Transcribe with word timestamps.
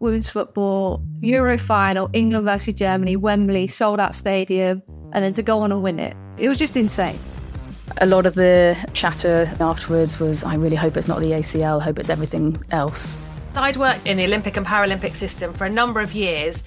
Women's 0.00 0.30
football, 0.30 1.02
Euro 1.20 1.58
final, 1.58 2.10
England 2.12 2.44
versus 2.44 2.74
Germany, 2.74 3.16
Wembley, 3.16 3.66
sold 3.66 4.00
out 4.00 4.14
stadium, 4.14 4.82
and 5.12 5.24
then 5.24 5.32
to 5.34 5.42
go 5.42 5.60
on 5.60 5.72
and 5.72 5.82
win 5.82 5.98
it. 5.98 6.16
It 6.36 6.48
was 6.48 6.58
just 6.58 6.76
insane. 6.76 7.18
A 8.00 8.06
lot 8.06 8.26
of 8.26 8.34
the 8.34 8.76
chatter 8.92 9.52
afterwards 9.60 10.20
was, 10.20 10.44
I 10.44 10.54
really 10.54 10.76
hope 10.76 10.96
it's 10.96 11.08
not 11.08 11.20
the 11.20 11.32
ACL, 11.32 11.80
hope 11.82 11.98
it's 11.98 12.10
everything 12.10 12.56
else. 12.70 13.18
I'd 13.54 13.76
worked 13.76 14.06
in 14.06 14.18
the 14.18 14.24
Olympic 14.24 14.56
and 14.56 14.64
Paralympic 14.64 15.16
system 15.16 15.52
for 15.52 15.64
a 15.64 15.70
number 15.70 16.00
of 16.00 16.14
years. 16.14 16.62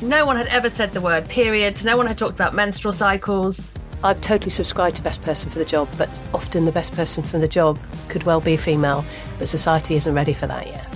No 0.00 0.24
one 0.24 0.36
had 0.36 0.46
ever 0.46 0.70
said 0.70 0.92
the 0.92 1.00
word 1.00 1.28
periods, 1.28 1.84
no 1.84 1.96
one 1.96 2.06
had 2.06 2.18
talked 2.18 2.34
about 2.34 2.54
menstrual 2.54 2.92
cycles. 2.92 3.60
I've 4.04 4.20
totally 4.20 4.50
subscribed 4.50 4.96
to 4.96 5.02
best 5.02 5.22
person 5.22 5.50
for 5.50 5.58
the 5.58 5.64
job, 5.64 5.88
but 5.98 6.22
often 6.34 6.66
the 6.66 6.72
best 6.72 6.92
person 6.92 7.24
for 7.24 7.38
the 7.38 7.48
job 7.48 7.78
could 8.08 8.22
well 8.24 8.40
be 8.40 8.54
a 8.54 8.58
female, 8.58 9.04
but 9.38 9.48
society 9.48 9.96
isn't 9.96 10.14
ready 10.14 10.34
for 10.34 10.46
that 10.46 10.66
yet. 10.66 10.95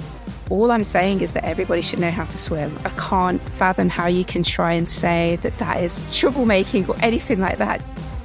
All 0.51 0.73
I'm 0.73 0.83
saying 0.83 1.21
is 1.21 1.33
that 1.35 1.45
everybody 1.45 1.81
should 1.81 2.01
know 2.01 2.11
how 2.11 2.25
to 2.25 2.37
swim. 2.37 2.77
I 2.85 2.89
can't 2.91 3.41
fathom 3.51 3.89
how 3.89 4.09
you 4.09 4.25
can 4.25 4.43
try 4.43 4.73
and 4.73 4.89
say 4.89 5.39
that 5.43 5.57
that 5.59 5.81
is 5.81 6.05
troublemaking 6.07 6.89
or 6.89 6.97
anything 7.01 7.39
like 7.39 7.59
that. 7.59 7.81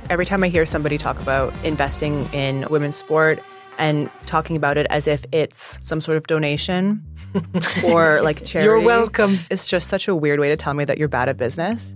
Every 0.09 0.25
time 0.25 0.43
I 0.43 0.49
hear 0.49 0.65
somebody 0.65 0.97
talk 0.97 1.19
about 1.19 1.53
investing 1.63 2.25
in 2.33 2.65
women's 2.71 2.95
sport 2.95 3.43
and 3.77 4.09
talking 4.25 4.55
about 4.55 4.75
it 4.77 4.87
as 4.89 5.07
if 5.07 5.23
it's 5.31 5.77
some 5.81 6.01
sort 6.01 6.17
of 6.17 6.25
donation 6.25 7.03
or 7.85 8.21
like 8.23 8.43
charity, 8.43 8.65
you're 8.65 8.79
welcome. 8.79 9.37
It's 9.51 9.67
just 9.67 9.87
such 9.87 10.07
a 10.07 10.15
weird 10.15 10.39
way 10.39 10.49
to 10.49 10.55
tell 10.55 10.73
me 10.73 10.83
that 10.85 10.97
you're 10.97 11.07
bad 11.07 11.29
at 11.29 11.37
business. 11.37 11.93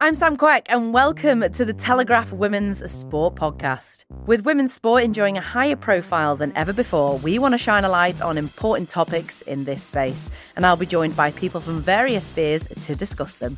I'm 0.00 0.16
Sam 0.16 0.36
Quek, 0.36 0.66
and 0.68 0.92
welcome 0.92 1.50
to 1.52 1.64
the 1.64 1.72
Telegraph 1.72 2.32
Women's 2.32 2.90
Sport 2.90 3.36
Podcast. 3.36 4.04
With 4.26 4.44
women's 4.44 4.72
sport 4.74 5.04
enjoying 5.04 5.38
a 5.38 5.40
higher 5.40 5.76
profile 5.76 6.36
than 6.36 6.52
ever 6.56 6.72
before, 6.72 7.16
we 7.18 7.38
want 7.38 7.52
to 7.52 7.58
shine 7.58 7.84
a 7.84 7.88
light 7.88 8.20
on 8.20 8.36
important 8.36 8.90
topics 8.90 9.40
in 9.42 9.64
this 9.64 9.84
space, 9.84 10.28
and 10.56 10.66
I'll 10.66 10.76
be 10.76 10.84
joined 10.84 11.14
by 11.16 11.30
people 11.30 11.60
from 11.60 11.80
various 11.80 12.26
spheres 12.26 12.66
to 12.82 12.96
discuss 12.96 13.36
them. 13.36 13.56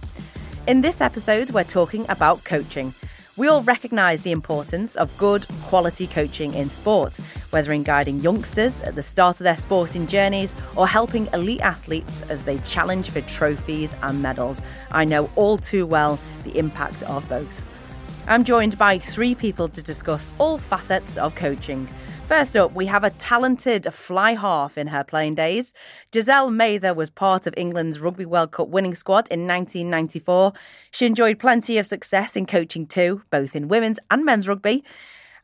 In 0.69 0.83
this 0.83 1.01
episode, 1.01 1.51
we're 1.51 1.65
talking 1.65 2.05
about 2.11 2.45
coaching. 2.45 2.95
We 3.39 3.49
all 3.49 3.63
recognise 3.63 4.23
the 4.23 4.33
importance 4.33 4.97
of 4.97 5.15
good, 5.19 5.47
quality 5.65 6.07
coaching 6.07 6.55
in 6.55 6.71
sport, 6.71 7.19
whether 7.51 7.71
in 7.71 7.83
guiding 7.83 8.21
youngsters 8.21 8.81
at 8.81 8.95
the 8.95 9.03
start 9.03 9.41
of 9.41 9.45
their 9.45 9.59
sporting 9.59 10.07
journeys 10.07 10.55
or 10.75 10.89
helping 10.89 11.27
elite 11.35 11.61
athletes 11.61 12.23
as 12.31 12.45
they 12.45 12.57
challenge 12.61 13.11
for 13.11 13.21
trophies 13.21 13.95
and 14.03 14.23
medals. 14.23 14.63
I 14.91 15.05
know 15.05 15.29
all 15.37 15.59
too 15.59 15.85
well 15.85 16.19
the 16.45 16.57
impact 16.57 17.03
of 17.03 17.29
both. 17.29 17.63
I'm 18.27 18.43
joined 18.43 18.79
by 18.79 18.99
three 18.99 19.35
people 19.35 19.69
to 19.69 19.83
discuss 19.83 20.33
all 20.39 20.57
facets 20.57 21.19
of 21.19 21.35
coaching. 21.35 21.89
First 22.27 22.57
up, 22.57 22.73
we 22.75 22.87
have 22.87 23.05
a 23.05 23.11
talented 23.11 23.87
fly 23.95 24.35
half 24.35 24.77
in 24.77 24.89
her 24.89 25.05
playing 25.05 25.37
days. 25.37 25.73
Giselle 26.13 26.51
Mather 26.51 26.93
was 26.93 27.09
part 27.09 27.47
of 27.47 27.55
England's 27.57 28.01
Rugby 28.01 28.27
World 28.27 28.51
Cup 28.51 28.67
winning 28.67 28.97
squad 28.97 29.29
in 29.31 29.47
1994. 29.47 30.53
She 30.91 31.07
enjoyed 31.07 31.39
plenty 31.39 31.79
of 31.79 31.87
success 31.87 32.35
in 32.35 32.45
coaching 32.45 32.85
too, 32.85 33.23
both 33.31 33.55
in 33.55 33.69
women's 33.69 34.01
and 34.11 34.25
men's 34.25 34.49
rugby, 34.49 34.83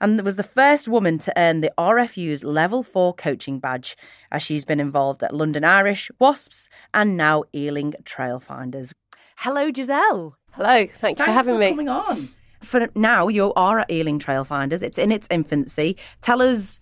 and 0.00 0.20
was 0.22 0.34
the 0.34 0.42
first 0.42 0.88
woman 0.88 1.20
to 1.20 1.32
earn 1.36 1.60
the 1.60 1.72
RFU's 1.78 2.42
Level 2.42 2.82
4 2.82 3.14
coaching 3.14 3.60
badge, 3.60 3.96
as 4.32 4.42
she's 4.42 4.64
been 4.64 4.80
involved 4.80 5.22
at 5.22 5.32
London 5.32 5.62
Irish, 5.62 6.10
Wasps, 6.18 6.68
and 6.92 7.16
now 7.16 7.44
Ealing 7.54 7.94
Trailfinders. 8.02 8.92
Hello, 9.36 9.70
Giselle. 9.72 10.36
Hello, 10.50 10.68
thank 10.68 10.90
you 10.90 10.96
Thanks 10.98 11.24
for 11.24 11.30
having 11.30 11.54
for 11.54 11.60
me. 11.60 11.70
coming 11.70 11.88
on. 11.88 12.28
For 12.62 12.88
now, 12.94 13.28
you 13.28 13.52
are 13.54 13.80
at 13.80 13.90
Ealing 13.90 14.18
Trailfinders. 14.18 14.82
It's 14.82 14.98
in 14.98 15.12
its 15.12 15.26
infancy. 15.30 15.96
Tell 16.20 16.40
us 16.40 16.80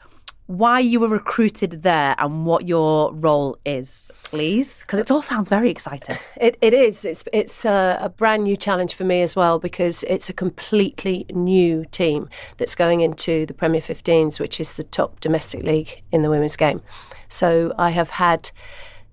why 0.51 0.81
you 0.81 0.99
were 0.99 1.07
recruited 1.09 1.83
there 1.83 2.13
and 2.19 2.45
what 2.45 2.67
your 2.67 3.15
role 3.15 3.57
is, 3.65 4.11
please, 4.25 4.81
because 4.81 4.99
it 4.99 5.09
all 5.09 5.23
sounds 5.23 5.49
very 5.49 5.71
exciting. 5.71 6.17
It, 6.41 6.59
it 6.61 6.75
is. 6.75 7.05
It's 7.05 7.23
it's 7.33 7.65
a, 7.65 7.99
a 8.01 8.09
brand 8.09 8.43
new 8.43 8.57
challenge 8.57 8.95
for 8.95 9.05
me 9.05 9.23
as 9.23 9.37
well 9.37 9.61
because 9.61 10.03
it's 10.05 10.29
a 10.29 10.33
completely 10.33 11.25
new 11.31 11.85
team 11.93 12.29
that's 12.57 12.75
going 12.75 13.01
into 13.01 13.47
the 13.47 13.55
Premier 13.55 13.81
15s, 13.81 14.41
which 14.41 14.59
is 14.59 14.75
the 14.75 14.83
top 14.83 15.21
domestic 15.21 15.63
league 15.63 16.03
in 16.11 16.23
the 16.23 16.31
women's 16.31 16.57
game. 16.57 16.83
So 17.29 17.73
I 17.79 17.91
have 17.91 18.11
had 18.11 18.51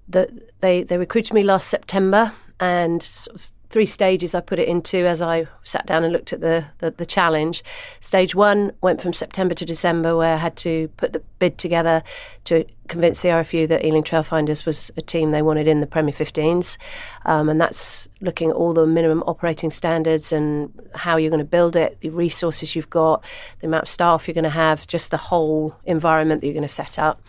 the 0.09 0.27
they 0.61 0.81
they 0.81 0.97
recruited 0.97 1.35
me 1.35 1.43
last 1.43 1.67
September 1.67 2.33
and 2.59 3.03
sort 3.03 3.35
of 3.35 3.51
three 3.69 3.85
stages 3.85 4.33
I 4.33 4.39
put 4.39 4.59
it 4.59 4.67
into 4.67 4.97
as 5.05 5.21
I 5.21 5.47
sat 5.63 5.85
down 5.85 6.03
and 6.03 6.13
looked 6.13 6.33
at 6.33 6.41
the, 6.41 6.65
the, 6.77 6.91
the 6.91 7.05
challenge. 7.05 7.63
Stage 7.99 8.33
one 8.33 8.71
went 8.81 9.01
from 9.01 9.13
September 9.13 9.53
to 9.55 9.65
December, 9.65 10.15
where 10.15 10.33
I 10.33 10.37
had 10.37 10.55
to 10.57 10.87
put 10.97 11.13
the 11.13 11.21
bid 11.39 11.57
together 11.57 12.03
to 12.45 12.65
convince 12.87 13.21
the 13.21 13.29
RFU 13.29 13.67
that 13.67 13.83
Ealing 13.83 14.03
Trailfinders 14.03 14.65
was 14.65 14.89
a 14.95 15.01
team 15.01 15.31
they 15.31 15.41
wanted 15.41 15.67
in 15.67 15.81
the 15.81 15.87
Premier 15.87 16.13
15s. 16.13 16.77
Um, 17.25 17.49
and 17.49 17.59
that's 17.59 18.07
looking 18.21 18.49
at 18.49 18.55
all 18.55 18.73
the 18.73 18.85
minimum 18.85 19.23
operating 19.27 19.69
standards 19.69 20.31
and 20.31 20.71
how 20.95 21.17
you're 21.17 21.29
going 21.29 21.39
to 21.39 21.45
build 21.45 21.75
it, 21.75 21.99
the 21.99 22.09
resources 22.09 22.75
you've 22.75 22.89
got, 22.89 23.23
the 23.59 23.67
amount 23.67 23.83
of 23.83 23.89
staff 23.89 24.27
you're 24.27 24.33
going 24.33 24.43
to 24.43 24.49
have, 24.49 24.87
just 24.87 25.11
the 25.11 25.17
whole 25.17 25.75
environment 25.85 26.41
that 26.41 26.47
you're 26.47 26.53
going 26.53 26.61
to 26.61 26.67
set 26.67 26.97
up. 26.97 27.21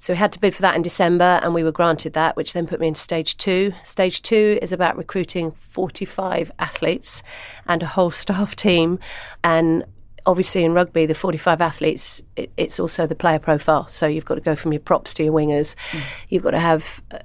So 0.00 0.14
we 0.14 0.16
had 0.16 0.32
to 0.32 0.40
bid 0.40 0.54
for 0.54 0.62
that 0.62 0.76
in 0.76 0.82
December, 0.82 1.40
and 1.42 1.52
we 1.52 1.62
were 1.62 1.72
granted 1.72 2.14
that, 2.14 2.34
which 2.34 2.54
then 2.54 2.66
put 2.66 2.80
me 2.80 2.88
into 2.88 3.00
stage 3.00 3.36
two. 3.36 3.74
Stage 3.84 4.22
two 4.22 4.58
is 4.62 4.72
about 4.72 4.96
recruiting 4.96 5.52
45 5.52 6.50
athletes 6.58 7.22
and 7.66 7.82
a 7.82 7.86
whole 7.86 8.10
staff 8.22 8.56
team. 8.56 8.98
And 9.44 9.84
obviously, 10.24 10.64
in 10.64 10.72
rugby, 10.72 11.04
the 11.04 11.14
45 11.14 11.60
athletes, 11.60 12.22
it, 12.34 12.50
it's 12.56 12.80
also 12.80 13.06
the 13.06 13.14
player 13.14 13.38
profile. 13.38 13.88
So 13.88 14.06
you've 14.06 14.24
got 14.24 14.36
to 14.36 14.40
go 14.40 14.56
from 14.56 14.72
your 14.72 14.80
props 14.80 15.12
to 15.14 15.22
your 15.22 15.34
wingers. 15.34 15.76
Mm. 15.90 16.02
You've 16.30 16.42
got 16.44 16.52
to 16.52 16.60
have 16.60 17.02
uh, 17.10 17.18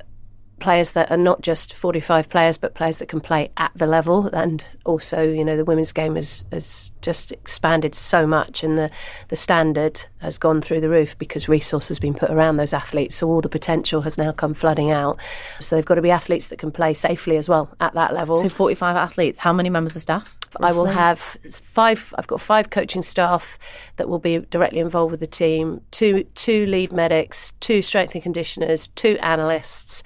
players 0.60 0.92
that 0.92 1.12
are 1.12 1.18
not 1.18 1.42
just 1.42 1.74
45 1.74 2.30
players, 2.30 2.58
but 2.58 2.76
players 2.76 3.00
that 3.00 3.08
can 3.08 3.20
play 3.20 3.52
at 3.58 3.72
the 3.76 3.88
level. 3.88 4.28
And 4.28 4.64
also, 4.85 5.24
you 5.24 5.44
know, 5.44 5.58
the 5.58 5.66
women's 5.66 5.91
game 5.91 6.16
has, 6.16 6.46
has 6.52 6.91
just 7.02 7.32
expanded 7.32 7.96
so 7.96 8.26
much 8.26 8.64
and 8.64 8.78
the, 8.78 8.90
the 9.29 9.35
standard 9.35 10.06
has 10.20 10.38
gone 10.38 10.62
through 10.62 10.82
the 10.82 10.90
roof 10.90 11.18
because 11.18 11.50
resource 11.50 11.88
has 11.88 12.00
been 12.00 12.14
put 12.14 12.29
around 12.29 12.58
those 12.58 12.74
athletes. 12.74 13.16
So 13.16 13.28
all 13.28 13.41
the 13.41 13.50
potential 13.50 14.02
has 14.02 14.18
now 14.18 14.32
come 14.32 14.53
flooding 14.53 14.91
out. 14.91 15.20
So 15.59 15.76
they've 15.76 15.85
got 15.85 15.96
to 15.96 16.02
be 16.02 16.12
athletes 16.12 16.47
that 16.47 16.59
can 16.59 16.72
play 16.72 16.94
safely 16.94 17.38
as 17.38 17.50
well 17.50 17.74
at 17.79 17.94
that 17.94 18.14
level. 18.14 18.38
So 18.38 18.50
45 18.50 18.96
athletes, 18.96 19.40
how 19.40 19.53
many 19.53 19.70
members 19.70 19.96
of 19.96 20.02
staff? 20.02 20.38
I 20.62 20.72
will 20.72 20.85
have 20.85 21.20
five. 21.20 22.14
I've 22.18 22.28
got 22.28 22.40
five 22.40 22.70
coaching 22.70 23.03
staff 23.03 23.59
that 23.97 24.08
will 24.08 24.20
be 24.20 24.40
directly 24.40 24.79
involved 24.79 25.12
with 25.12 25.20
the 25.20 25.28
team. 25.28 25.82
Two 25.91 26.24
two 26.35 26.66
lead 26.68 26.91
medics, 26.91 27.52
two 27.59 27.82
strength 27.82 28.14
and 28.14 28.24
conditioners, 28.24 28.88
two 28.90 29.18
analysts, 29.22 30.03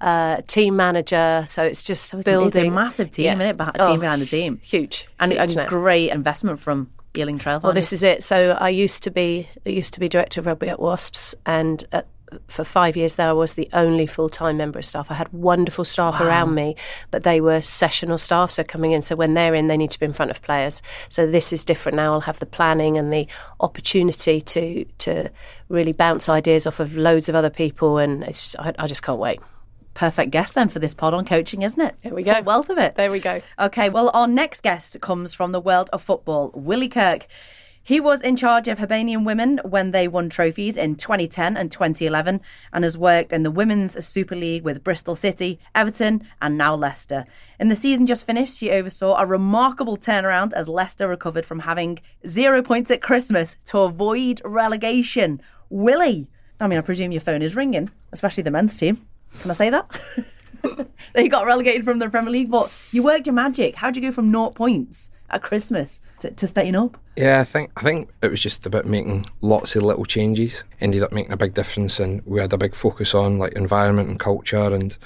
uh, 0.00 0.42
team 0.46 0.76
manager. 0.76 1.44
So 1.46 1.64
it's 1.64 1.82
just 1.82 2.06
so 2.06 2.22
building. 2.22 2.48
It's 2.48 2.56
a 2.56 2.70
massive 2.70 3.10
team, 3.10 3.24
yeah. 3.26 3.32
isn't 3.34 3.46
it? 3.46 3.56
Behind, 3.56 3.76
oh, 3.78 3.90
team 3.90 4.00
behind 4.00 4.22
the 4.22 4.26
team. 4.26 4.60
Huge. 4.62 5.08
And, 5.18 5.32
huge 5.32 5.56
and 5.56 5.68
great 5.68 6.10
investment 6.10 6.58
from 6.58 6.90
Ealing 7.16 7.38
Trail. 7.38 7.60
Well, 7.62 7.72
this 7.72 7.92
is 7.92 8.02
it. 8.02 8.22
So 8.24 8.56
I 8.60 8.68
used 8.68 9.02
to 9.04 9.10
be 9.10 9.48
I 9.66 9.70
used 9.70 9.94
to 9.94 10.00
be 10.00 10.08
director 10.08 10.40
of 10.40 10.46
rugby 10.46 10.68
at 10.68 10.80
Wasps, 10.80 11.34
and 11.44 11.84
at 11.92 12.06
for 12.46 12.64
five 12.64 12.96
years 12.96 13.16
there, 13.16 13.28
I 13.28 13.32
was 13.32 13.54
the 13.54 13.68
only 13.72 14.06
full 14.06 14.28
time 14.28 14.56
member 14.56 14.78
of 14.78 14.84
staff. 14.84 15.10
I 15.10 15.14
had 15.14 15.32
wonderful 15.32 15.84
staff 15.84 16.20
Wow. 16.20 16.26
around 16.26 16.54
me, 16.54 16.76
but 17.10 17.22
they 17.24 17.40
were 17.40 17.60
sessional 17.60 18.18
staff, 18.18 18.50
so 18.50 18.62
coming 18.62 18.92
in. 18.92 19.02
So 19.02 19.16
when 19.16 19.34
they're 19.34 19.54
in, 19.54 19.66
they 19.66 19.76
need 19.76 19.90
to 19.90 19.98
be 19.98 20.06
in 20.06 20.12
front 20.12 20.30
of 20.30 20.40
players. 20.42 20.82
So 21.08 21.26
this 21.26 21.52
is 21.52 21.64
different 21.64 21.96
now. 21.96 22.12
I'll 22.12 22.20
have 22.20 22.38
the 22.38 22.46
planning 22.46 22.96
and 22.96 23.12
the 23.12 23.26
opportunity 23.60 24.40
to 24.40 24.84
to 24.84 25.30
really 25.68 25.92
bounce 25.92 26.28
ideas 26.28 26.66
off 26.66 26.80
of 26.80 26.96
loads 26.96 27.28
of 27.28 27.34
other 27.34 27.50
people, 27.50 27.98
and 27.98 28.22
it's, 28.24 28.54
I, 28.56 28.72
I 28.78 28.86
just 28.86 29.02
can't 29.02 29.18
wait. 29.18 29.40
Perfect 29.94 30.30
guest 30.30 30.54
then 30.54 30.68
for 30.68 30.78
this 30.78 30.94
pod 30.94 31.14
on 31.14 31.24
coaching, 31.24 31.62
isn't 31.62 31.80
it? 31.80 31.96
There 32.02 32.14
we 32.14 32.22
go. 32.22 32.40
Wealth 32.42 32.70
of 32.70 32.78
it. 32.78 32.94
There 32.94 33.10
we 33.10 33.20
go. 33.20 33.40
Okay, 33.58 33.90
well, 33.90 34.10
our 34.14 34.28
next 34.28 34.62
guest 34.62 35.00
comes 35.00 35.34
from 35.34 35.52
the 35.52 35.60
world 35.60 35.90
of 35.92 36.02
football, 36.02 36.52
Willie 36.54 36.88
Kirk. 36.88 37.26
He 37.82 37.98
was 37.98 38.20
in 38.20 38.36
charge 38.36 38.68
of 38.68 38.78
Hibernian 38.78 39.24
women 39.24 39.58
when 39.64 39.90
they 39.90 40.06
won 40.06 40.28
trophies 40.28 40.76
in 40.76 40.96
2010 40.96 41.56
and 41.56 41.72
2011 41.72 42.40
and 42.72 42.84
has 42.84 42.98
worked 42.98 43.32
in 43.32 43.42
the 43.42 43.50
Women's 43.50 44.04
Super 44.06 44.36
League 44.36 44.64
with 44.64 44.84
Bristol 44.84 45.14
City, 45.14 45.58
Everton, 45.74 46.22
and 46.42 46.58
now 46.58 46.74
Leicester. 46.74 47.24
In 47.58 47.68
the 47.68 47.74
season 47.74 48.06
just 48.06 48.26
finished, 48.26 48.60
he 48.60 48.70
oversaw 48.70 49.16
a 49.16 49.26
remarkable 49.26 49.96
turnaround 49.96 50.52
as 50.52 50.68
Leicester 50.68 51.08
recovered 51.08 51.46
from 51.46 51.60
having 51.60 51.98
zero 52.28 52.62
points 52.62 52.90
at 52.90 53.02
Christmas 53.02 53.56
to 53.66 53.78
avoid 53.78 54.42
relegation. 54.44 55.40
Willie, 55.70 56.28
I 56.60 56.68
mean, 56.68 56.78
I 56.78 56.82
presume 56.82 57.12
your 57.12 57.22
phone 57.22 57.42
is 57.42 57.56
ringing, 57.56 57.90
especially 58.12 58.42
the 58.42 58.50
men's 58.50 58.78
team. 58.78 59.06
Can 59.40 59.50
I 59.50 59.54
say 59.54 59.70
that? 59.70 60.00
they 61.14 61.28
got 61.28 61.46
relegated 61.46 61.84
from 61.84 61.98
the 61.98 62.08
Premier 62.08 62.30
League, 62.30 62.50
but 62.50 62.72
you 62.92 63.02
worked 63.02 63.26
your 63.26 63.34
magic. 63.34 63.76
How'd 63.76 63.96
you 63.96 64.02
go 64.02 64.12
from 64.12 64.30
naught 64.30 64.54
points 64.54 65.10
at 65.30 65.42
Christmas 65.42 66.00
to, 66.20 66.30
to 66.30 66.46
staying 66.46 66.74
up? 66.74 66.98
Yeah, 67.16 67.40
I 67.40 67.44
think 67.44 67.70
I 67.76 67.82
think 67.82 68.10
it 68.22 68.30
was 68.30 68.42
just 68.42 68.66
about 68.66 68.86
making 68.86 69.26
lots 69.40 69.76
of 69.76 69.82
little 69.82 70.04
changes. 70.04 70.64
Ended 70.80 71.02
up 71.02 71.12
making 71.12 71.32
a 71.32 71.36
big 71.36 71.54
difference, 71.54 72.00
and 72.00 72.24
we 72.26 72.40
had 72.40 72.52
a 72.52 72.58
big 72.58 72.74
focus 72.74 73.14
on 73.14 73.38
like 73.38 73.54
environment 73.54 74.08
and 74.08 74.18
culture, 74.18 74.74
and 74.74 74.96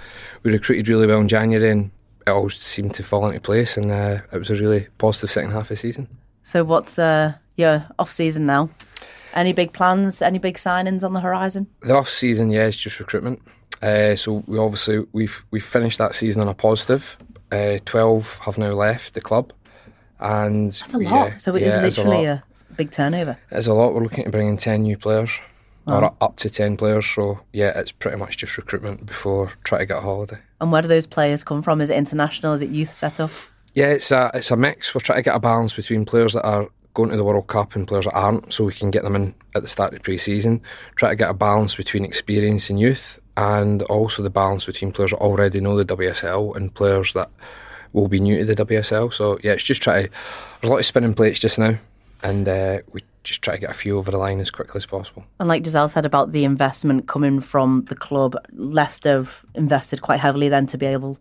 we 0.43 0.53
recruited 0.53 0.89
really 0.89 1.07
well 1.07 1.21
in 1.21 1.29
January, 1.29 1.71
and 1.71 1.91
it 2.27 2.31
all 2.31 2.51
seemed 2.51 2.95
to 2.95 3.03
fall 3.03 3.27
into 3.27 3.41
place, 3.41 3.77
and 3.77 3.91
uh, 3.91 4.21
it 4.33 4.39
was 4.39 4.51
a 4.51 4.57
really 4.57 4.89
positive 4.99 5.31
second 5.31 5.51
half 5.51 5.63
of 5.63 5.69
the 5.69 5.77
season. 5.77 6.09
So, 6.43 6.65
what's 6.65 6.99
uh, 6.99 7.35
your 7.57 7.87
off 7.99 8.11
season 8.11 8.47
now? 8.47 8.71
Any 9.35 9.53
big 9.53 9.73
plans? 9.73 10.23
Any 10.23 10.39
big 10.39 10.57
signings 10.57 11.03
on 11.03 11.13
the 11.13 11.21
horizon? 11.21 11.67
The 11.81 11.95
off 11.95 12.09
season, 12.09 12.51
yeah, 12.51 12.67
it's 12.67 12.77
just 12.77 13.01
recruitment. 13.01 13.43
Uh, 13.85 14.17
so 14.17 14.43
we 14.47 14.59
obviously 14.59 15.05
we've 15.13 15.45
we've 15.51 15.65
finished 15.65 15.99
that 15.99 16.15
season 16.15 16.41
on 16.43 16.49
a 16.49 16.55
positive. 16.55 17.17
Uh, 17.53 17.79
Twelve 17.85 18.39
have 18.39 18.57
now 18.59 18.71
left 18.73 19.15
the 19.15 19.21
club, 19.21 19.53
and 20.19 20.73
That's 20.73 20.95
a 20.95 20.99
lot. 20.99 21.41
so 21.41 21.55
it 21.55 21.63
is 21.63 21.75
literally 21.75 22.25
a, 22.25 22.43
big 22.77 22.91
turnover. 22.91 23.39
It's 23.51 23.67
a 23.67 23.75
lot. 23.75 23.95
We're 23.95 24.03
looking 24.03 24.25
to 24.25 24.31
bring 24.31 24.49
in 24.49 24.57
10 24.57 24.83
new 24.83 24.97
players, 24.97 25.31
Wow. 25.87 26.01
or 26.01 26.15
up 26.21 26.37
to 26.39 26.51
10 26.51 26.77
players. 26.77 27.07
So, 27.07 27.39
yeah, 27.53 27.79
it's 27.79 27.93
pretty 27.93 28.17
much 28.17 28.37
just 28.39 28.57
recruitment 28.57 29.07
before 29.07 29.53
trying 29.63 29.81
to 29.83 29.87
get 29.87 29.99
a 29.99 30.01
holiday. 30.01 30.39
And 30.61 30.73
where 30.73 30.83
do 30.83 30.89
those 30.89 31.07
players 31.07 31.45
come 31.45 31.63
from? 31.63 31.81
Is 31.81 31.91
it 31.91 31.97
international? 31.97 32.55
Is 32.55 32.63
it 32.63 32.71
youth 32.71 32.93
setup? 32.93 33.31
Yeah, 33.75 33.89
it's 33.89 34.11
a, 34.11 34.31
it's 34.35 34.51
a 34.51 34.57
mix. 34.57 34.95
We're 34.95 35.01
trying 35.03 35.19
to 35.19 35.23
get 35.23 35.37
a 35.37 35.41
balance 35.41 35.73
between 35.75 36.05
players 36.05 36.33
that 36.33 36.45
are 36.45 36.69
going 36.95 37.11
to 37.11 37.17
the 37.17 37.25
World 37.25 37.47
Cup 37.49 37.77
and 37.77 37.87
players 37.87 38.07
that 38.07 38.15
aren't, 38.15 38.53
so 38.53 38.65
we 38.65 38.73
can 38.73 38.91
get 38.91 39.03
them 39.05 39.15
in 39.15 39.35
at 39.55 39.63
the 39.63 39.69
start 39.69 39.93
of 39.95 40.03
pre 40.03 40.17
season. 40.19 40.61
Try 40.97 41.11
to 41.11 41.17
get 41.17 41.31
a 41.31 41.35
balance 41.35 41.75
between 41.77 42.05
experience 42.05 42.71
and 42.71 42.81
youth, 42.81 43.21
and 43.37 43.83
also 43.83 44.23
the 44.23 44.31
balance 44.31 44.67
between 44.67 44.93
players 44.93 45.13
already 45.13 45.61
know 45.61 45.77
the 45.77 45.97
WSL 45.97 46.55
and 46.57 46.75
players 46.75 47.13
that 47.15 47.31
will 47.93 48.09
be 48.09 48.21
new 48.21 48.39
to 48.39 48.45
the 48.45 48.67
WSL. 48.67 49.13
So, 49.13 49.39
yeah, 49.43 49.53
it's 49.53 49.63
just 49.63 49.83
try 49.83 50.03
to. 50.03 50.09
There's 50.09 50.69
a 50.69 50.69
lot 50.69 50.79
of 50.79 50.87
spinning 50.87 51.15
plates 51.15 51.41
just 51.41 51.59
now, 51.59 51.77
and 52.23 52.49
uh, 52.49 52.81
we 52.93 53.01
just 53.25 53.43
try 53.43 53.55
to 53.55 53.61
get 53.61 53.71
a 53.71 53.75
few 53.75 53.99
over 53.99 54.11
the 54.11 54.19
line 54.19 54.41
as 54.41 54.51
quickly 54.51 54.79
as 54.79 54.87
possible. 54.87 55.25
And 55.41 55.49
like 55.49 55.65
Giselle 55.65 55.89
said 55.89 56.07
about 56.07 56.33
the 56.33 56.45
investment 56.45 57.09
coming 57.09 57.41
from 57.41 57.87
the 57.89 57.97
club, 57.97 58.37
Leicester 58.53 59.17
have 59.17 59.45
invested 59.55 60.03
quite 60.03 60.21
heavily 60.21 60.49
then 60.49 60.67
to 60.69 60.79
be 60.79 60.87
able 60.87 61.19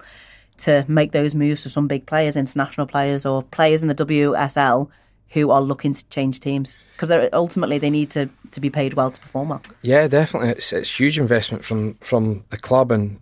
to 0.59 0.85
make 0.87 1.13
those 1.13 1.33
moves 1.33 1.63
to 1.63 1.69
some 1.69 1.87
big 1.87 2.05
players, 2.05 2.37
international 2.37 2.85
players, 2.85 3.25
or 3.25 3.43
players 3.43 3.81
in 3.81 3.87
the 3.87 3.95
WSL 3.95 4.89
who 5.33 5.49
are 5.49 5.61
looking 5.61 5.93
to 5.93 6.05
change 6.09 6.39
teams 6.39 6.77
because 6.93 7.11
ultimately 7.33 7.79
they 7.79 7.89
need 7.89 8.11
to, 8.11 8.29
to 8.51 8.61
be 8.61 8.69
paid 8.69 8.93
well 8.93 9.11
to 9.11 9.19
perform 9.19 9.49
well. 9.49 9.61
Yeah, 9.81 10.07
definitely. 10.07 10.49
It's 10.49 10.71
it's 10.71 10.99
huge 10.99 11.19
investment 11.19 11.65
from 11.65 11.95
from 11.95 12.43
the 12.49 12.57
club, 12.57 12.91
and 12.91 13.19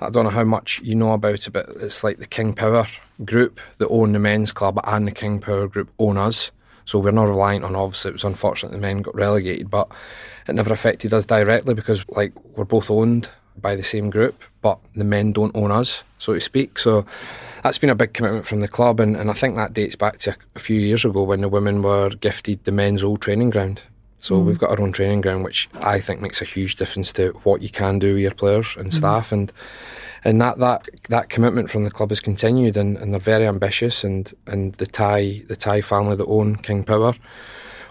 I 0.00 0.10
don't 0.10 0.24
know 0.24 0.30
how 0.30 0.44
much 0.44 0.80
you 0.82 0.94
know 0.94 1.12
about 1.12 1.46
it, 1.46 1.50
but 1.50 1.68
it's 1.80 2.02
like 2.02 2.18
the 2.18 2.26
King 2.26 2.54
Power 2.54 2.86
Group 3.24 3.60
that 3.78 3.88
own 3.88 4.12
the 4.12 4.18
men's 4.18 4.52
club, 4.52 4.80
and 4.84 5.06
the 5.06 5.12
King 5.12 5.38
Power 5.38 5.68
Group 5.68 5.90
own 5.98 6.16
us. 6.16 6.50
So 6.86 6.98
we're 6.98 7.10
not 7.10 7.28
reliant 7.28 7.64
on. 7.64 7.76
Obviously, 7.76 8.10
it 8.10 8.14
was 8.14 8.24
unfortunate 8.24 8.72
the 8.72 8.78
men 8.78 9.02
got 9.02 9.14
relegated, 9.14 9.70
but 9.70 9.92
it 10.48 10.54
never 10.54 10.72
affected 10.72 11.12
us 11.12 11.26
directly 11.26 11.74
because 11.74 12.04
like 12.10 12.32
we're 12.56 12.64
both 12.64 12.90
owned 12.90 13.28
by 13.60 13.74
the 13.74 13.82
same 13.82 14.08
group, 14.10 14.44
but 14.62 14.78
the 14.94 15.04
men 15.04 15.32
don't 15.32 15.56
own 15.56 15.70
us, 15.70 16.04
so 16.18 16.34
to 16.34 16.40
speak. 16.40 16.78
So 16.78 17.04
that's 17.62 17.78
been 17.78 17.90
a 17.90 17.94
big 17.94 18.12
commitment 18.12 18.46
from 18.46 18.60
the 18.60 18.68
club, 18.68 19.00
and, 19.00 19.16
and 19.16 19.30
I 19.30 19.34
think 19.34 19.56
that 19.56 19.72
dates 19.74 19.96
back 19.96 20.18
to 20.18 20.36
a, 20.54 20.58
few 20.58 20.80
years 20.80 21.04
ago 21.04 21.22
when 21.22 21.40
the 21.40 21.48
women 21.48 21.82
were 21.82 22.10
gifted 22.10 22.64
the 22.64 22.72
men's 22.72 23.02
old 23.04 23.20
training 23.22 23.50
ground. 23.50 23.82
So 24.18 24.36
Mm. 24.36 24.44
we've 24.46 24.58
got 24.58 24.70
our 24.70 24.80
own 24.80 24.92
training 24.92 25.20
ground, 25.20 25.44
which 25.44 25.68
I 25.74 26.00
think 26.00 26.20
makes 26.22 26.40
a 26.40 26.46
huge 26.46 26.76
difference 26.76 27.12
to 27.14 27.30
what 27.44 27.60
you 27.62 27.68
can 27.68 27.98
do 27.98 28.14
with 28.14 28.22
your 28.22 28.30
players 28.34 28.74
and 28.78 28.90
Mhm. 28.90 28.94
staff, 28.94 29.32
and 29.32 29.52
and 30.24 30.40
that, 30.40 30.58
that 30.58 30.88
that 31.08 31.28
commitment 31.28 31.70
from 31.70 31.84
the 31.84 31.90
club 31.90 32.10
has 32.10 32.18
continued, 32.20 32.76
and, 32.76 32.96
and 32.96 33.12
they're 33.12 33.20
very 33.20 33.46
ambitious, 33.46 34.02
and, 34.04 34.32
and 34.46 34.72
the 34.74 34.86
Thai 34.86 35.42
the 35.48 35.54
Thai 35.56 35.80
family 35.82 36.16
that 36.16 36.24
own 36.26 36.56
King 36.56 36.82
Power 36.84 37.14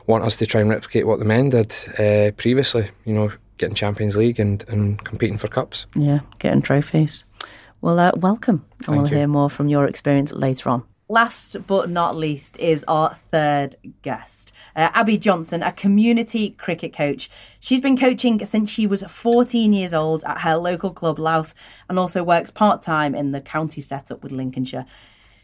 want 0.08 0.24
us 0.26 0.36
to 0.38 0.46
try 0.46 0.62
and 0.62 0.70
replicate 0.70 1.08
what 1.08 1.20
the 1.20 1.26
men 1.26 1.50
did 1.50 1.74
uh, 2.00 2.32
previously. 2.36 2.90
You 3.06 3.14
know, 3.14 3.32
getting 3.58 3.76
Champions 3.76 4.18
League 4.18 4.40
and, 4.40 4.66
and 4.68 5.02
competing 5.06 5.38
for 5.38 5.48
cups. 5.48 5.86
Yeah, 5.96 6.20
getting 6.40 6.62
trophies. 6.62 7.24
Well, 7.86 8.00
uh, 8.00 8.14
welcome, 8.16 8.66
and 8.78 8.86
Thank 8.88 8.98
we'll 8.98 9.10
you. 9.12 9.18
hear 9.18 9.28
more 9.28 9.48
from 9.48 9.70
your 9.70 9.86
experience 9.86 10.34
later 10.34 10.70
on. 10.70 10.86
Last 11.08 11.68
but 11.68 11.88
not 11.88 12.16
least 12.16 12.58
is 12.58 12.84
our 12.88 13.16
third 13.30 13.76
guest, 14.02 14.54
uh, 14.76 14.90
Abbie 14.96 15.20
Johnson, 15.20 15.62
a 15.62 15.72
community 15.72 16.50
cricket 16.50 16.94
coach. 16.94 17.30
She's 17.60 17.80
been 17.80 17.96
coaching 17.96 18.44
since 18.44 18.72
she 18.72 18.88
was 18.88 19.04
14 19.04 19.72
years 19.72 19.94
old 19.94 20.24
at 20.24 20.42
her 20.42 20.56
local 20.56 20.90
club, 20.90 21.20
Louth, 21.20 21.54
and 21.88 22.00
also 22.00 22.24
works 22.24 22.50
part 22.50 22.82
time 22.82 23.14
in 23.14 23.34
the 23.34 23.40
county 23.40 23.82
setup 23.82 24.24
with 24.24 24.32
Lincolnshire. 24.32 24.88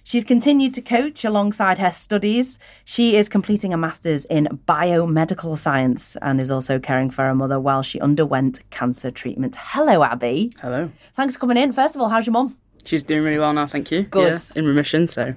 She's 0.03 0.23
continued 0.23 0.73
to 0.73 0.81
coach 0.81 1.23
alongside 1.23 1.79
her 1.79 1.91
studies. 1.91 2.59
She 2.85 3.15
is 3.15 3.29
completing 3.29 3.73
a 3.73 3.77
master's 3.77 4.25
in 4.25 4.47
biomedical 4.67 5.57
science 5.57 6.17
and 6.21 6.41
is 6.41 6.51
also 6.51 6.79
caring 6.79 7.09
for 7.09 7.23
her 7.25 7.35
mother 7.35 7.59
while 7.59 7.83
she 7.83 7.99
underwent 7.99 8.61
cancer 8.71 9.11
treatment. 9.11 9.55
Hello, 9.59 10.03
Abbie. 10.03 10.53
Hello. 10.61 10.91
Thanks 11.15 11.35
for 11.35 11.41
coming 11.41 11.57
in. 11.57 11.71
First 11.71 11.95
of 11.95 12.01
all, 12.01 12.09
how's 12.09 12.25
your 12.25 12.33
mum? 12.33 12.57
She's 12.83 13.03
doing 13.03 13.23
really 13.23 13.37
well 13.37 13.53
now, 13.53 13.67
thank 13.67 13.91
you. 13.91 14.03
Good. 14.03 14.33
Yeah, 14.33 14.59
in 14.59 14.65
remission, 14.65 15.07
so 15.07 15.35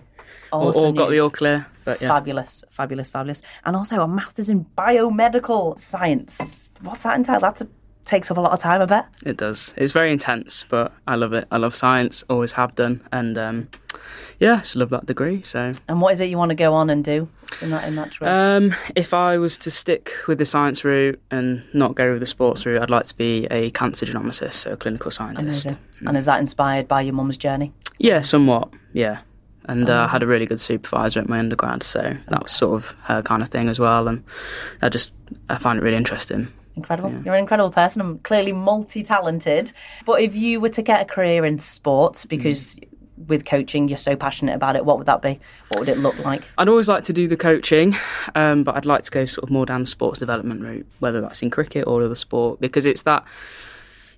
all, 0.50 0.68
Awesome 0.68 0.84
all 0.84 0.92
got 0.92 1.10
the 1.10 1.20
all 1.20 1.30
clear. 1.30 1.66
But 1.84 2.00
yeah. 2.00 2.08
Fabulous, 2.08 2.64
fabulous, 2.70 3.10
fabulous. 3.10 3.42
And 3.64 3.76
also 3.76 4.00
a 4.00 4.08
master's 4.08 4.48
in 4.48 4.64
biomedical 4.78 5.80
science. 5.80 6.70
What's 6.80 7.02
that 7.02 7.16
entail? 7.16 7.40
That 7.40 7.60
takes 8.04 8.30
up 8.30 8.36
a 8.36 8.40
lot 8.40 8.52
of 8.52 8.58
time, 8.58 8.82
I 8.82 8.86
bet. 8.86 9.06
It 9.24 9.36
does. 9.36 9.74
It's 9.76 9.92
very 9.92 10.12
intense, 10.12 10.64
but 10.68 10.92
I 11.06 11.16
love 11.16 11.32
it. 11.32 11.46
I 11.50 11.56
love 11.56 11.74
science, 11.74 12.24
always 12.28 12.52
have 12.52 12.74
done, 12.74 13.00
and 13.12 13.36
um, 13.38 13.68
yeah, 14.38 14.60
just 14.60 14.76
love 14.76 14.90
that 14.90 15.06
degree. 15.06 15.42
So, 15.42 15.72
And 15.88 16.00
what 16.00 16.12
is 16.12 16.20
it 16.20 16.28
you 16.28 16.38
want 16.38 16.50
to 16.50 16.54
go 16.54 16.74
on 16.74 16.90
and 16.90 17.04
do 17.04 17.28
in 17.60 17.70
that 17.70 17.86
in 17.86 17.96
that 17.96 18.20
um, 18.22 18.74
if 18.96 19.14
I 19.14 19.38
was 19.38 19.58
to 19.58 19.70
stick 19.70 20.12
with 20.26 20.38
the 20.38 20.44
science 20.44 20.84
route 20.84 21.20
and 21.30 21.62
not 21.72 21.94
go 21.94 22.12
with 22.12 22.20
the 22.20 22.26
sports 22.26 22.66
route, 22.66 22.82
I'd 22.82 22.90
like 22.90 23.06
to 23.06 23.16
be 23.16 23.46
a 23.50 23.70
cancer 23.70 24.06
genomicist, 24.06 24.54
so 24.54 24.72
a 24.72 24.76
clinical 24.76 25.10
scientist. 25.10 25.66
Amazing. 25.66 25.78
And 26.06 26.16
is 26.16 26.26
that 26.26 26.40
inspired 26.40 26.88
by 26.88 27.02
your 27.02 27.14
mum's 27.14 27.36
journey? 27.36 27.72
Yeah, 27.98 28.22
somewhat. 28.22 28.70
Yeah. 28.92 29.20
And 29.66 29.88
uh, 29.88 30.04
I 30.04 30.08
had 30.08 30.22
a 30.22 30.26
really 30.26 30.44
good 30.44 30.60
supervisor 30.60 31.20
at 31.20 31.28
my 31.28 31.38
undergrad, 31.38 31.82
so 31.82 32.14
that 32.28 32.42
was 32.42 32.52
sort 32.52 32.74
of 32.74 32.96
her 33.04 33.22
kind 33.22 33.42
of 33.42 33.48
thing 33.48 33.68
as 33.68 33.78
well. 33.78 34.08
And 34.08 34.22
I 34.82 34.90
just 34.90 35.14
I 35.48 35.56
find 35.56 35.78
it 35.78 35.82
really 35.82 35.96
interesting. 35.96 36.52
Incredible. 36.76 37.10
You're 37.24 37.34
an 37.34 37.40
incredible 37.40 37.70
person. 37.70 38.00
I'm 38.00 38.18
clearly 38.20 38.52
multi 38.52 39.02
talented. 39.02 39.72
But 40.04 40.20
if 40.20 40.34
you 40.34 40.60
were 40.60 40.70
to 40.70 40.82
get 40.82 41.02
a 41.02 41.04
career 41.04 41.44
in 41.44 41.58
sports, 41.58 42.24
because 42.24 42.78
with 43.28 43.46
coaching 43.46 43.88
you're 43.88 43.96
so 43.96 44.16
passionate 44.16 44.54
about 44.54 44.76
it, 44.76 44.84
what 44.84 44.98
would 44.98 45.06
that 45.06 45.22
be? 45.22 45.38
What 45.68 45.80
would 45.80 45.88
it 45.88 45.98
look 45.98 46.18
like? 46.18 46.42
I'd 46.58 46.68
always 46.68 46.88
like 46.88 47.04
to 47.04 47.12
do 47.12 47.28
the 47.28 47.36
coaching, 47.36 47.96
um, 48.34 48.64
but 48.64 48.76
I'd 48.76 48.86
like 48.86 49.02
to 49.02 49.10
go 49.10 49.24
sort 49.24 49.44
of 49.44 49.50
more 49.50 49.66
down 49.66 49.80
the 49.80 49.86
sports 49.86 50.18
development 50.18 50.62
route, 50.62 50.86
whether 50.98 51.20
that's 51.20 51.42
in 51.42 51.50
cricket 51.50 51.86
or 51.86 52.02
other 52.02 52.16
sport, 52.16 52.60
because 52.60 52.84
it's 52.84 53.02
that 53.02 53.24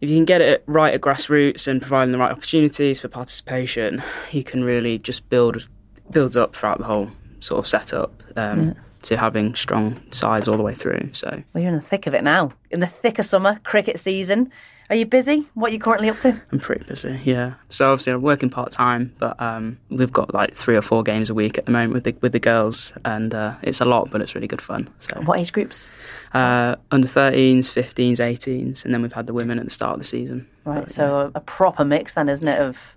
if 0.00 0.10
you 0.10 0.16
can 0.16 0.24
get 0.24 0.40
it 0.40 0.62
right 0.66 0.94
at 0.94 1.00
grassroots 1.00 1.66
and 1.66 1.80
providing 1.80 2.12
the 2.12 2.18
right 2.18 2.30
opportunities 2.32 3.00
for 3.00 3.08
participation, 3.08 4.02
you 4.30 4.44
can 4.44 4.64
really 4.64 4.98
just 4.98 5.28
build 5.28 5.68
builds 6.10 6.36
up 6.36 6.54
throughout 6.54 6.78
the 6.78 6.84
whole 6.84 7.10
sort 7.40 7.58
of 7.58 7.66
setup 7.66 8.22
um, 8.36 8.68
Yeah. 8.68 8.72
To 9.06 9.16
having 9.16 9.54
strong 9.54 10.00
sides 10.12 10.46
all 10.48 10.56
the 10.56 10.62
way 10.62 10.74
through. 10.74 11.10
So 11.12 11.42
Well, 11.52 11.62
you're 11.62 11.72
in 11.72 11.76
the 11.76 11.82
thick 11.84 12.06
of 12.06 12.14
it 12.14 12.22
now. 12.24 12.52
In 12.70 12.80
the 12.80 12.86
thick 12.86 13.18
of 13.18 13.24
summer, 13.26 13.58
cricket 13.64 13.98
season. 13.98 14.50
Are 14.88 14.94
you 14.94 15.04
busy? 15.04 15.44
What 15.54 15.70
are 15.70 15.74
you 15.74 15.80
currently 15.80 16.08
up 16.08 16.20
to? 16.20 16.40
I'm 16.52 16.60
pretty 16.60 16.84
busy, 16.84 17.20
yeah. 17.24 17.54
So 17.68 17.90
obviously 17.90 18.12
I'm 18.12 18.22
working 18.22 18.50
part 18.50 18.70
time, 18.70 19.12
but 19.18 19.34
um, 19.42 19.78
we've 19.90 20.12
got 20.12 20.32
like 20.32 20.54
three 20.54 20.76
or 20.76 20.82
four 20.82 21.02
games 21.02 21.28
a 21.28 21.34
week 21.34 21.58
at 21.58 21.64
the 21.66 21.72
moment 21.72 21.92
with 21.94 22.04
the 22.04 22.14
with 22.20 22.30
the 22.30 22.38
girls, 22.38 22.92
and 23.04 23.34
uh, 23.34 23.54
it's 23.62 23.80
a 23.80 23.84
lot, 23.84 24.12
but 24.12 24.20
it's 24.20 24.36
really 24.36 24.46
good 24.46 24.60
fun. 24.62 24.88
So 25.00 25.20
What 25.22 25.40
age 25.40 25.52
groups? 25.52 25.90
uh, 26.34 26.76
under 26.92 27.08
13s, 27.08 27.62
15s, 27.66 28.18
18s, 28.18 28.84
and 28.84 28.94
then 28.94 29.02
we've 29.02 29.12
had 29.12 29.26
the 29.26 29.34
women 29.34 29.58
at 29.58 29.64
the 29.64 29.72
start 29.72 29.94
of 29.94 29.98
the 29.98 30.04
season. 30.06 30.46
Right, 30.64 30.88
so 30.88 31.32
a, 31.34 31.38
a 31.38 31.40
proper 31.40 31.84
mix 31.84 32.14
then, 32.14 32.28
isn't 32.28 32.46
it, 32.46 32.60
of 32.60 32.94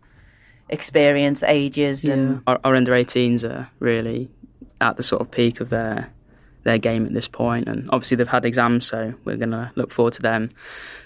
experience, 0.70 1.42
ages, 1.44 2.06
and 2.06 2.42
Our, 2.48 2.60
our 2.64 2.76
under 2.76 2.92
18s 2.92 3.44
are 3.50 3.68
really 3.80 4.30
at 4.82 4.98
the 4.98 5.04
sort 5.04 5.22
of 5.22 5.32
peak 5.32 5.60
of 5.60 5.70
their 5.70 6.12
their 6.64 6.78
game 6.78 7.06
at 7.06 7.14
this 7.14 7.28
point. 7.28 7.68
and 7.68 7.90
obviously 7.92 8.18
they've 8.18 8.28
had 8.28 8.46
exams, 8.46 8.86
so 8.86 9.14
we're 9.24 9.38
going 9.38 9.52
to 9.52 9.72
look 9.76 9.92
forward 9.92 10.14
to 10.14 10.22
them 10.22 10.50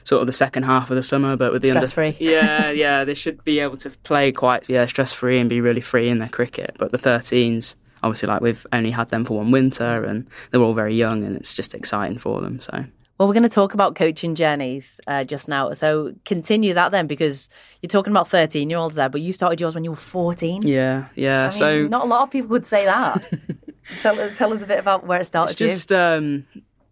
sort 0.03 0.21
of 0.21 0.27
the 0.27 0.33
second 0.33 0.63
half 0.63 0.89
of 0.89 0.95
the 0.95 1.03
summer. 1.03 1.35
But 1.37 1.51
with 1.53 1.61
the 1.61 1.71
under, 1.71 1.85
Stress-free. 1.85 2.17
yeah, 2.31 2.71
yeah, 2.71 3.03
they 3.03 3.13
should 3.13 3.43
be 3.43 3.59
able 3.59 3.77
to 3.77 3.89
play 3.89 4.31
quite 4.31 4.69
yeah 4.69 4.85
stress 4.85 5.13
free 5.13 5.39
and 5.39 5.49
be 5.49 5.61
really 5.61 5.81
free 5.81 6.09
in 6.09 6.19
their 6.19 6.29
cricket. 6.29 6.75
But 6.77 6.91
the 6.91 6.97
13s, 6.97 7.75
obviously, 8.01 8.27
like 8.27 8.41
we've 8.41 8.65
only 8.73 8.91
had 8.91 9.09
them 9.09 9.25
for 9.25 9.37
one 9.37 9.51
winter, 9.51 10.03
and 10.03 10.27
they're 10.51 10.61
all 10.61 10.73
very 10.73 10.95
young, 10.95 11.23
and 11.23 11.35
it's 11.35 11.55
just 11.55 11.73
exciting 11.73 12.17
for 12.17 12.41
them. 12.41 12.59
So. 12.59 12.85
Well, 13.19 13.27
we're 13.27 13.35
going 13.35 13.43
to 13.43 13.49
talk 13.49 13.75
about 13.75 13.95
coaching 13.95 14.33
journeys 14.33 14.99
uh, 15.05 15.23
just 15.23 15.47
now. 15.47 15.71
So 15.73 16.15
continue 16.25 16.73
that 16.73 16.91
then, 16.91 17.05
because 17.05 17.47
you're 17.81 17.87
talking 17.87 18.11
about 18.11 18.27
13 18.27 18.71
year 18.71 18.79
olds 18.79 18.95
there, 18.95 19.07
but 19.07 19.21
you 19.21 19.31
started 19.31 19.61
yours 19.61 19.75
when 19.75 19.83
you 19.83 19.91
were 19.91 19.95
14. 19.95 20.63
Yeah, 20.63 21.05
yeah. 21.15 21.41
I 21.41 21.43
mean, 21.43 21.51
so 21.51 21.87
not 21.87 22.05
a 22.05 22.07
lot 22.07 22.23
of 22.23 22.31
people 22.31 22.49
would 22.49 22.65
say 22.65 22.85
that. 22.85 23.31
tell, 23.99 24.29
tell 24.31 24.53
us 24.53 24.61
a 24.61 24.67
bit 24.67 24.79
about 24.79 25.05
where 25.05 25.21
it 25.21 25.25
started. 25.25 25.51
It's 25.51 25.59
just 25.59 25.91
um, 25.91 26.45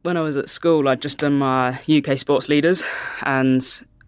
when 0.04 0.18
I 0.18 0.22
was 0.22 0.38
at 0.38 0.50
school, 0.50 0.88
I'd 0.88 1.02
just 1.02 1.20
done 1.20 1.38
my 1.38 1.80
UK 1.90 2.18
sports 2.18 2.50
leaders, 2.50 2.84
and 3.24 3.64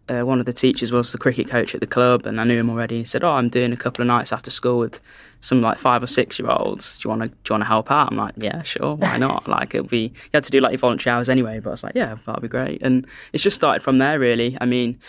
uh, 0.10 0.22
one 0.22 0.40
of 0.40 0.46
the 0.46 0.54
teachers 0.54 0.92
was 0.92 1.12
the 1.12 1.18
cricket 1.18 1.48
coach 1.48 1.74
at 1.74 1.82
the 1.82 1.88
club, 1.88 2.26
and 2.26 2.40
I 2.42 2.44
knew 2.44 2.60
him 2.60 2.70
already. 2.70 3.00
He 3.00 3.04
said, 3.06 3.24
"Oh, 3.24 3.32
I'm 3.32 3.50
doing 3.50 3.72
a 3.72 3.78
couple 3.78 4.02
of 4.02 4.08
nights 4.08 4.34
after 4.34 4.52
school 4.52 4.80
with 4.80 5.00
some 5.40 5.62
like 5.62 5.78
five 5.78 6.04
or 6.04 6.08
six 6.08 6.40
year 6.40 6.50
olds. 6.50 6.98
Do 6.98 7.08
you 7.08 7.10
want 7.10 7.24
to 7.24 7.28
do 7.30 7.36
you 7.50 7.54
want 7.54 7.62
to 7.64 7.68
help 7.68 7.92
out?" 7.92 8.12
I'm 8.12 8.18
like, 8.18 8.34
"Yeah, 8.38 8.64
sure, 8.64 8.96
why 8.96 9.18
not?" 9.18 9.48
like 9.58 9.74
it'll 9.76 9.88
be 9.88 10.08
you 10.08 10.30
had 10.34 10.44
to 10.44 10.52
do 10.52 10.60
like 10.60 10.72
your 10.72 10.80
voluntary 10.80 11.14
hours 11.14 11.30
anyway, 11.30 11.60
but 11.60 11.70
I 11.70 11.72
was 11.72 11.84
like, 11.84 11.96
"Yeah, 11.96 12.18
that'd 12.26 12.42
be 12.42 12.48
great." 12.48 12.82
And 12.82 13.08
it's 13.32 13.44
just 13.44 13.56
started 13.56 13.82
from 13.82 14.00
there, 14.00 14.20
really. 14.20 14.58
I 14.60 14.66
mean, 14.66 15.00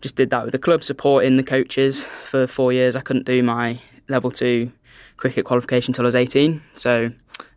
just 0.00 0.16
did 0.16 0.30
that 0.30 0.44
with 0.44 0.52
the 0.52 0.58
club, 0.58 0.84
supporting 0.84 1.36
the 1.36 1.42
coaches 1.42 2.04
for 2.24 2.46
four 2.46 2.72
years. 2.72 2.96
I 2.96 3.00
couldn't 3.00 3.26
do 3.26 3.42
my 3.42 3.78
level 4.08 4.30
two 4.30 4.72
cricket 5.20 5.44
qualification 5.44 5.90
until 5.92 6.04
I 6.04 6.08
was 6.08 6.14
18, 6.14 6.62
so 6.72 7.10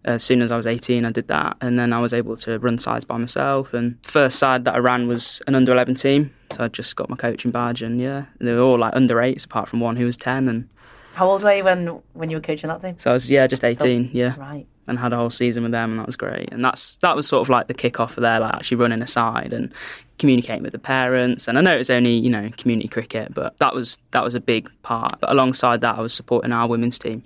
as 0.05 0.21
soon 0.21 0.41
as 0.41 0.51
I 0.51 0.57
was 0.57 0.67
18, 0.67 1.05
I 1.05 1.09
did 1.09 1.29
that, 1.29 1.55
and 1.61 1.79
then 1.79 1.93
I 1.93 1.99
was 1.99 2.13
able 2.13 2.35
to 2.37 2.59
run 2.59 2.77
sides 2.77 3.05
by 3.05 3.17
myself. 3.17 3.73
And 3.73 3.97
first 4.05 4.37
side 4.37 4.65
that 4.65 4.75
I 4.75 4.79
ran 4.79 5.07
was 5.07 5.41
an 5.47 5.55
under 5.55 5.71
11 5.71 5.95
team, 5.95 6.33
so 6.51 6.65
I 6.65 6.67
just 6.67 6.95
got 6.95 7.09
my 7.09 7.15
coaching 7.15 7.51
badge, 7.51 7.81
and 7.81 8.01
yeah, 8.01 8.25
they 8.39 8.53
were 8.53 8.61
all 8.61 8.77
like 8.77 8.95
under 8.95 9.21
eights, 9.21 9.45
apart 9.45 9.69
from 9.69 9.79
one 9.79 9.95
who 9.95 10.05
was 10.05 10.17
10. 10.17 10.49
And 10.49 10.69
How 11.13 11.29
old 11.29 11.41
were 11.41 11.53
you 11.53 11.63
when, 11.63 12.01
when 12.13 12.29
you 12.29 12.37
were 12.37 12.41
coaching 12.41 12.67
that 12.67 12.81
team? 12.81 12.97
so 12.99 13.11
I 13.11 13.13
was 13.13 13.31
yeah, 13.31 13.47
just 13.47 13.63
18, 13.63 14.09
yeah, 14.13 14.35
Right. 14.37 14.67
And 14.87 14.99
had 14.99 15.13
a 15.13 15.17
whole 15.17 15.29
season 15.29 15.63
with 15.63 15.71
them, 15.71 15.91
and 15.91 15.99
that 15.99 16.05
was 16.05 16.15
great. 16.15 16.51
And 16.51 16.63
that's 16.63 16.97
that 16.97 17.15
was 17.15 17.27
sort 17.27 17.41
of 17.41 17.49
like 17.49 17.67
the 17.67 17.73
kick 17.73 17.99
off 17.99 18.13
for 18.13 18.21
there, 18.21 18.39
like 18.39 18.53
actually 18.53 18.77
running 18.77 19.01
a 19.01 19.07
side 19.07 19.53
and 19.53 19.73
communicating 20.19 20.63
with 20.63 20.73
the 20.73 20.79
parents. 20.79 21.47
And 21.47 21.57
I 21.57 21.61
know 21.61 21.75
it 21.75 21.79
was 21.79 21.89
only 21.89 22.13
you 22.13 22.29
know 22.29 22.49
community 22.57 22.87
cricket, 22.87 23.33
but 23.33 23.57
that 23.59 23.73
was 23.73 23.97
that 24.11 24.23
was 24.23 24.35
a 24.35 24.39
big 24.39 24.69
part. 24.83 25.19
But 25.19 25.31
alongside 25.31 25.81
that, 25.81 25.97
I 25.97 26.01
was 26.01 26.13
supporting 26.13 26.51
our 26.51 26.67
women's 26.67 26.99
team, 26.99 27.23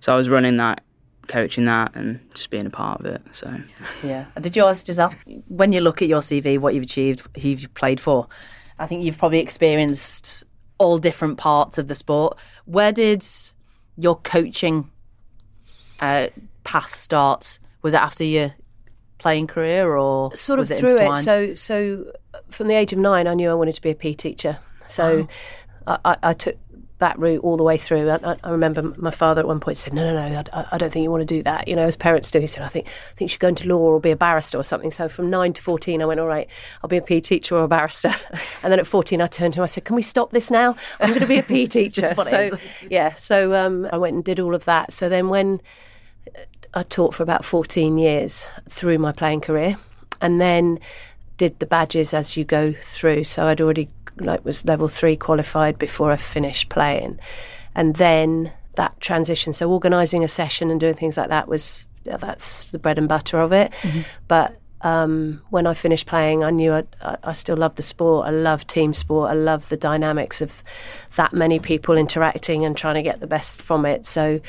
so 0.00 0.12
I 0.12 0.16
was 0.16 0.28
running 0.28 0.56
that 0.56 0.82
coaching 1.28 1.64
that 1.66 1.94
and 1.94 2.20
just 2.34 2.50
being 2.50 2.66
a 2.66 2.70
part 2.70 3.00
of 3.00 3.06
it. 3.06 3.22
So 3.32 3.54
Yeah. 4.02 4.26
Did 4.40 4.56
yours, 4.56 4.84
Giselle? 4.84 5.14
When 5.48 5.72
you 5.72 5.80
look 5.80 6.02
at 6.02 6.08
your 6.08 6.20
CV, 6.20 6.58
what 6.58 6.74
you've 6.74 6.82
achieved, 6.84 7.26
who 7.40 7.50
you've 7.50 7.74
played 7.74 8.00
for, 8.00 8.26
I 8.78 8.86
think 8.86 9.04
you've 9.04 9.18
probably 9.18 9.38
experienced 9.38 10.44
all 10.78 10.98
different 10.98 11.38
parts 11.38 11.78
of 11.78 11.88
the 11.88 11.94
sport. 11.94 12.36
Where 12.64 12.92
did 12.92 13.24
your 13.96 14.16
coaching 14.16 14.90
uh, 16.00 16.28
path 16.64 16.94
start? 16.94 17.58
Was 17.82 17.94
it 17.94 18.00
after 18.00 18.24
your 18.24 18.54
playing 19.18 19.46
career 19.46 19.96
or 19.96 20.34
sort 20.34 20.58
of 20.58 20.62
was 20.62 20.70
it 20.72 20.78
through 20.80 20.96
it. 20.96 21.16
So, 21.22 21.54
so 21.54 22.12
from 22.50 22.66
the 22.68 22.74
age 22.74 22.92
of 22.92 22.98
nine, 22.98 23.26
I 23.26 23.34
knew 23.34 23.50
I 23.50 23.54
wanted 23.54 23.74
to 23.76 23.82
be 23.82 23.90
a 23.90 23.94
PE 23.94 24.14
teacher. 24.14 24.58
So, 24.88 25.28
I, 25.86 25.98
I, 26.04 26.16
I 26.22 26.32
took 26.32 26.56
that 26.98 27.18
route 27.18 27.40
all 27.42 27.56
the 27.56 27.62
way 27.64 27.76
through. 27.76 28.08
I, 28.08 28.18
I- 28.24 28.36
I 28.44 28.50
remember 28.50 28.92
my 28.96 29.10
father 29.10 29.40
at 29.40 29.46
one 29.46 29.58
point 29.60 29.78
said, 29.78 29.92
"No, 29.92 30.04
no, 30.12 30.28
no, 30.28 30.42
I, 30.52 30.66
I 30.72 30.78
don't 30.78 30.92
think 30.92 31.02
you 31.02 31.10
want 31.10 31.22
to 31.22 31.24
do 31.36 31.42
that." 31.44 31.66
You 31.66 31.74
know, 31.76 31.82
as 31.86 31.96
parents 31.96 32.30
do. 32.30 32.38
He 32.40 32.46
said, 32.46 32.62
"I 32.62 32.68
think, 32.68 32.86
I 32.86 33.14
think 33.14 33.22
you 33.22 33.28
should 33.28 33.40
go 33.40 33.48
into 33.48 33.66
law 33.68 33.78
or 33.78 34.00
be 34.00 34.10
a 34.12 34.16
barrister 34.16 34.58
or 34.58 34.62
something." 34.64 34.90
So, 34.92 35.08
from 35.08 35.28
nine 35.30 35.52
to 35.54 35.62
fourteen, 35.62 36.00
I 36.02 36.04
went, 36.04 36.20
"All 36.20 36.26
right, 36.28 36.48
I'll 36.82 36.88
be 36.88 36.96
a 36.98 37.02
PE 37.02 37.20
teacher 37.20 37.56
or 37.56 37.64
a 37.64 37.68
barrister." 37.68 38.12
and 38.62 38.70
then 38.72 38.78
at 38.78 38.86
fourteen, 38.86 39.20
I 39.20 39.26
turned 39.26 39.54
to 39.54 39.60
him. 39.60 39.64
I 39.64 39.66
said, 39.66 39.84
"Can 39.84 39.96
we 39.96 40.02
stop 40.02 40.30
this 40.30 40.50
now? 40.50 40.76
I'm 41.00 41.08
going 41.08 41.20
to 41.20 41.26
be 41.26 41.38
a 41.38 41.42
PE 41.42 41.66
teacher." 41.78 42.02
Just 42.02 42.16
what 42.16 42.26
it 42.32 42.50
so, 42.50 42.58
yeah. 42.90 43.14
So, 43.14 43.52
um, 43.54 43.88
I 43.92 43.96
went 43.98 44.14
and 44.14 44.24
did 44.24 44.38
all 44.40 44.54
of 44.54 44.64
that. 44.66 44.92
So 44.92 45.08
then, 45.08 45.28
when 45.28 45.60
I 46.74 46.82
taught 46.82 47.14
for 47.14 47.22
about 47.22 47.44
14 47.44 47.98
years 47.98 48.46
through 48.68 48.98
my 48.98 49.12
playing 49.12 49.42
career 49.42 49.76
and 50.20 50.40
then 50.40 50.78
did 51.36 51.58
the 51.58 51.66
badges 51.66 52.14
as 52.14 52.36
you 52.36 52.44
go 52.44 52.72
through. 52.72 53.24
So 53.24 53.46
I'd 53.46 53.60
already 53.60 53.88
like 54.16 54.44
was 54.44 54.64
level 54.64 54.88
3 54.88 55.16
qualified 55.16 55.78
before 55.78 56.10
I 56.10 56.16
finished 56.16 56.68
playing. 56.68 57.18
And 57.74 57.96
then 57.96 58.52
that 58.74 58.98
transition 59.00 59.52
so 59.52 59.70
organizing 59.70 60.24
a 60.24 60.28
session 60.28 60.70
and 60.70 60.80
doing 60.80 60.94
things 60.94 61.16
like 61.18 61.28
that 61.28 61.46
was 61.48 61.84
that's 62.04 62.64
the 62.64 62.78
bread 62.78 62.98
and 62.98 63.08
butter 63.08 63.40
of 63.40 63.52
it. 63.52 63.72
But 64.28 64.56
um, 64.82 65.40
when 65.50 65.66
I 65.66 65.74
finished 65.74 66.06
playing, 66.06 66.42
I 66.42 66.50
knew 66.50 66.72
I, 66.72 66.84
I, 67.00 67.16
I 67.24 67.32
still 67.32 67.56
loved 67.56 67.76
the 67.76 67.82
sport. 67.82 68.26
I 68.26 68.30
love 68.30 68.66
team 68.66 68.92
sport. 68.92 69.30
I 69.30 69.34
love 69.34 69.68
the 69.68 69.76
dynamics 69.76 70.40
of 70.40 70.62
that 71.16 71.32
many 71.32 71.60
people 71.60 71.96
interacting 71.96 72.64
and 72.64 72.76
trying 72.76 72.96
to 72.96 73.02
get 73.02 73.20
the 73.20 73.28
best 73.28 73.62
from 73.62 73.86
it. 73.86 74.04
So, 74.06 74.40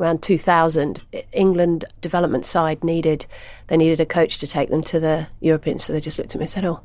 around 0.00 0.22
2000, 0.22 1.02
England 1.32 1.84
development 2.00 2.46
side 2.46 2.82
needed 2.82 3.26
they 3.66 3.76
needed 3.76 4.00
a 4.00 4.06
coach 4.06 4.38
to 4.38 4.46
take 4.46 4.70
them 4.70 4.82
to 4.84 4.98
the 4.98 5.28
Europeans. 5.40 5.84
So 5.84 5.92
they 5.92 6.00
just 6.00 6.18
looked 6.18 6.34
at 6.34 6.38
me 6.38 6.44
and 6.44 6.50
said, 6.50 6.64
"Oh, 6.64 6.80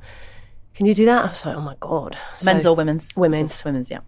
can 0.74 0.86
you 0.86 0.93
do 0.93 1.05
that?" 1.05 1.25
I 1.25 1.27
was 1.29 1.45
like, 1.45 1.55
"Oh 1.55 1.62
my 1.62 1.75
god!" 1.79 2.17
Men's 2.43 2.63
So- 2.63 2.74
or 2.74 2.75
women's? 2.75 3.15
Women's. 3.15 3.63
Women's, 3.63 3.89
yeah. 3.89 4.00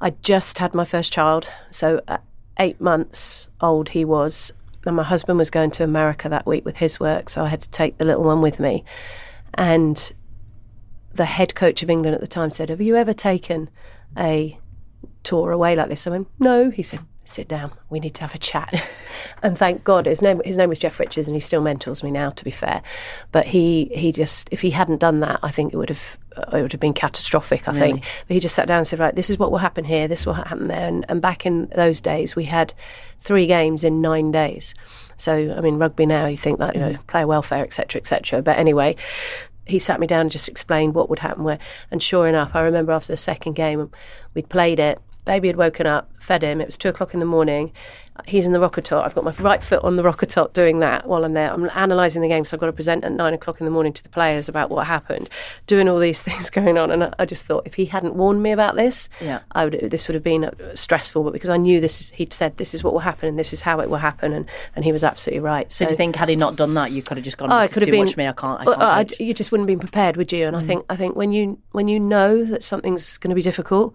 I 0.00 0.10
just 0.22 0.58
had 0.58 0.74
my 0.74 0.84
first 0.84 1.12
child, 1.12 1.48
so 1.70 2.00
uh, 2.08 2.18
eight 2.58 2.80
months 2.80 3.48
old 3.60 3.88
he 3.88 4.04
was, 4.04 4.52
and 4.84 4.96
my 4.96 5.02
husband 5.02 5.38
was 5.38 5.48
going 5.48 5.70
to 5.72 5.84
America 5.84 6.28
that 6.28 6.46
week 6.46 6.64
with 6.64 6.76
his 6.76 7.00
work, 7.00 7.30
so 7.30 7.42
I 7.44 7.48
had 7.48 7.60
to 7.62 7.70
take 7.70 7.96
the 7.98 8.04
little 8.04 8.24
one 8.24 8.42
with 8.42 8.60
me. 8.60 8.84
And 9.54 10.12
the 11.14 11.24
head 11.24 11.54
coach 11.54 11.82
of 11.82 11.88
England 11.88 12.14
at 12.14 12.20
the 12.20 12.26
time 12.26 12.50
said, 12.50 12.68
"Have 12.68 12.80
you 12.82 12.96
ever 12.96 13.14
taken 13.14 13.70
a 14.18 14.58
tour 15.22 15.50
away 15.52 15.74
like 15.76 15.88
this?" 15.88 16.06
I 16.06 16.10
went, 16.10 16.28
"No." 16.38 16.70
He 16.70 16.82
said, 16.82 17.00
"Sit 17.26 17.48
down. 17.48 17.72
We 17.90 18.00
need 18.00 18.14
to 18.14 18.22
have 18.22 18.34
a 18.34 18.38
chat." 18.38 18.88
and 19.42 19.58
thank 19.58 19.84
God, 19.84 20.06
his 20.06 20.22
name 20.22 20.40
his 20.44 20.56
name 20.56 20.68
was 20.68 20.78
Geoff 20.78 20.98
Richards, 20.98 21.28
and 21.28 21.34
he 21.34 21.40
still 21.40 21.60
mentors 21.60 22.02
me 22.02 22.10
now. 22.10 22.30
To 22.30 22.44
be 22.44 22.50
fair, 22.50 22.82
but 23.32 23.46
he 23.46 23.90
he 23.92 24.12
just 24.12 24.48
if 24.52 24.60
he 24.60 24.70
hadn't 24.70 24.98
done 24.98 25.20
that, 25.20 25.40
I 25.42 25.50
think 25.50 25.72
it 25.72 25.76
would 25.76 25.88
have 25.88 26.18
uh, 26.36 26.56
it 26.56 26.62
would 26.62 26.72
have 26.72 26.80
been 26.80 26.94
catastrophic. 26.94 27.68
I 27.68 27.72
Really? 27.72 27.92
think. 27.92 28.04
But 28.28 28.34
he 28.34 28.40
just 28.40 28.54
sat 28.54 28.66
down 28.66 28.78
and 28.78 28.86
said, 28.86 28.98
"Right, 28.98 29.14
this 29.14 29.30
is 29.30 29.38
what 29.38 29.50
will 29.50 29.58
happen 29.58 29.84
here. 29.84 30.08
This 30.08 30.26
will 30.26 30.34
happen 30.34 30.68
there." 30.68 30.86
And, 30.86 31.04
and 31.08 31.20
back 31.20 31.46
in 31.46 31.66
those 31.74 32.00
days, 32.00 32.36
we 32.36 32.44
had 32.44 32.72
three 33.18 33.46
games 33.46 33.84
in 33.84 34.00
nine 34.00 34.30
days. 34.30 34.74
So 35.16 35.54
I 35.56 35.60
mean, 35.60 35.78
rugby 35.78 36.06
now, 36.06 36.26
you 36.26 36.36
think 36.36 36.58
that 36.58 36.74
you 36.74 36.80
know, 36.80 36.92
mm-hmm. 36.92 37.02
player 37.06 37.26
welfare, 37.26 37.64
etc., 37.64 38.00
etc. 38.00 38.42
But 38.42 38.58
anyway, 38.58 38.96
he 39.66 39.78
sat 39.78 40.00
me 40.00 40.06
down 40.06 40.22
and 40.22 40.30
just 40.30 40.48
explained 40.48 40.94
what 40.94 41.10
would 41.10 41.18
happen 41.18 41.44
where. 41.44 41.58
And 41.90 42.02
sure 42.02 42.28
enough, 42.28 42.54
I 42.54 42.60
remember 42.60 42.92
after 42.92 43.12
the 43.12 43.16
second 43.16 43.54
game, 43.54 43.90
we'd 44.34 44.48
played 44.48 44.78
it. 44.78 45.00
Baby 45.26 45.48
had 45.48 45.56
woken 45.56 45.86
up, 45.86 46.10
fed 46.20 46.42
him. 46.42 46.60
It 46.60 46.66
was 46.66 46.76
two 46.78 46.88
o'clock 46.88 47.12
in 47.12 47.20
the 47.20 47.26
morning. 47.26 47.72
He's 48.26 48.46
in 48.46 48.52
the 48.52 48.60
rocker 48.60 48.80
top. 48.80 49.04
I've 49.04 49.14
got 49.14 49.24
my 49.24 49.30
right 49.40 49.62
foot 49.62 49.84
on 49.84 49.96
the 49.96 50.02
rocker 50.02 50.24
top 50.24 50.54
doing 50.54 50.78
that 50.78 51.06
while 51.06 51.22
I'm 51.22 51.34
there. 51.34 51.52
I'm 51.52 51.64
analysing 51.74 52.22
the 52.22 52.28
game, 52.28 52.46
so 52.46 52.56
I've 52.56 52.60
got 52.60 52.66
to 52.66 52.72
present 52.72 53.04
at 53.04 53.12
nine 53.12 53.34
o'clock 53.34 53.60
in 53.60 53.66
the 53.66 53.70
morning 53.70 53.92
to 53.92 54.02
the 54.02 54.08
players 54.08 54.48
about 54.48 54.70
what 54.70 54.86
happened, 54.86 55.28
doing 55.66 55.86
all 55.86 55.98
these 55.98 56.22
things 56.28 56.48
going 56.48 56.78
on. 56.78 56.90
And 56.90 57.04
I, 57.04 57.12
I 57.18 57.26
just 57.26 57.44
thought 57.44 57.66
if 57.66 57.74
he 57.74 57.84
hadn't 57.84 58.14
warned 58.14 58.42
me 58.42 58.52
about 58.52 58.74
this, 58.74 59.10
Yeah. 59.20 59.40
I 59.52 59.64
would 59.64 59.78
this 59.90 60.08
would 60.08 60.14
have 60.14 60.22
been 60.22 60.44
uh, 60.46 60.74
stressful. 60.74 61.24
But 61.24 61.34
because 61.34 61.50
I 61.50 61.58
knew 61.58 61.78
this, 61.78 62.08
he'd 62.12 62.32
said 62.32 62.56
this 62.56 62.72
is 62.72 62.82
what 62.82 62.94
will 62.94 63.00
happen 63.00 63.28
and 63.28 63.38
this 63.38 63.52
is 63.52 63.60
how 63.60 63.80
it 63.80 63.90
will 63.90 63.98
happen, 63.98 64.32
and, 64.32 64.46
and 64.76 64.82
he 64.82 64.92
was 64.92 65.04
absolutely 65.04 65.40
right. 65.40 65.70
So, 65.70 65.84
do 65.84 65.90
you 65.90 65.96
think 65.98 66.16
had 66.16 66.30
he 66.30 66.36
not 66.36 66.56
done 66.56 66.72
that, 66.74 66.92
you 66.92 67.02
could 67.02 67.18
have 67.18 67.24
just 67.24 67.36
gone? 67.36 67.52
Oh, 67.52 67.58
is 67.58 67.72
could 67.74 67.82
have 67.82 67.90
been 67.90 68.06
much 68.06 68.16
me. 68.16 68.26
I 68.28 68.32
can't. 68.32 68.60
I 68.60 68.64
can't. 68.64 68.80
I- 69.20 69.22
you 69.22 69.34
just 69.34 69.52
wouldn't 69.52 69.68
have 69.68 69.78
been 69.78 69.86
prepared, 69.86 70.16
would 70.16 70.32
you? 70.32 70.46
And 70.46 70.56
I 70.56 70.62
Mm. 70.62 70.66
think 70.66 70.84
I 70.88 70.96
think 70.96 71.16
when 71.16 71.32
you 71.32 71.58
when 71.72 71.86
you 71.88 72.00
know 72.00 72.44
that 72.44 72.62
something's 72.62 73.18
going 73.18 73.28
to 73.30 73.34
be 73.34 73.42
difficult, 73.42 73.94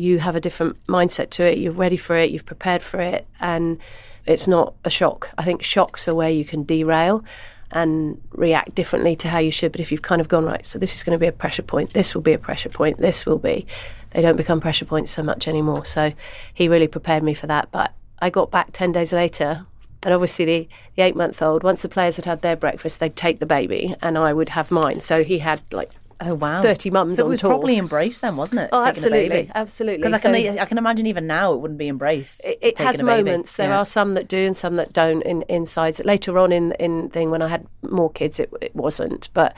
you 0.00 0.18
have 0.18 0.36
a 0.36 0.40
different 0.40 0.84
mindset 0.86 1.30
to 1.30 1.44
it. 1.44 1.58
You're 1.58 1.72
ready 1.72 1.96
for 1.96 2.16
it. 2.16 2.30
You've 2.30 2.46
prepared 2.46 2.82
for 2.82 3.00
it, 3.00 3.26
and 3.40 3.78
it's 4.26 4.48
not 4.48 4.74
a 4.84 4.90
shock. 4.90 5.30
I 5.38 5.44
think 5.44 5.62
shocks 5.62 6.08
are 6.08 6.14
where 6.14 6.30
you 6.30 6.44
can 6.44 6.64
derail 6.64 7.24
and 7.72 8.20
react 8.32 8.74
differently 8.74 9.14
to 9.16 9.28
how 9.28 9.38
you 9.38 9.52
should. 9.52 9.72
But 9.72 9.80
if 9.80 9.92
you've 9.92 10.02
kind 10.02 10.20
of 10.20 10.28
gone 10.28 10.44
right, 10.44 10.66
so 10.66 10.78
this 10.78 10.94
is 10.94 11.04
going 11.04 11.14
to 11.14 11.20
be 11.20 11.28
a 11.28 11.32
pressure 11.32 11.62
point. 11.62 11.90
This 11.90 12.14
will 12.14 12.22
be 12.22 12.32
a 12.32 12.38
pressure 12.38 12.68
point. 12.68 12.98
This 12.98 13.24
will 13.24 13.38
be. 13.38 13.66
They 14.10 14.22
don't 14.22 14.36
become 14.36 14.60
pressure 14.60 14.84
points 14.84 15.12
so 15.12 15.22
much 15.22 15.46
anymore. 15.46 15.84
So 15.84 16.12
he 16.52 16.68
really 16.68 16.88
prepared 16.88 17.22
me 17.22 17.34
for 17.34 17.46
that. 17.46 17.70
But 17.70 17.92
I 18.18 18.30
got 18.30 18.50
back 18.50 18.72
ten 18.72 18.92
days 18.92 19.12
later 19.12 19.66
and 20.04 20.14
obviously, 20.14 20.44
the, 20.46 20.68
the 20.96 21.02
eight 21.02 21.16
month 21.16 21.42
old, 21.42 21.62
once 21.62 21.82
the 21.82 21.88
players 21.88 22.16
had 22.16 22.24
had 22.24 22.40
their 22.42 22.56
breakfast, 22.56 23.00
they'd 23.00 23.14
take 23.14 23.38
the 23.38 23.46
baby 23.46 23.94
and 24.00 24.16
I 24.16 24.32
would 24.32 24.50
have 24.50 24.70
mine. 24.70 25.00
So 25.00 25.22
he 25.22 25.38
had 25.38 25.62
like 25.72 25.90
Oh 26.22 26.34
wow, 26.34 26.60
30 26.60 26.90
mums 26.90 27.16
So 27.16 27.24
it 27.24 27.28
was 27.28 27.40
tour. 27.40 27.50
probably 27.50 27.78
embraced 27.78 28.20
then, 28.20 28.36
wasn't 28.36 28.60
it? 28.60 28.68
Oh, 28.72 28.84
absolutely, 28.84 29.50
absolutely. 29.54 30.02
Because 30.06 30.24
I 30.24 30.42
can, 30.44 30.58
I 30.58 30.64
can 30.66 30.76
imagine 30.78 31.06
even 31.06 31.26
now 31.26 31.54
it 31.54 31.60
wouldn't 31.60 31.78
be 31.78 31.88
embraced. 31.88 32.46
It, 32.46 32.58
it 32.60 32.78
has 32.78 32.96
taking 32.96 33.06
a 33.08 33.10
baby. 33.10 33.24
moments. 33.30 33.56
There 33.56 33.70
Yeah. 33.70 33.78
are 33.78 33.84
some 33.86 34.14
that 34.14 34.28
do 34.28 34.38
and 34.46 34.56
some 34.56 34.76
that 34.76 34.92
don't. 34.92 35.22
In 35.22 35.44
insides 35.48 35.98
later 36.04 36.36
on 36.38 36.52
in 36.52 36.72
in 36.72 37.08
thing 37.10 37.30
when 37.30 37.40
I 37.42 37.48
had 37.48 37.66
more 37.82 38.10
kids, 38.10 38.38
it, 38.38 38.52
it 38.60 38.76
wasn't. 38.76 39.28
But 39.32 39.56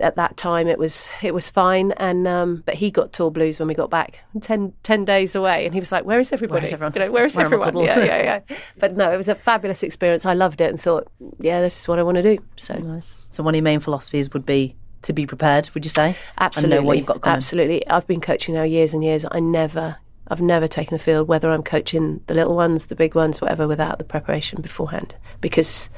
at 0.00 0.16
that 0.16 0.36
time, 0.38 0.66
it 0.66 0.78
was 0.78 1.10
it 1.22 1.34
was 1.34 1.50
fine. 1.50 1.92
And 1.98 2.26
um, 2.26 2.62
but 2.64 2.74
he 2.74 2.90
got 2.90 3.12
tall 3.12 3.30
blues 3.30 3.58
when 3.60 3.68
we 3.68 3.74
got 3.74 3.90
back 3.90 4.18
10, 4.40 4.72
10 4.82 5.04
days 5.04 5.34
away, 5.34 5.66
and 5.66 5.74
he 5.74 5.78
was 5.80 5.92
like, 5.92 6.04
"Where 6.06 6.18
is 6.18 6.32
everybody? 6.32 6.62
Where's 6.62 6.72
everyone? 6.72 6.92
You 6.94 7.00
know, 7.00 7.12
where 7.12 7.26
is 7.26 7.36
Where 7.36 7.44
everyone? 7.44 7.76
Yeah, 7.76 7.98
yeah, 7.98 8.40
yeah." 8.48 8.56
But 8.78 8.96
no, 8.96 9.12
it 9.12 9.16
was 9.18 9.28
a 9.28 9.34
fabulous 9.34 9.82
experience. 9.82 10.24
I 10.24 10.32
loved 10.32 10.62
it 10.62 10.70
and 10.70 10.80
thought, 10.80 11.06
"Yeah, 11.38 11.60
this 11.60 11.78
is 11.78 11.86
what 11.86 11.98
I 11.98 12.02
want 12.02 12.16
to 12.16 12.22
do." 12.22 12.38
So 12.56 12.74
nice. 12.78 13.14
So 13.28 13.42
one 13.42 13.54
of 13.54 13.56
your 13.56 13.62
main 13.64 13.80
philosophies 13.80 14.32
would 14.32 14.46
be 14.46 14.74
to 15.02 15.12
be 15.12 15.26
prepared. 15.26 15.70
Would 15.74 15.84
you 15.84 15.90
say? 15.90 16.16
Absolutely. 16.38 16.76
Know 16.76 16.82
what 16.82 16.96
you've 16.96 17.06
got 17.06 17.20
coming. 17.20 17.36
Absolutely. 17.36 17.86
I've 17.88 18.06
been 18.06 18.20
coaching 18.20 18.54
now 18.54 18.62
years 18.62 18.94
and 18.94 19.04
years. 19.04 19.24
I 19.30 19.40
never, 19.40 19.96
I've 20.28 20.40
never 20.40 20.68
taken 20.68 20.96
the 20.96 21.02
field, 21.02 21.28
whether 21.28 21.50
I'm 21.50 21.62
coaching 21.62 22.20
the 22.26 22.34
little 22.34 22.56
ones, 22.56 22.86
the 22.86 22.96
big 22.96 23.14
ones, 23.14 23.40
whatever, 23.40 23.68
without 23.68 23.98
the 23.98 24.04
preparation 24.04 24.60
beforehand. 24.62 25.14
Because 25.40 25.90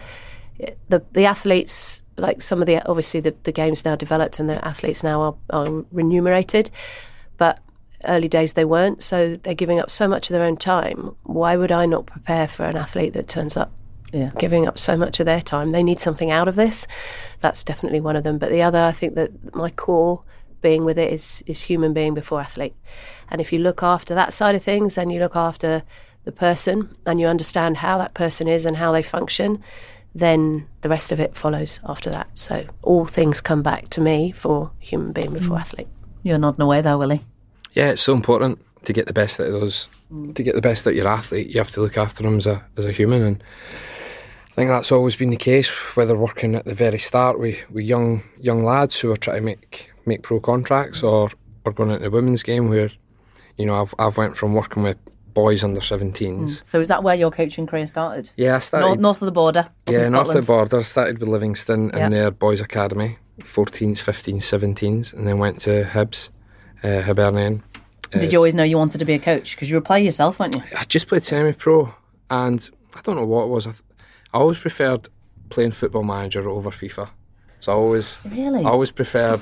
the 0.88 1.02
the 1.12 1.26
athletes, 1.26 2.02
like 2.16 2.42
some 2.42 2.60
of 2.60 2.66
the, 2.66 2.86
obviously 2.88 3.20
the, 3.20 3.34
the 3.44 3.52
game's 3.52 3.84
now 3.84 3.96
developed 3.96 4.38
and 4.38 4.48
the 4.48 4.64
athletes 4.66 5.02
now 5.02 5.20
are, 5.20 5.34
are 5.50 5.84
remunerated, 5.92 6.70
but 7.36 7.58
early 8.06 8.28
days 8.28 8.52
they 8.52 8.64
weren't. 8.64 9.02
So 9.02 9.34
they're 9.34 9.54
giving 9.54 9.80
up 9.80 9.90
so 9.90 10.06
much 10.06 10.30
of 10.30 10.34
their 10.34 10.44
own 10.44 10.56
time. 10.56 11.14
Why 11.24 11.56
would 11.56 11.72
I 11.72 11.86
not 11.86 12.06
prepare 12.06 12.46
for 12.48 12.64
an 12.64 12.76
athlete 12.76 13.14
that 13.14 13.28
turns 13.28 13.56
up 13.56 13.72
Yeah. 14.14 14.30
giving 14.38 14.68
up 14.68 14.78
so 14.78 14.96
much 14.96 15.18
of 15.18 15.26
their 15.26 15.40
time. 15.40 15.72
They 15.72 15.82
need 15.82 15.98
something 15.98 16.30
out 16.30 16.46
of 16.46 16.54
this. 16.54 16.86
That's 17.40 17.64
definitely 17.64 18.00
one 18.00 18.14
of 18.14 18.22
them. 18.22 18.38
But 18.38 18.50
the 18.50 18.62
other, 18.62 18.78
I 18.78 18.92
think 18.92 19.16
that 19.16 19.54
my 19.54 19.70
core 19.70 20.22
being 20.60 20.84
with 20.84 20.98
it 20.98 21.12
is 21.12 21.42
is 21.46 21.60
human 21.60 21.92
being 21.92 22.14
before 22.14 22.40
athlete. 22.40 22.74
And 23.30 23.40
if 23.40 23.52
you 23.52 23.58
look 23.58 23.82
after 23.82 24.14
that 24.14 24.32
side 24.32 24.54
of 24.54 24.62
things 24.62 24.96
and 24.96 25.12
you 25.12 25.18
look 25.18 25.36
after 25.36 25.82
the 26.24 26.32
person 26.32 26.88
and 27.06 27.20
you 27.20 27.26
understand 27.26 27.76
how 27.76 27.98
that 27.98 28.14
person 28.14 28.48
is 28.48 28.64
and 28.66 28.76
how 28.76 28.92
they 28.92 29.02
function, 29.02 29.62
then 30.14 30.66
the 30.82 30.88
rest 30.88 31.12
of 31.12 31.20
it 31.20 31.36
follows 31.36 31.80
after 31.84 32.08
that. 32.10 32.28
So 32.34 32.64
all 32.82 33.06
things 33.06 33.40
come 33.40 33.62
back 33.62 33.88
to 33.88 34.00
me 34.00 34.32
for 34.32 34.70
human 34.78 35.12
being 35.12 35.32
before 35.32 35.56
mm. 35.56 35.60
athlete. 35.60 35.88
You're 36.22 36.38
nodding 36.38 36.62
away 36.62 36.80
there, 36.80 36.96
Willie. 36.96 37.20
Yeah, 37.72 37.90
it's 37.90 38.02
so 38.02 38.14
important 38.14 38.58
to 38.84 38.92
get 38.92 39.06
the 39.06 39.12
best 39.12 39.40
out 39.40 39.46
of 39.46 39.52
those. 39.52 39.88
To 40.34 40.42
get 40.42 40.54
the 40.54 40.60
best 40.60 40.86
out 40.86 40.90
of 40.90 40.96
your 40.96 41.08
athlete, 41.08 41.48
you 41.48 41.58
have 41.58 41.72
to 41.72 41.80
look 41.80 41.98
after 41.98 42.22
them 42.22 42.36
as 42.36 42.46
a 42.46 42.62
as 42.76 42.86
a 42.86 42.92
human, 42.92 43.22
and 43.22 43.44
I 44.54 44.56
think 44.56 44.70
that's 44.70 44.92
always 44.92 45.16
been 45.16 45.30
the 45.30 45.36
case. 45.36 45.68
Whether 45.96 46.16
working 46.16 46.54
at 46.54 46.64
the 46.64 46.74
very 46.74 47.00
start 47.00 47.40
with, 47.40 47.58
with 47.70 47.84
young 47.84 48.22
young 48.40 48.62
lads 48.62 49.00
who 49.00 49.10
are 49.10 49.16
trying 49.16 49.38
to 49.38 49.42
make 49.42 49.90
make 50.06 50.22
pro 50.22 50.38
contracts, 50.38 51.02
or 51.02 51.30
or 51.64 51.72
going 51.72 51.90
into 51.90 52.04
the 52.04 52.10
women's 52.12 52.44
game, 52.44 52.68
where 52.68 52.90
you 53.58 53.66
know 53.66 53.82
I've 53.82 53.94
I've 53.98 54.16
went 54.16 54.36
from 54.36 54.54
working 54.54 54.84
with 54.84 54.96
boys 55.34 55.64
under 55.64 55.80
17s. 55.80 56.62
So 56.64 56.78
is 56.78 56.86
that 56.86 57.02
where 57.02 57.16
your 57.16 57.32
coaching 57.32 57.66
career 57.66 57.88
started? 57.88 58.30
Yeah, 58.36 58.54
I 58.54 58.58
started. 58.60 58.86
North, 58.86 59.00
north 59.00 59.22
of 59.22 59.26
the 59.26 59.32
border. 59.32 59.68
Yeah, 59.90 60.08
north 60.08 60.28
of 60.28 60.34
the 60.34 60.42
border. 60.42 60.78
I 60.78 60.82
started 60.82 61.18
with 61.18 61.28
Livingston 61.28 61.90
Yeah. 61.92 62.06
in 62.06 62.12
their 62.12 62.30
boys' 62.30 62.60
academy, 62.60 63.18
14s, 63.40 64.00
15s, 64.04 64.36
17s, 64.42 65.12
and 65.12 65.26
then 65.26 65.38
went 65.40 65.58
to 65.62 65.82
Hibs, 65.82 66.28
uh, 66.84 67.00
Hibernian. 67.02 67.64
Did 68.12 68.30
you 68.32 68.38
always 68.38 68.54
know 68.54 68.62
you 68.62 68.78
wanted 68.78 68.98
to 68.98 69.04
be 69.04 69.14
a 69.14 69.18
coach? 69.18 69.56
Because 69.56 69.68
you 69.68 69.74
were 69.74 69.80
a 69.80 69.82
player 69.82 70.04
yourself, 70.04 70.38
weren't 70.38 70.54
you? 70.54 70.62
I 70.78 70.84
just 70.84 71.08
played 71.08 71.24
semi-pro, 71.24 71.92
and 72.30 72.70
I 72.94 73.00
don't 73.02 73.16
know 73.16 73.26
what 73.26 73.46
it 73.46 73.48
was. 73.48 73.66
I, 73.66 73.70
th- 73.72 73.82
I 74.34 74.38
always 74.38 74.58
preferred 74.58 75.08
playing 75.48 75.70
Football 75.72 76.02
Manager 76.02 76.48
over 76.48 76.70
FIFA. 76.70 77.08
So 77.60 77.72
I 77.72 77.74
always, 77.76 78.20
Really? 78.24 78.64
I 78.64 78.68
always 78.68 78.90
preferred 78.90 79.40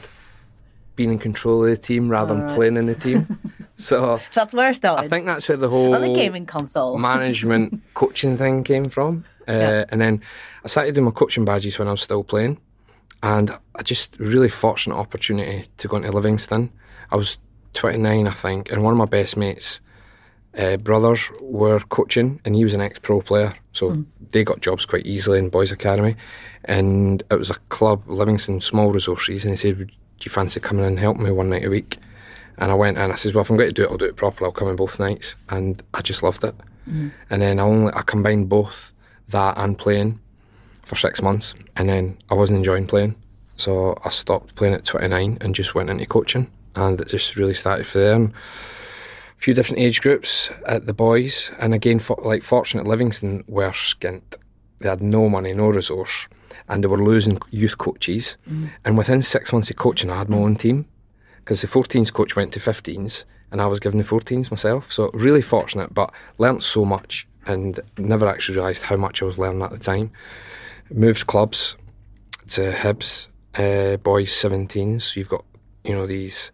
being 0.94 1.10
in 1.10 1.18
control 1.18 1.64
of 1.64 1.70
the 1.70 1.76
team 1.76 2.08
rather 2.10 2.34
than 2.34 2.48
playing 2.50 2.76
in 2.76 2.86
the 2.86 2.94
team. 2.94 3.26
so 3.76 4.18
So 4.30 4.40
that's 4.40 4.52
where 4.54 4.68
I 4.68 4.72
started. 4.72 5.06
I 5.06 5.08
think 5.08 5.26
that's 5.26 5.48
where 5.48 5.56
the 5.56 5.68
whole 5.68 5.94
On 5.94 6.00
the 6.02 6.12
gaming 6.14 6.44
console. 6.46 6.98
management 6.98 7.80
coaching 7.94 8.36
thing 8.36 8.62
came 8.64 8.88
from. 8.90 9.24
Uh, 9.48 9.52
Yeah. 9.52 9.84
And 9.88 10.00
then 10.00 10.20
I 10.64 10.68
started 10.68 10.94
doing 10.94 11.06
my 11.06 11.10
coaching 11.12 11.44
badges 11.46 11.78
when 11.78 11.88
I 11.88 11.92
was 11.92 12.02
still 12.02 12.22
playing. 12.22 12.58
And 13.22 13.50
I 13.78 13.82
just 13.82 14.18
really 14.20 14.48
fortunate 14.50 14.96
opportunity 14.96 15.64
to 15.78 15.88
go 15.88 15.96
into 15.96 16.12
Livingston. 16.12 16.70
I 17.10 17.16
was 17.16 17.38
29, 17.72 18.26
I 18.26 18.30
think, 18.30 18.70
and 18.70 18.82
one 18.84 18.92
of 18.92 18.98
my 18.98 19.06
best 19.06 19.36
mates' 19.36 19.80
uh, 20.58 20.76
brothers 20.76 21.30
were 21.40 21.80
coaching, 21.88 22.40
and 22.44 22.54
he 22.54 22.64
was 22.64 22.74
an 22.74 22.80
ex-pro 22.82 23.20
player, 23.22 23.54
so 23.72 23.90
Mm. 23.92 24.04
They 24.32 24.44
got 24.44 24.60
jobs 24.60 24.84
quite 24.84 25.06
easily 25.06 25.38
in 25.38 25.48
boys' 25.48 25.72
academy. 25.72 26.16
And 26.64 27.22
it 27.30 27.36
was 27.36 27.50
a 27.50 27.54
club, 27.68 28.02
Livingston 28.06 28.60
Small 28.60 28.90
Resources, 28.92 29.44
and 29.44 29.52
he 29.52 29.56
said, 29.56 29.78
"Would 29.78 29.92
you 30.22 30.30
fancy 30.30 30.60
coming 30.60 30.84
in 30.84 30.92
and 30.92 30.98
helping 30.98 31.24
me 31.24 31.30
one 31.30 31.50
night 31.50 31.64
a 31.64 31.70
week?" 31.70 31.98
And 32.58 32.70
I 32.70 32.74
went 32.74 32.98
and 32.98 33.12
I 33.12 33.16
said, 33.16 33.34
"Well, 33.34 33.42
if 33.42 33.50
I'm 33.50 33.56
going 33.56 33.68
to 33.68 33.74
do 33.74 33.84
it, 33.84 33.90
I'll 33.90 33.96
do 33.96 34.04
it 34.04 34.16
properly. 34.16 34.46
I'll 34.46 34.52
come 34.52 34.68
in 34.68 34.76
both 34.76 34.98
nights." 35.00 35.36
And 35.48 35.82
I 35.94 36.02
just 36.02 36.22
loved 36.22 36.44
it. 36.44 36.54
Mm. 36.88 37.12
And 37.30 37.42
then 37.42 37.58
I 37.58 37.62
only 37.62 37.92
I 37.94 38.02
combined 38.02 38.48
both 38.48 38.92
that 39.28 39.56
and 39.56 39.78
playing 39.78 40.20
for 40.84 40.96
six 40.96 41.22
months, 41.22 41.54
and 41.76 41.88
then 41.88 42.18
I 42.30 42.34
wasn't 42.34 42.58
enjoying 42.58 42.86
playing, 42.86 43.14
so 43.56 43.96
I 44.04 44.10
stopped 44.10 44.54
playing 44.56 44.74
at 44.74 44.84
29 44.84 45.38
and 45.40 45.54
just 45.54 45.74
went 45.74 45.90
into 45.90 46.06
coaching, 46.06 46.50
and 46.74 47.00
it 47.00 47.08
just 47.08 47.36
really 47.36 47.54
started 47.54 47.86
for 47.86 47.98
there. 47.98 48.14
And 48.14 48.32
few 49.42 49.54
different 49.54 49.82
age 49.82 50.00
groups 50.00 50.52
at 50.66 50.86
the 50.86 50.94
boys, 50.94 51.50
and 51.58 51.74
again, 51.74 51.98
for, 51.98 52.16
like 52.22 52.44
Fortunate 52.44 52.86
Livingston 52.86 53.42
were 53.48 53.70
skint. 53.70 54.36
They 54.78 54.88
had 54.88 55.00
no 55.00 55.28
money, 55.28 55.52
no 55.52 55.66
resource, 55.68 56.28
and 56.68 56.82
they 56.82 56.86
were 56.86 57.02
losing 57.02 57.38
youth 57.50 57.76
coaches. 57.76 58.36
And 58.84 58.96
within 58.96 59.20
six 59.20 59.52
months 59.52 59.68
of 59.68 59.76
coaching, 59.76 60.10
I 60.10 60.18
had 60.18 60.28
my 60.28 60.36
own 60.36 60.54
team 60.54 60.86
because 61.38 61.60
the 61.60 61.66
14s 61.66 62.12
coach 62.12 62.36
went 62.36 62.52
to 62.52 62.60
15s, 62.60 63.24
and 63.50 63.60
I 63.60 63.66
was 63.66 63.80
given 63.80 63.98
the 63.98 64.04
14s 64.04 64.52
myself. 64.52 64.92
So 64.92 65.10
really 65.12 65.42
fortunate, 65.42 65.92
but 65.92 66.12
learnt 66.38 66.62
so 66.62 66.84
much 66.84 67.26
and 67.46 67.80
never 67.98 68.28
actually 68.28 68.54
realised 68.54 68.84
how 68.84 68.96
much 68.96 69.22
I 69.22 69.24
was 69.24 69.38
learning 69.38 69.62
at 69.62 69.72
the 69.72 69.78
time. 69.78 70.12
Moved 70.88 71.26
clubs 71.26 71.76
to 72.50 72.70
Hibs, 72.70 73.26
uh, 73.56 73.96
boys 73.96 74.30
17s. 74.30 75.02
So 75.02 75.18
you've 75.18 75.28
got, 75.28 75.44
you 75.82 75.94
know, 75.94 76.06
these 76.06 76.52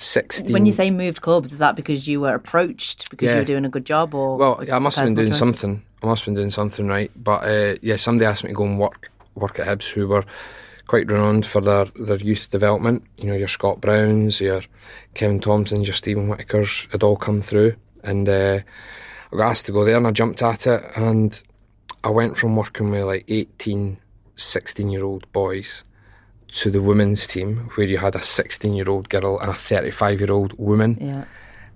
16. 0.00 0.52
When 0.52 0.64
you 0.64 0.72
say 0.72 0.92
moved 0.92 1.22
clubs, 1.22 1.50
is 1.50 1.58
that 1.58 1.74
because 1.74 2.06
you 2.06 2.20
were 2.20 2.32
approached 2.32 3.10
because 3.10 3.32
you 3.32 3.36
were 3.38 3.44
doing 3.44 3.64
a 3.64 3.68
good 3.68 3.84
job, 3.84 4.14
or 4.14 4.36
Well, 4.36 4.62
yeah, 4.64 4.76
I 4.76 4.78
must 4.78 4.96
have 4.96 5.08
been 5.08 5.16
doing 5.16 5.28
choice? 5.30 5.38
something. 5.40 5.82
I 6.04 6.06
must 6.06 6.22
have 6.22 6.26
been 6.26 6.34
doing 6.40 6.50
something 6.52 6.86
right. 6.86 7.10
But 7.16 7.42
uh, 7.42 7.74
yeah, 7.82 7.96
somebody 7.96 8.26
asked 8.26 8.44
me 8.44 8.50
to 8.50 8.54
go 8.54 8.64
and 8.64 8.78
work 8.78 9.10
work 9.34 9.58
at 9.58 9.66
Hibs, 9.66 9.88
who 9.88 10.06
were 10.06 10.24
quite 10.86 11.10
renowned 11.10 11.46
for 11.46 11.60
their, 11.60 11.86
their 11.96 12.16
youth 12.18 12.48
development. 12.50 13.02
You 13.16 13.26
know, 13.26 13.36
your 13.36 13.48
Scott 13.48 13.80
Browns, 13.80 14.40
your 14.40 14.62
Kevin 15.14 15.40
Thomsons, 15.40 15.86
your 15.86 15.94
Steven 15.94 16.28
Whittakers 16.28 16.90
had 16.92 17.02
all 17.02 17.16
come 17.16 17.42
through. 17.42 17.74
And 18.04 18.28
uh, 18.28 18.60
I 19.32 19.36
got 19.36 19.50
asked 19.50 19.66
to 19.66 19.72
go 19.72 19.84
there 19.84 19.96
and 19.96 20.06
I 20.06 20.12
jumped 20.12 20.44
at 20.44 20.68
it. 20.68 20.82
And 20.96 21.42
I 22.04 22.10
went 22.10 22.36
from 22.36 22.54
working 22.54 22.92
with 22.92 23.02
like 23.02 23.24
18, 23.26 23.98
16 24.36 24.88
year 24.90 25.04
old 25.04 25.30
boys 25.32 25.82
to 26.48 26.70
the 26.70 26.82
women's 26.82 27.26
team, 27.26 27.70
where 27.74 27.86
you 27.86 27.98
had 27.98 28.14
a 28.14 28.22
16 28.22 28.72
year 28.72 28.88
old 28.88 29.08
girl 29.08 29.38
and 29.38 29.50
a 29.50 29.54
35 29.54 30.20
year 30.20 30.32
old 30.32 30.58
woman. 30.58 30.98
Yeah. 31.00 31.24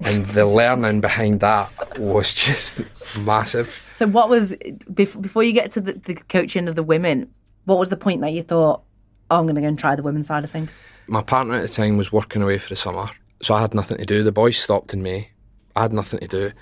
And 0.05 0.25
the 0.27 0.45
learning 0.59 1.01
behind 1.01 1.41
that 1.41 1.71
was 1.99 2.35
just 2.35 2.83
massive. 3.21 3.85
So, 3.93 4.07
what 4.07 4.29
was 4.29 4.57
before 4.93 5.43
you 5.43 5.53
get 5.53 5.71
to 5.73 5.81
the, 5.81 5.93
the 5.95 6.15
coaching 6.15 6.69
of 6.69 6.75
the 6.75 6.83
women? 6.83 7.33
What 7.65 7.79
was 7.79 7.91
the 7.91 7.97
point 7.97 8.21
that 8.23 8.33
you 8.33 8.43
thought, 8.43 8.83
oh, 9.31 9.39
I'm 9.39 9.45
going 9.45 9.55
to 9.55 9.61
go 9.61 9.69
and 9.69 9.79
try 9.79 9.95
the 9.95 10.03
women's 10.03 10.27
side 10.27 10.43
of 10.43 10.51
things? 10.51 10.81
My 11.07 11.23
partner 11.23 11.55
at 11.55 11.63
the 11.63 11.69
time 11.69 11.97
was 11.97 12.13
working 12.13 12.43
away 12.43 12.59
for 12.59 12.69
the 12.69 12.77
summer, 12.77 13.09
so 13.41 13.55
I 13.55 13.61
had 13.61 13.75
nothing 13.75 13.99
to 13.99 14.07
do. 14.07 14.25
The 14.25 14.33
boys 14.33 14.59
stopped 14.59 14.93
in 14.93 15.03
May. 15.03 15.31
I 15.77 15.83
had 15.83 15.93
nothing 15.93 16.19
to 16.21 16.29
do. 16.29 16.53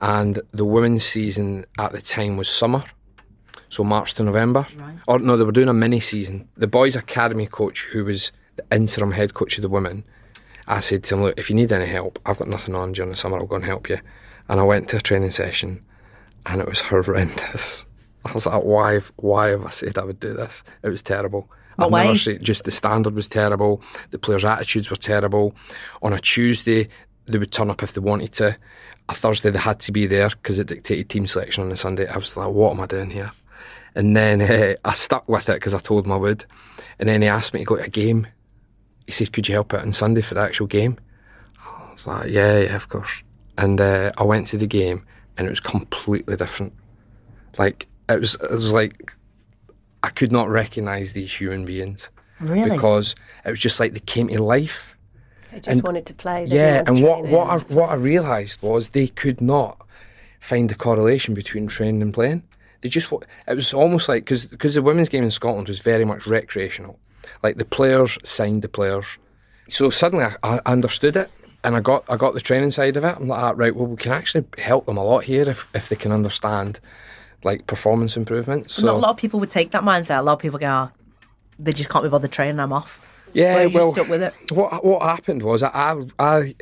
And 0.00 0.40
the 0.52 0.64
women's 0.64 1.04
season 1.04 1.64
at 1.78 1.92
the 1.92 2.00
time 2.00 2.36
was 2.36 2.48
summer, 2.48 2.84
so 3.68 3.84
March 3.84 4.14
to 4.14 4.22
November. 4.22 4.66
Or 5.06 5.18
no, 5.18 5.36
they 5.36 5.44
were 5.44 5.52
doing 5.52 5.68
a 5.68 5.74
mini 5.74 6.00
season. 6.00 6.48
The 6.56 6.66
boys' 6.66 6.96
academy 6.96 7.46
coach, 7.46 7.84
who 7.92 8.04
was 8.04 8.32
the 8.56 8.64
interim 8.74 9.12
head 9.12 9.34
coach 9.34 9.56
of 9.58 9.62
the 9.62 9.68
women, 9.68 10.04
I 10.66 10.80
said 10.80 11.04
to 11.04 11.14
him, 11.14 11.22
Look, 11.22 11.38
if 11.38 11.48
you 11.50 11.56
need 11.56 11.72
any 11.72 11.86
help, 11.86 12.18
I've 12.26 12.38
got 12.38 12.48
nothing 12.48 12.74
on 12.74 12.92
during 12.92 13.10
the 13.10 13.16
summer, 13.16 13.38
I'll 13.38 13.46
go 13.46 13.56
and 13.56 13.64
help 13.64 13.88
you. 13.88 13.98
And 14.48 14.60
I 14.60 14.62
went 14.64 14.88
to 14.90 14.96
a 14.96 15.00
training 15.00 15.30
session 15.30 15.82
and 16.46 16.60
it 16.60 16.68
was 16.68 16.80
horrendous. 16.90 17.84
I 18.24 18.32
was 18.32 18.46
like, 18.46 18.62
why, 18.64 18.94
have- 18.94 19.12
why 19.16 19.48
have 19.48 19.64
I 19.64 19.70
said 19.70 19.96
I 19.98 20.04
would 20.04 20.20
do 20.20 20.34
this? 20.34 20.62
It 20.82 20.88
was 20.88 21.02
terrible. 21.02 21.48
I've 21.78 21.90
never 22.04 22.18
seen, 22.18 22.42
just 22.42 22.64
the 22.64 22.70
standard 22.72 23.14
was 23.14 23.28
terrible. 23.28 23.80
The 24.10 24.18
players' 24.18 24.44
attitudes 24.44 24.90
were 24.90 24.96
terrible. 24.96 25.54
On 26.02 26.12
a 26.12 26.18
Tuesday, 26.18 26.88
they 27.26 27.38
would 27.38 27.52
turn 27.52 27.70
up 27.70 27.82
if 27.82 27.92
they 27.92 28.00
wanted 28.00 28.32
to. 28.34 28.56
A 29.08 29.14
Thursday, 29.14 29.50
they 29.50 29.58
had 29.60 29.78
to 29.80 29.92
be 29.92 30.06
there 30.06 30.28
because 30.30 30.58
it 30.58 30.66
dictated 30.66 31.08
team 31.08 31.26
selection 31.26 31.62
on 31.64 31.70
a 31.72 31.76
Sunday. 31.76 32.08
I 32.08 32.16
was 32.16 32.36
like, 32.36 32.48
what 32.50 32.72
am 32.72 32.80
I 32.80 32.86
doing 32.86 33.10
here? 33.10 33.30
And 33.98 34.16
then 34.16 34.40
uh, 34.40 34.76
I 34.84 34.92
stuck 34.92 35.28
with 35.28 35.48
it 35.48 35.54
because 35.54 35.74
I 35.74 35.80
told 35.80 36.06
him 36.06 36.12
I 36.12 36.16
would. 36.16 36.44
And 37.00 37.08
then 37.08 37.20
he 37.20 37.26
asked 37.26 37.52
me 37.52 37.60
to 37.60 37.66
go 37.66 37.76
to 37.76 37.82
a 37.82 37.88
game. 37.88 38.28
He 39.06 39.12
said, 39.12 39.32
could 39.32 39.48
you 39.48 39.54
help 39.54 39.74
out 39.74 39.82
on 39.82 39.92
Sunday 39.92 40.20
for 40.20 40.34
the 40.34 40.40
actual 40.40 40.68
game? 40.68 40.98
I 41.58 41.90
was 41.92 42.06
like, 42.06 42.30
yeah, 42.30 42.60
yeah, 42.60 42.76
of 42.76 42.88
course. 42.88 43.24
And 43.56 43.80
uh, 43.80 44.12
I 44.16 44.22
went 44.22 44.46
to 44.48 44.56
the 44.56 44.68
game 44.68 45.04
and 45.36 45.48
it 45.48 45.50
was 45.50 45.58
completely 45.58 46.36
different. 46.36 46.74
Like, 47.58 47.88
it 48.08 48.20
was, 48.20 48.36
it 48.36 48.52
was 48.52 48.72
like, 48.72 49.16
I 50.04 50.10
could 50.10 50.30
not 50.30 50.48
recognise 50.48 51.12
these 51.12 51.32
human 51.34 51.64
beings. 51.64 52.08
Really? 52.38 52.70
Because 52.70 53.16
it 53.44 53.50
was 53.50 53.58
just 53.58 53.80
like 53.80 53.94
they 53.94 54.00
came 54.00 54.28
to 54.28 54.40
life. 54.40 54.96
They 55.50 55.58
just 55.58 55.82
wanted 55.82 56.06
to 56.06 56.14
play. 56.14 56.46
They 56.46 56.54
yeah, 56.54 56.84
and 56.86 57.02
what 57.02 57.24
what 57.24 57.48
I, 57.48 57.74
what 57.74 57.90
I 57.90 57.94
realised 57.96 58.62
was 58.62 58.90
they 58.90 59.08
could 59.08 59.40
not 59.40 59.84
find 60.38 60.70
the 60.70 60.76
correlation 60.76 61.34
between 61.34 61.66
training 61.66 62.00
and 62.00 62.14
playing. 62.14 62.44
They 62.80 62.88
just 62.88 63.12
it 63.12 63.54
was 63.54 63.74
almost 63.74 64.08
like 64.08 64.24
because 64.24 64.46
because 64.46 64.74
the 64.74 64.82
women's 64.82 65.08
game 65.08 65.24
in 65.24 65.30
Scotland 65.30 65.68
was 65.68 65.80
very 65.80 66.04
much 66.04 66.26
recreational. 66.26 66.98
Like 67.42 67.56
the 67.56 67.64
players 67.64 68.18
signed 68.24 68.62
the 68.62 68.68
players, 68.68 69.18
so 69.68 69.90
suddenly 69.90 70.24
I, 70.24 70.36
I 70.42 70.60
understood 70.66 71.16
it. 71.16 71.30
And 71.64 71.74
I 71.74 71.80
got 71.80 72.04
I 72.08 72.16
got 72.16 72.34
the 72.34 72.40
training 72.40 72.70
side 72.70 72.96
of 72.96 73.04
it. 73.04 73.16
I'm 73.16 73.26
like, 73.26 73.42
ah, 73.42 73.52
right, 73.54 73.74
well, 73.74 73.86
we 73.86 73.96
can 73.96 74.12
actually 74.12 74.44
help 74.58 74.86
them 74.86 74.96
a 74.96 75.04
lot 75.04 75.24
here 75.24 75.48
if, 75.48 75.68
if 75.74 75.88
they 75.88 75.96
can 75.96 76.12
understand 76.12 76.78
like 77.42 77.66
performance 77.66 78.16
improvement. 78.16 78.70
So 78.70 78.86
Not 78.86 78.94
a 78.94 78.98
lot 78.98 79.10
of 79.10 79.16
people 79.16 79.40
would 79.40 79.50
take 79.50 79.72
that 79.72 79.82
mindset. 79.82 80.18
A 80.18 80.22
lot 80.22 80.34
of 80.34 80.38
people 80.38 80.58
go, 80.58 80.68
oh, 80.68 80.90
they 81.58 81.72
just 81.72 81.90
can't 81.90 82.04
be 82.04 82.08
bothered 82.08 82.30
training. 82.30 82.60
I'm 82.60 82.72
off. 82.72 83.00
Yeah, 83.32 83.66
well, 83.66 83.92
stuck 83.92 84.08
with 84.08 84.22
it. 84.22 84.34
What 84.52 84.84
what 84.84 85.02
happened 85.02 85.42
was 85.42 85.62
I, 85.62 85.70
I 85.74 86.04
I 86.18 86.54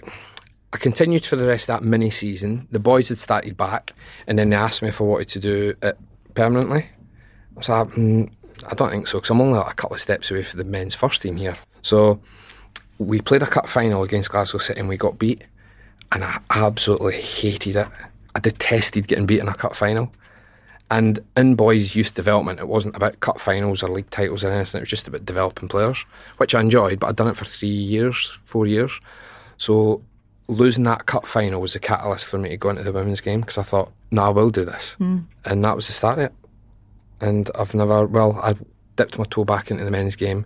I 0.72 0.79
continued 0.79 1.24
for 1.24 1.37
the 1.37 1.46
rest 1.46 1.68
of 1.68 1.81
that 1.81 1.87
mini 1.87 2.11
season. 2.11 2.66
The 2.70 2.79
boys 2.79 3.09
had 3.09 3.18
started 3.18 3.57
back, 3.57 3.92
and 4.26 4.38
then 4.38 4.50
they 4.50 4.57
asked 4.57 4.83
me 4.83 4.88
if 4.88 5.00
I 5.00 5.05
wanted 5.05 5.29
to 5.29 5.40
do 5.40 5.74
it 5.83 5.98
permanently. 6.37 6.88
I, 7.57 7.61
mm, 7.61 8.31
I 8.68 8.75
don't 8.75 8.90
think 8.90 9.07
so 9.07 9.18
because 9.18 9.31
I'm 9.31 9.40
only 9.40 9.59
like 9.59 9.72
a 9.72 9.75
couple 9.75 9.94
of 9.94 10.01
steps 10.01 10.31
away 10.31 10.42
from 10.42 10.59
the 10.59 10.64
men's 10.64 10.94
first 10.94 11.22
team 11.22 11.37
here. 11.37 11.57
So 11.83 12.20
we 12.99 13.20
played 13.20 13.42
a 13.42 13.46
cup 13.46 13.66
final 13.66 14.03
against 14.03 14.31
Glasgow 14.31 14.59
City 14.59 14.79
and 14.81 14.88
we 14.88 14.96
got 14.96 15.18
beat, 15.18 15.44
and 16.12 16.22
I 16.22 16.40
absolutely 16.51 17.20
hated 17.20 17.77
it. 17.77 17.88
I 18.35 18.40
detested 18.40 19.09
getting 19.09 19.27
beat 19.27 19.40
in 19.40 19.49
a 19.49 19.55
cup 19.55 19.75
final. 19.75 20.12
And 20.88 21.18
in 21.37 21.57
boys' 21.57 21.96
youth 21.96 22.14
development, 22.14 22.61
it 22.61 22.68
wasn't 22.68 22.96
about 22.96 23.18
cup 23.18 23.40
finals 23.40 23.83
or 23.83 23.90
league 23.90 24.11
titles 24.11 24.44
or 24.44 24.53
anything. 24.53 24.79
It 24.79 24.83
was 24.83 24.90
just 24.90 25.09
about 25.09 25.25
developing 25.25 25.68
players, 25.68 26.05
which 26.37 26.55
I 26.55 26.61
enjoyed. 26.61 27.01
But 27.01 27.09
I'd 27.09 27.16
done 27.16 27.27
it 27.27 27.37
for 27.37 27.44
three 27.44 27.68
years, 27.68 28.38
four 28.44 28.66
years. 28.66 29.01
So 29.57 30.03
losing 30.48 30.85
that 30.85 31.06
cup 31.06 31.26
final 31.26 31.61
was 31.61 31.74
a 31.74 31.80
catalyst 31.80 32.26
for 32.26 32.38
me 32.38 32.50
to 32.50 32.56
go 32.56 32.68
into 32.70 32.82
the 32.82 32.92
women's 32.92 33.20
game 33.20 33.40
because 33.40 33.59
I 33.59 33.62
thought, 33.62 33.92
no, 34.11 34.22
I 34.22 34.28
will 34.30 34.50
do 34.50 34.64
this, 34.64 34.96
Mm. 35.00 35.24
and 35.44 35.64
that 35.64 35.74
was 35.76 35.87
the 35.87 35.92
start 35.92 36.18
of 36.18 36.24
it. 36.26 36.32
And 37.20 37.50
I've 37.59 37.74
never, 37.74 38.06
well, 38.06 38.38
I 38.42 38.54
dipped 38.96 39.18
my 39.18 39.24
toe 39.30 39.44
back 39.44 39.70
into 39.70 39.85
the 39.85 39.90
men's 39.90 40.16
game 40.16 40.44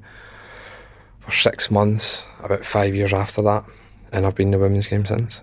for 1.18 1.30
six 1.32 1.70
months, 1.70 2.26
about 2.42 2.64
five 2.64 2.94
years 2.94 3.12
after 3.12 3.42
that, 3.42 3.64
and 4.12 4.24
I've 4.26 4.34
been 4.34 4.48
in 4.48 4.52
the 4.52 4.58
women's 4.58 4.86
game 4.86 5.04
since. 5.04 5.42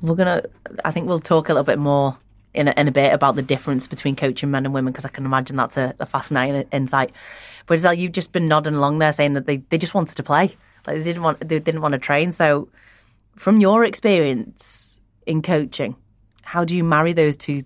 We're 0.00 0.14
gonna. 0.14 0.42
I 0.84 0.90
think 0.90 1.06
we'll 1.06 1.20
talk 1.20 1.48
a 1.48 1.52
little 1.52 1.64
bit 1.64 1.78
more 1.78 2.16
in 2.54 2.68
a, 2.68 2.74
in 2.76 2.88
a 2.88 2.90
bit 2.92 3.12
about 3.12 3.36
the 3.36 3.42
difference 3.42 3.86
between 3.86 4.16
coaching 4.16 4.50
men 4.50 4.64
and 4.64 4.72
women 4.74 4.92
because 4.92 5.04
I 5.04 5.10
can 5.10 5.26
imagine 5.26 5.56
that's 5.56 5.76
a, 5.76 5.94
a 6.00 6.06
fascinating 6.06 6.66
insight. 6.72 7.12
But 7.66 7.74
Giselle, 7.76 7.92
you've 7.94 8.12
just 8.12 8.32
been 8.32 8.48
nodding 8.48 8.74
along 8.74 8.98
there, 8.98 9.12
saying 9.12 9.34
that 9.34 9.44
they, 9.46 9.58
they 9.68 9.76
just 9.76 9.92
wanted 9.92 10.16
to 10.16 10.22
play, 10.22 10.56
like 10.86 10.96
they 10.96 11.02
didn't 11.02 11.22
want 11.22 11.46
they 11.46 11.60
didn't 11.60 11.82
want 11.82 11.92
to 11.92 11.98
train. 11.98 12.32
So, 12.32 12.68
from 13.38 13.60
your 13.60 13.84
experience 13.84 15.00
in 15.26 15.42
coaching, 15.42 15.96
how 16.42 16.64
do 16.64 16.76
you 16.76 16.84
marry 16.84 17.12
those 17.12 17.36
two 17.36 17.62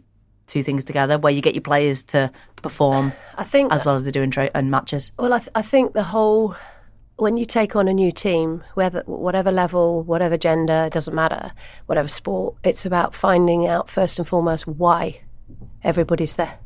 two 0.49 0.63
things 0.63 0.85
together, 0.85 1.19
where 1.19 1.33
you 1.33 1.41
get 1.41 1.55
your 1.55 1.63
players 1.63 2.03
to 2.03 2.31
perform 2.57 3.13
I 3.37 3.45
think 3.45 3.73
as 3.73 3.85
well 3.85 3.95
as 3.95 4.05
they're 4.05 4.13
doing 4.13 4.31
tra- 4.31 4.51
and 4.55 4.71
matches? 4.71 5.13
Well, 5.19 5.33
I, 5.33 5.39
th- 5.39 5.51
I 5.55 5.63
think 5.63 5.95
the 5.95 6.03
whole 6.03 6.57
when 7.17 7.37
you 7.37 7.45
take 7.47 7.77
on 7.77 7.89
a 7.89 7.95
new 7.95 8.11
team, 8.11 8.65
whether 8.75 9.03
whatever 9.07 9.53
level, 9.53 10.03
whatever 10.03 10.37
gender, 10.37 10.85
it 10.87 10.93
doesn't 10.93 11.15
matter, 11.15 11.53
whatever 11.87 12.09
sport, 12.09 12.57
it's 12.65 12.85
about 12.85 13.15
finding 13.15 13.67
out 13.67 13.89
first 13.89 14.19
and 14.19 14.27
foremost 14.27 14.67
why 14.67 15.21
everybody's 15.85 16.35
there. 16.35 16.59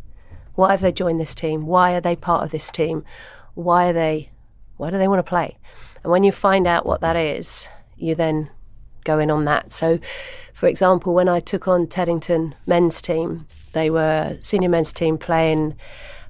Why 0.54 0.70
have 0.70 0.80
they 0.80 0.92
joined 0.92 1.20
this 1.20 1.34
team? 1.34 1.66
Why 1.66 1.94
are 1.94 2.00
they 2.00 2.16
part 2.16 2.44
of 2.44 2.50
this 2.50 2.70
team? 2.70 3.04
Why 3.54 3.90
are 3.90 3.92
they? 3.92 4.30
Why 4.78 4.90
do 4.90 4.98
they 4.98 5.08
want 5.08 5.18
to 5.18 5.28
play? 5.28 5.58
And 6.02 6.10
when 6.10 6.24
you 6.24 6.32
find 6.32 6.66
out 6.66 6.86
what 6.86 7.02
that 7.02 7.16
is, 7.16 7.68
you 7.96 8.14
then 8.14 8.48
go 9.06 9.18
in 9.18 9.30
on 9.30 9.44
that. 9.46 9.72
So, 9.72 9.98
for 10.52 10.66
example, 10.66 11.14
when 11.14 11.28
I 11.28 11.40
took 11.40 11.68
on 11.68 11.86
Teddington 11.86 12.54
men's 12.66 13.00
team, 13.00 13.46
they 13.72 13.90
were 13.90 14.36
senior 14.40 14.68
men's 14.68 14.92
team 14.92 15.18
playing 15.18 15.76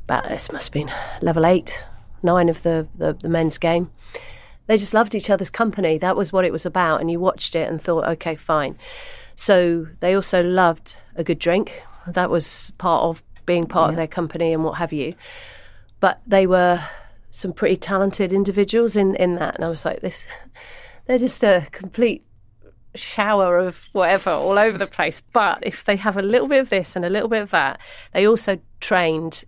about 0.06 0.28
this 0.28 0.52
must 0.52 0.66
have 0.66 0.72
been 0.72 0.92
level 1.20 1.44
eight, 1.44 1.84
nine 2.22 2.48
of 2.48 2.62
the, 2.62 2.86
the, 2.96 3.14
the 3.14 3.28
men's 3.28 3.58
game. 3.58 3.90
They 4.68 4.78
just 4.78 4.94
loved 4.94 5.16
each 5.16 5.30
other's 5.30 5.50
company. 5.50 5.98
That 5.98 6.16
was 6.16 6.32
what 6.32 6.44
it 6.44 6.52
was 6.52 6.64
about. 6.64 7.00
And 7.00 7.10
you 7.10 7.18
watched 7.18 7.56
it 7.56 7.68
and 7.68 7.82
thought, 7.82 8.06
okay, 8.06 8.36
fine. 8.36 8.78
So 9.34 9.88
they 9.98 10.14
also 10.14 10.42
loved 10.44 10.94
a 11.16 11.24
good 11.24 11.40
drink. 11.40 11.82
That 12.06 12.30
was 12.30 12.72
part 12.78 13.02
of 13.02 13.22
being 13.46 13.66
part 13.66 13.90
of 13.90 13.96
their 13.96 14.06
company 14.06 14.52
and 14.52 14.64
what 14.64 14.78
have 14.78 14.92
you. 14.92 15.14
But 15.98 16.20
they 16.26 16.46
were 16.46 16.80
some 17.30 17.52
pretty 17.52 17.76
talented 17.76 18.32
individuals 18.32 18.96
in, 18.96 19.14
in 19.16 19.36
that. 19.36 19.56
And 19.56 19.64
I 19.64 19.68
was 19.68 19.84
like, 19.84 20.00
this, 20.00 20.28
they're 21.06 21.18
just 21.18 21.42
a 21.42 21.66
complete 21.72 22.24
shower 22.96 23.58
of 23.58 23.88
whatever 23.92 24.30
all 24.30 24.58
over 24.58 24.76
the 24.78 24.86
place. 24.86 25.22
But 25.32 25.58
if 25.62 25.84
they 25.84 25.96
have 25.96 26.16
a 26.16 26.22
little 26.22 26.48
bit 26.48 26.60
of 26.60 26.68
this 26.70 26.96
and 26.96 27.04
a 27.04 27.10
little 27.10 27.28
bit 27.28 27.42
of 27.42 27.50
that, 27.50 27.78
they 28.12 28.26
also 28.26 28.58
trained 28.80 29.44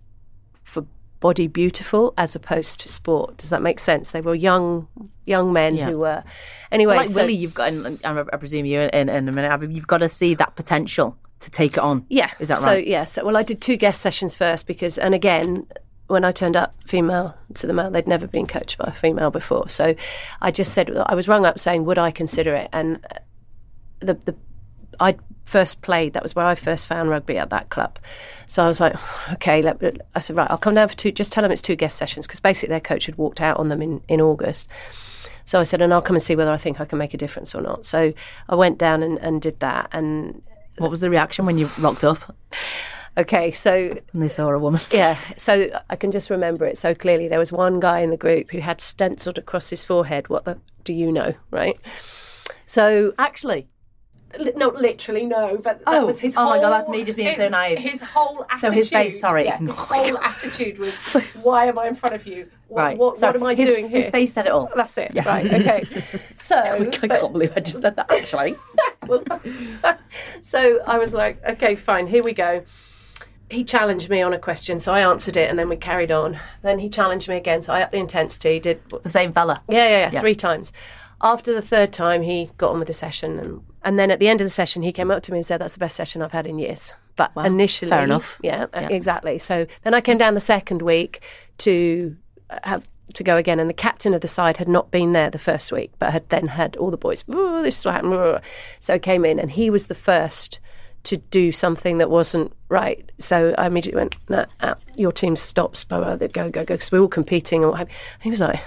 for 0.65 0.85
body 1.21 1.47
beautiful 1.49 2.15
as 2.17 2.37
opposed 2.37 2.81
to 2.81 2.89
sport. 2.89 3.37
Does 3.39 3.51
that 3.51 3.63
make 3.63 3.81
sense? 3.81 4.13
They 4.13 4.21
were 4.21 4.35
young 4.35 4.87
young 5.25 5.53
men 5.53 5.75
Yeah. 5.75 5.91
who 5.91 5.99
were 5.99 6.23
anyway. 6.71 6.97
like 6.97 7.09
so- 7.09 7.21
Willie, 7.21 7.35
you've 7.35 7.55
got. 7.55 7.69
And 7.73 7.99
I 8.05 8.37
presume 8.37 8.67
you 8.67 8.81
in, 8.81 9.09
in 9.09 9.29
a 9.29 9.33
minute. 9.33 9.71
You've 9.71 9.87
got 9.87 9.99
to 9.99 10.09
see 10.09 10.35
that 10.35 10.55
potential 10.57 11.17
to 11.41 11.51
take 11.51 11.73
it 11.73 11.81
on. 11.81 12.05
Yeah. 12.09 12.31
is 12.39 12.49
that 12.49 12.59
so, 12.59 12.67
right? 12.67 12.87
yeah. 12.87 13.05
So, 13.05 13.25
well, 13.25 13.37
I 13.37 13.43
did 13.43 13.61
two 13.61 13.77
guest 13.77 14.01
sessions 14.01 14.35
first 14.35 14.67
because, 14.67 14.99
and 14.99 15.15
again, 15.15 15.67
when 16.09 16.25
I 16.25 16.33
turned 16.33 16.57
up 16.57 16.75
female 16.85 17.37
to 17.55 17.67
the 17.67 17.73
male, 17.73 17.91
they'd 17.91 18.09
never 18.09 18.27
been 18.27 18.47
coached 18.47 18.79
by 18.79 18.87
a 18.89 18.93
female 18.93 19.31
before. 19.31 19.69
So 19.69 19.95
I 20.41 20.51
just 20.51 20.73
said, 20.73 20.91
I 20.97 21.15
was 21.15 21.29
rung 21.29 21.45
up 21.47 21.59
saying, 21.59 21.85
would 21.85 21.99
I 21.99 22.11
consider 22.11 22.55
it? 22.55 22.71
And 22.73 22.99
the, 24.01 24.15
the, 24.25 24.37
I 25.01 25.17
first 25.45 25.81
played, 25.81 26.13
that 26.13 26.23
was 26.23 26.35
where 26.35 26.47
I 26.47 26.55
first 26.55 26.87
found 26.87 27.11
rugby 27.11 27.39
at 27.39 27.51
that 27.51 27.71
club. 27.71 27.99
So 28.47 28.63
I 28.63 28.67
was 28.67 28.81
like, 28.81 28.95
okay, 29.35 29.63
let, 29.63 29.83
I 30.15 30.21
said, 30.21 30.37
right, 30.37 30.51
I'll 30.51 30.59
come 30.59 30.75
down 30.75 30.89
for 30.89 30.97
two, 30.97 31.13
just 31.13 31.33
tell 31.33 31.43
them 31.43 31.53
it's 31.53 31.63
two 31.63 31.77
guest 31.77 31.97
sessions 31.97 32.27
because 32.27 32.41
basically 32.41 32.71
their 32.71 32.81
coach 32.81 33.07
had 33.07 33.17
walked 33.17 33.41
out 33.41 33.59
on 33.59 33.69
them 33.69 33.83
in, 33.83 34.01
in 34.09 34.21
August. 34.21 34.69
So 35.45 35.59
I 35.59 35.63
said, 35.63 35.81
and 35.81 35.95
I'll 35.95 36.03
come 36.03 36.17
and 36.17 36.23
see 36.23 36.37
whether 36.37 36.53
I 36.53 36.59
think 36.59 36.79
I 36.81 36.85
can 36.85 36.99
make 36.99 37.15
a 37.15 37.17
difference 37.17 37.55
or 37.55 37.63
not. 37.63 37.87
So 37.87 38.13
I 38.51 38.55
went 38.55 38.77
down 38.77 39.03
and, 39.03 39.19
and 39.21 39.41
did 39.41 39.61
that. 39.61 39.89
And 39.93 40.43
What 40.77 40.91
was 40.91 41.01
the 41.01 41.09
reaction 41.09 41.47
when 41.47 41.57
you 41.57 41.71
rocked 41.79 42.05
up? 42.05 42.37
Okay, 43.17 43.51
so 43.51 43.99
and 44.13 44.23
they 44.23 44.29
saw 44.29 44.51
a 44.51 44.59
woman. 44.59 44.81
Yeah, 44.93 45.19
so 45.37 45.71
I 45.91 45.97
can 45.97 46.13
just 46.13 46.31
remember 46.31 46.67
it 46.67 46.79
so 46.79 46.95
clearly. 46.95 47.27
There 47.29 47.39
was 47.39 47.51
one 47.51 47.81
guy 47.81 48.01
in 48.01 48.11
the 48.11 48.17
group 48.17 48.51
who 48.51 48.61
had 48.61 48.81
stenciled 48.81 49.39
across 49.39 49.71
his 49.71 49.85
forehead, 49.85 50.29
"What 50.29 50.45
the 50.45 50.61
do 50.85 50.95
you 50.95 51.11
know?" 51.11 51.33
Right. 51.51 51.81
So 52.67 53.15
actually, 53.19 53.67
not 54.57 54.77
literally 54.77 55.25
no, 55.27 55.57
but 55.57 55.79
that 55.85 55.85
Oh, 55.87 56.07
was 56.07 56.21
his. 56.21 56.35
oh 56.37 56.45
my 56.51 56.59
God, 56.61 56.71
that's 56.71 56.88
me 56.88 57.03
just 57.05 57.17
being 57.17 57.35
so 57.35 57.49
naive. 57.49 57.79
His 57.79 58.03
whole 58.03 58.45
attitude. 58.51 58.61
So 58.69 58.71
his 58.73 58.91
face, 58.91 59.21
sorry. 59.21 59.45
yeah, 59.47 59.57
his 59.59 59.77
whole 59.77 60.19
attitude 60.19 60.79
was, 60.79 60.95
"Why 61.43 61.67
am 61.67 61.79
I 61.79 61.88
in 61.88 61.95
front 61.95 62.14
of 62.14 62.27
you? 62.27 62.49
What, 62.69 62.83
Right. 62.83 62.99
what, 62.99 63.19
So 63.19 63.29
what 63.29 63.37
am 63.37 63.43
I 63.45 63.55
his- 63.55 63.67
doing 63.67 63.88
here?" 63.88 64.01
his 64.01 64.11
face 64.11 64.33
said 64.35 64.45
it 64.47 64.53
all. 64.53 64.71
That's 64.77 64.99
it. 64.99 65.12
Yeah. 65.14 65.27
Right. 65.27 65.47
Okay. 65.53 66.05
So 66.35 66.57
I 66.57 66.85
can't 67.09 67.33
believe 67.33 67.53
I 67.57 67.61
just 67.61 67.81
said 67.83 67.97
that. 67.97 68.11
Actually, 68.11 68.57
well, 69.07 69.23
so 70.41 70.81
I 70.87 70.99
was 70.99 71.12
like, 71.14 71.43
okay, 71.45 71.75
fine, 71.77 72.07
here 72.07 72.23
we 72.23 72.33
go. 72.33 72.62
He 73.51 73.64
challenged 73.64 74.09
me 74.11 74.21
on 74.23 74.33
a 74.35 74.38
question, 74.38 74.79
so 74.79 74.93
I 74.93 75.01
answered 75.01 75.37
it, 75.37 75.49
and 75.49 75.59
then 75.59 75.69
we 75.69 75.77
carried 75.77 76.11
on. 76.12 76.38
Then 76.62 76.79
he 76.79 76.88
challenged 76.91 77.29
me 77.29 77.37
again, 77.37 77.62
so 77.62 77.73
I 77.73 77.83
upped 77.83 77.93
the 77.93 77.99
intensity. 77.99 78.61
Did 78.61 78.81
the 79.03 79.09
same 79.09 79.33
fella? 79.33 79.62
Yeah, 79.69 79.77
yeah, 79.77 79.88
yeah, 79.88 80.11
Yeah. 80.12 80.21
three 80.21 80.35
times. 80.35 80.73
After 81.23 81.53
the 81.53 81.62
third 81.62 81.93
time, 81.93 82.23
he 82.23 82.51
got 82.59 82.71
on 82.73 82.79
with 82.79 82.88
the 82.88 82.95
session, 82.95 83.38
and 83.38 83.62
and 83.85 83.99
then 83.99 84.11
at 84.11 84.19
the 84.21 84.29
end 84.29 84.41
of 84.41 84.45
the 84.45 84.51
session, 84.51 84.83
he 84.83 84.93
came 84.93 85.11
up 85.11 85.23
to 85.25 85.33
me 85.33 85.38
and 85.38 85.47
said, 85.47 85.61
"That's 85.61 85.75
the 85.75 85.79
best 85.79 85.97
session 85.97 86.23
I've 86.23 86.33
had 86.33 86.47
in 86.47 86.59
years." 86.59 86.93
But 87.17 87.35
Wow. 87.35 87.45
initially, 87.45 87.91
Fair 87.91 88.05
enough. 88.05 88.38
Yeah, 88.43 88.67
uh, 88.73 88.81
Yeah. 88.83 88.88
exactly. 88.91 89.38
So 89.38 89.67
then 89.83 89.93
I 89.95 90.01
came 90.01 90.19
down 90.19 90.35
the 90.35 90.41
second 90.41 90.83
week 90.83 91.21
to 91.59 92.17
uh, 92.51 92.59
have 92.64 92.88
to 93.14 93.25
go 93.25 93.37
again, 93.37 93.59
and 93.59 93.69
the 93.69 93.75
captain 93.75 94.14
of 94.14 94.21
the 94.21 94.29
side 94.29 94.57
had 94.59 94.69
not 94.69 94.91
been 94.91 95.12
there 95.12 95.31
the 95.31 95.38
first 95.38 95.73
week, 95.73 95.91
but 95.99 96.12
had 96.12 96.29
then 96.29 96.47
had 96.49 96.77
all 96.77 96.91
the 96.91 96.97
boys. 96.97 97.25
"Oh, 97.29 97.62
this 97.62 97.79
is 97.79 97.85
what 97.85 97.95
happened. 97.95 98.14
oh." 98.14 98.38
So 98.81 98.95
I 98.95 98.99
came 98.99 99.25
in, 99.25 99.38
and 99.38 99.51
he 99.51 99.71
was 99.71 99.87
the 99.87 99.95
first 99.95 100.61
to 101.05 101.17
do 101.17 101.53
something 101.53 101.99
that 101.99 102.11
wasn't 102.11 102.53
right. 102.69 103.11
So 103.19 103.55
I 103.57 103.67
immediately 103.67 103.99
went, 104.01 104.17
"No, 104.29 104.45
out. 104.61 104.79
your 104.97 105.12
team 105.12 105.37
stops. 105.37 105.85
Blah, 105.85 105.99
blah, 106.01 106.17
go, 106.17 106.27
go, 106.51 106.51
go," 106.51 106.62
because 106.64 106.93
we're 106.93 107.01
all 107.01 107.09
competing 107.09 107.62
and 107.62 107.71
what 107.71 107.79
have 107.79 107.88
you. 107.88 107.95
And 108.14 108.23
he 108.25 108.31
was 108.31 108.41
like, 108.41 108.61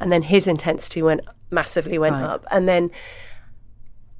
and 0.00 0.10
then 0.10 0.22
his 0.22 0.46
intensity 0.48 1.02
went 1.02 1.20
massively 1.50 1.98
went 1.98 2.14
Right. 2.16 2.24
up, 2.24 2.44
and 2.50 2.68
then 2.68 2.90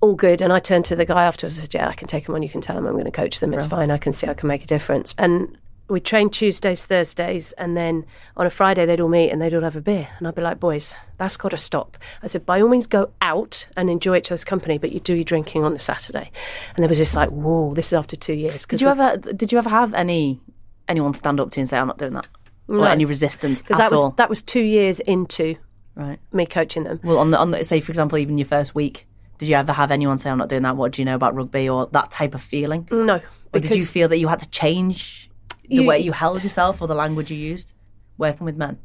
all 0.04 0.14
good. 0.14 0.42
And 0.42 0.52
I 0.52 0.60
turned 0.60 0.84
to 0.86 0.96
the 0.96 1.04
guy 1.04 1.24
afterwards 1.24 1.56
and 1.56 1.62
said, 1.62 1.74
"Yeah, 1.74 1.88
I 1.88 1.94
can 1.94 2.08
take 2.08 2.26
them 2.26 2.34
on. 2.34 2.42
You 2.42 2.48
can 2.48 2.60
tell 2.60 2.76
them 2.76 2.86
I'm 2.86 2.92
going 2.92 3.04
to 3.04 3.10
coach 3.10 3.40
them. 3.40 3.54
It's 3.54 3.66
fine. 3.66 3.90
I 3.90 3.98
can 3.98 4.12
see 4.12 4.26
I 4.26 4.34
can 4.34 4.48
make 4.48 4.64
a 4.64 4.66
difference." 4.66 5.14
And 5.18 5.56
we 5.88 6.00
trained 6.00 6.32
Tuesdays, 6.32 6.84
Thursdays, 6.84 7.52
and 7.52 7.76
then 7.76 8.06
on 8.36 8.46
a 8.46 8.50
Friday 8.50 8.86
they'd 8.86 9.00
all 9.00 9.08
meet 9.08 9.30
and 9.30 9.42
they'd 9.42 9.54
all 9.54 9.62
have 9.62 9.76
a 9.76 9.80
beer. 9.80 10.08
And 10.18 10.26
I'd 10.26 10.34
be 10.34 10.42
like, 10.42 10.60
"Boys, 10.60 10.94
that's 11.18 11.36
got 11.36 11.50
to 11.50 11.58
stop." 11.58 11.96
I 12.22 12.26
said, 12.26 12.46
"By 12.46 12.60
all 12.60 12.68
means, 12.68 12.86
go 12.86 13.10
out 13.20 13.66
and 13.76 13.90
enjoy 13.90 14.16
each 14.16 14.30
other's 14.30 14.44
company, 14.44 14.78
but 14.78 14.92
you 14.92 15.00
do 15.00 15.14
your 15.14 15.24
drinking 15.24 15.64
on 15.64 15.74
the 15.74 15.80
Saturday." 15.80 16.30
And 16.76 16.82
there 16.82 16.88
was 16.88 16.98
this 16.98 17.14
like, 17.14 17.30
"Whoa, 17.30 17.74
this 17.74 17.88
is 17.88 17.92
after 17.94 18.16
two 18.16 18.34
years." 18.34 18.64
did 18.66 18.80
you 18.80 18.88
ever? 18.88 19.16
Did 19.16 19.52
you 19.52 19.58
ever 19.58 19.70
have 19.70 19.94
any 19.94 20.40
anyone 20.88 21.14
stand 21.14 21.40
up 21.40 21.50
to 21.50 21.60
you 21.60 21.62
and 21.62 21.68
say, 21.68 21.78
"I'm 21.78 21.86
not 21.86 21.98
doing 21.98 22.14
that"? 22.14 22.28
or 22.68 22.88
any 22.88 23.04
resistance 23.04 23.60
at 23.60 23.64
because 23.64 23.78
that 23.78 23.90
was 23.90 24.00
all? 24.00 24.10
that 24.12 24.28
was 24.28 24.42
two 24.42 24.62
years 24.62 25.00
into 25.00 25.54
right. 25.96 26.18
me 26.32 26.46
coaching 26.46 26.84
them. 26.84 27.00
Well, 27.04 27.18
on 27.18 27.30
the 27.30 27.38
on 27.38 27.50
the 27.50 27.64
say 27.64 27.80
for 27.80 27.92
example, 27.92 28.18
even 28.18 28.38
your 28.38 28.46
first 28.46 28.74
week, 28.74 29.06
did 29.38 29.48
you 29.48 29.56
ever 29.56 29.72
have 29.72 29.90
anyone 29.90 30.18
say, 30.18 30.30
"I'm 30.30 30.38
not 30.38 30.48
doing 30.48 30.62
that"? 30.62 30.76
What 30.76 30.92
do 30.92 31.02
you 31.02 31.06
know 31.06 31.14
about 31.14 31.34
rugby 31.34 31.68
or 31.68 31.86
that 31.92 32.10
type 32.10 32.34
of 32.34 32.40
feeling? 32.42 32.88
No, 32.90 33.20
Or 33.52 33.60
did 33.60 33.74
you 33.74 33.84
feel 33.84 34.08
that 34.08 34.18
you 34.18 34.28
had 34.28 34.38
to 34.40 34.48
change 34.50 35.30
the 35.68 35.76
You- 35.76 35.84
way 35.84 35.98
you 35.98 36.12
held 36.12 36.42
yourself 36.42 36.80
or 36.82 36.88
the 36.88 36.94
language 36.94 37.30
you 37.30 37.36
used 37.36 37.72
working 38.18 38.44
with 38.44 38.56
men 38.56 38.78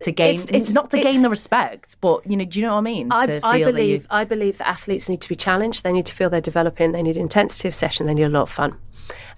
to 0.00 0.12
gain? 0.12 0.34
It's- 0.34 0.44
it's- 0.54 0.72
not 0.72 0.90
to 0.90 0.98
it- 0.98 1.02
gain 1.02 1.22
the 1.22 1.30
respect, 1.30 1.96
but 2.00 2.20
you 2.28 2.36
know, 2.36 2.44
do 2.44 2.58
you 2.60 2.66
know 2.66 2.72
what 2.72 2.78
I 2.78 2.82
mean? 2.82 3.08
I, 3.10 3.26
to 3.26 3.40
I 3.42 3.58
feel 3.58 3.72
that 3.72 3.82
you- 3.82 3.88
believe 3.98 4.06
I 4.10 4.24
believe 4.24 4.58
that 4.58 4.68
athletes 4.68 5.08
need 5.08 5.20
to 5.22 5.28
be 5.28 5.36
challenged. 5.36 5.82
They 5.84 5.92
need 5.92 6.06
to 6.06 6.14
feel 6.14 6.28
they're 6.30 6.40
developing. 6.40 6.92
They 6.92 7.02
need 7.02 7.16
intensity 7.16 7.68
of 7.68 7.74
session. 7.74 8.06
They 8.06 8.14
need 8.14 8.24
a 8.24 8.28
lot 8.28 8.42
of 8.42 8.50
fun, 8.50 8.74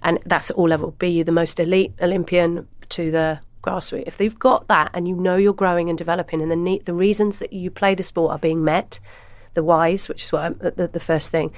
and 0.03 0.19
that's 0.25 0.49
at 0.51 0.55
all 0.57 0.67
level. 0.67 0.91
Be 0.99 1.09
you 1.09 1.23
the 1.23 1.31
most 1.31 1.59
elite 1.59 1.93
Olympian 2.01 2.67
to 2.89 3.11
the 3.11 3.39
grassroots. 3.63 4.03
If 4.07 4.17
they've 4.17 4.37
got 4.39 4.67
that, 4.69 4.89
and 4.93 5.07
you 5.07 5.15
know 5.15 5.35
you're 5.35 5.53
growing 5.53 5.89
and 5.89 5.97
developing, 5.97 6.41
and 6.41 6.49
the 6.49 6.55
ne- 6.55 6.81
the 6.85 6.93
reasons 6.93 7.39
that 7.39 7.51
you 7.53 7.69
play 7.69 7.93
the 7.95 8.03
sport 8.03 8.31
are 8.31 8.39
being 8.39 8.63
met, 8.63 8.99
the 9.53 9.63
whys, 9.63 10.07
which 10.09 10.23
is 10.23 10.31
what 10.31 10.43
I'm, 10.43 10.57
the, 10.57 10.89
the 10.91 10.99
first 10.99 11.29
thing. 11.29 11.51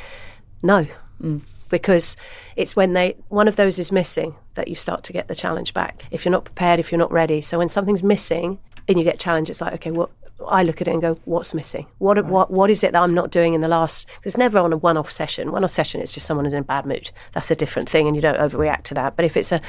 No, 0.64 0.86
mm. 1.22 1.42
because 1.70 2.18
it's 2.56 2.76
when 2.76 2.94
they 2.94 3.16
one 3.30 3.48
of 3.48 3.56
those 3.56 3.80
is 3.80 3.92
missing 3.92 4.36
that 4.56 4.68
you 4.68 4.76
start 4.76 5.04
to 5.06 5.14
get 5.14 5.28
the 5.28 5.36
challenge 5.36 5.74
back. 5.74 6.04
If 6.12 6.26
you're 6.26 6.32
not 6.32 6.46
prepared, 6.46 6.80
if 6.80 6.92
you're 6.92 7.00
not 7.00 7.12
ready. 7.12 7.42
So 7.42 7.58
when 7.58 7.70
something's 7.70 8.04
missing 8.04 8.60
and 8.88 8.98
you 8.98 9.04
get 9.04 9.20
challenged, 9.20 9.50
it's 9.50 9.62
like 9.62 9.74
okay, 9.74 9.92
what 9.92 10.10
I 10.48 10.64
look 10.64 10.82
at 10.82 10.88
it 10.88 10.92
and 10.92 11.02
go, 11.02 11.20
what's 11.26 11.54
missing? 11.54 11.86
What 12.00 12.26
what 12.26 12.52
what 12.52 12.70
is 12.70 12.84
it 12.84 12.92
that 12.94 13.02
I'm 13.02 13.14
not 13.14 13.32
doing 13.32 13.54
in 13.54 13.62
the 13.62 13.68
last? 13.68 14.08
'cause 14.08 14.28
It's 14.28 14.38
never 14.38 14.60
on 14.60 14.74
a 14.74 14.78
one-off 14.78 15.12
session. 15.12 15.52
One-off 15.52 15.72
session, 15.72 16.02
it's 16.02 16.14
just 16.14 16.26
someone 16.26 16.46
who's 16.46 16.54
in 16.54 16.60
a 16.60 16.64
bad 16.64 16.86
mood. 16.86 17.12
That's 17.34 17.52
a 17.52 17.56
different 17.56 17.90
thing, 17.90 18.08
and 18.08 18.16
you 18.16 18.22
don't 18.22 18.38
overreact 18.40 18.84
to 18.84 18.94
that. 18.96 19.16
But 19.16 19.26
if 19.26 19.38
it's 19.38 19.52
a 19.52 19.62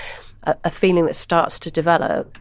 a, 0.44 0.56
a 0.64 0.70
feeling 0.70 1.06
that 1.06 1.14
starts 1.14 1.58
to 1.60 1.70
develop, 1.70 2.38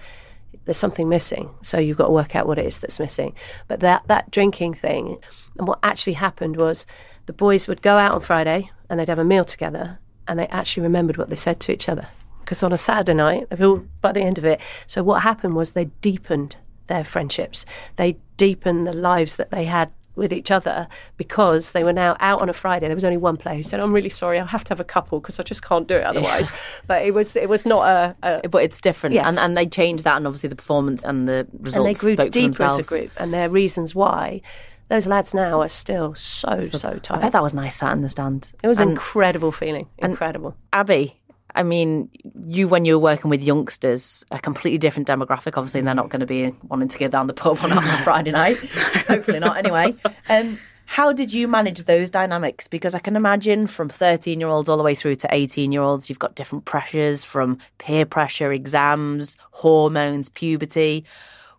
there's 0.66 0.78
something 0.78 1.10
missing. 1.10 1.50
So 1.62 1.80
you've 1.80 1.98
got 1.98 2.08
to 2.08 2.12
work 2.12 2.36
out 2.36 2.48
what 2.48 2.60
it 2.60 2.66
is 2.66 2.80
that's 2.80 3.00
missing. 3.00 3.36
But 3.68 3.80
that 3.80 4.04
that 4.08 4.32
drinking 4.32 4.76
thing, 4.76 5.18
and 5.58 5.68
what 5.68 5.80
actually 5.84 6.14
happened 6.14 6.58
was 6.58 6.86
the 7.26 7.34
boys 7.34 7.68
would 7.68 7.82
go 7.82 7.98
out 7.98 8.14
on 8.14 8.22
Friday 8.22 8.72
and 8.90 9.00
they'd 9.00 9.10
have 9.10 9.20
a 9.20 9.24
meal 9.24 9.46
together, 9.46 10.00
and 10.28 10.38
they 10.40 10.48
actually 10.48 10.84
remembered 10.84 11.18
what 11.18 11.30
they 11.30 11.36
said 11.36 11.60
to 11.62 11.72
each 11.72 11.90
other. 11.90 12.08
Because 12.40 12.64
on 12.64 12.74
a 12.74 12.78
Saturday 12.78 13.14
night, 13.14 13.48
all 13.62 13.86
by 14.02 14.12
the 14.12 14.22
end 14.22 14.38
of 14.38 14.46
it. 14.46 14.60
So 14.88 15.04
what 15.04 15.22
happened 15.22 15.56
was 15.56 15.72
they 15.72 15.86
deepened 16.02 16.58
their 16.88 17.04
friendships. 17.04 17.66
They 17.96 18.18
deepened 18.38 18.86
the 18.86 18.94
lives 18.94 19.38
that 19.38 19.52
they 19.52 19.66
had 19.66 19.92
with 20.16 20.34
each 20.34 20.52
other 20.52 20.88
because 21.18 21.72
they 21.72 21.84
were 21.84 21.94
now 21.94 22.18
out 22.20 22.42
on 22.42 22.50
a 22.50 22.54
Friday. 22.54 22.88
There 22.88 22.96
was 22.96 23.04
only 23.04 23.18
one 23.18 23.38
player 23.38 23.56
who 23.56 23.64
said, 23.64 23.80
"I'm 23.80 23.94
really 23.94 24.10
sorry, 24.10 24.40
I'll 24.40 24.46
have 24.48 24.64
to 24.66 24.70
have 24.70 24.80
a 24.80 24.84
couple 24.86 25.20
because 25.20 25.40
I 25.40 25.44
just 25.44 25.64
can't 25.64 25.88
do 25.88 25.96
it 25.96 26.04
otherwise." 26.04 26.50
But 26.88 27.04
it 27.06 27.14
was 27.14 27.36
it 27.36 27.48
was 27.50 27.66
not 27.66 27.88
a, 27.88 28.16
a 28.44 28.50
but 28.50 28.64
it's 28.64 28.82
different, 28.82 29.14
Yes. 29.16 29.28
and 29.28 29.38
and 29.40 29.58
they 29.58 29.66
changed 29.66 30.04
that, 30.04 30.18
and 30.18 30.28
obviously 30.28 30.50
the 30.50 30.56
performance 30.56 31.06
and 31.06 31.28
the 31.28 31.48
results 31.54 31.78
and 31.78 31.86
they 31.86 31.94
grew 31.94 32.14
spoke 32.14 32.32
deeper 32.32 32.64
as 32.64 32.80
a 32.80 32.84
group, 32.84 33.12
and 33.18 33.34
their 33.34 33.50
reasons 33.50 33.96
why. 33.96 34.42
Those 34.90 35.08
lads 35.08 35.34
now 35.34 35.62
are 35.62 35.70
still 35.70 36.16
so 36.16 36.60
so 36.74 36.98
tight. 36.98 37.18
I 37.18 37.22
bet 37.22 37.32
that 37.32 37.42
was 37.42 37.54
nice 37.54 37.78
sat 37.78 37.94
in 37.94 38.02
the 38.02 38.10
stand. 38.10 38.52
It 38.62 38.68
was 38.68 38.82
an 38.82 38.90
incredible 38.90 39.54
feeling. 39.54 39.88
Incredible. 40.00 40.58
Abbie, 40.74 41.21
I 41.56 41.64
mean, 41.64 42.10
you 42.46 42.68
when 42.68 42.86
you're 42.86 43.00
working 43.00 43.30
with 43.30 43.44
youngsters, 43.44 44.24
a 44.32 44.40
completely 44.40 44.78
different 44.78 45.08
demographic. 45.08 45.58
Obviously, 45.58 45.82
they're 45.82 45.94
not 45.94 46.10
going 46.10 46.22
to 46.22 46.26
be 46.26 46.54
wanting 46.64 46.88
to 46.88 46.98
go 46.98 47.08
down 47.08 47.28
the 47.28 47.34
pub 47.34 47.60
on 47.62 47.72
a 47.72 47.98
Friday 48.04 48.32
night. 48.32 48.58
Hopefully 49.08 49.40
not. 49.40 49.58
Anyway, 49.58 49.96
um, 50.30 50.58
how 50.86 51.14
did 51.14 51.34
you 51.34 51.48
manage 51.48 51.84
those 51.84 52.10
dynamics? 52.10 52.68
Because 52.68 52.96
I 52.96 53.00
can 53.00 53.16
imagine 53.16 53.68
from 53.68 53.90
thirteen-year-olds 53.90 54.70
all 54.70 54.78
the 54.78 54.84
way 54.84 54.96
through 54.96 55.16
to 55.16 55.28
eighteen-year-olds, 55.32 56.10
you've 56.10 56.20
got 56.20 56.36
different 56.36 56.66
pressures 56.66 57.24
from 57.24 57.58
peer 57.78 58.06
pressure, 58.06 58.52
exams, 58.52 59.38
hormones, 59.52 60.30
puberty. 60.30 61.06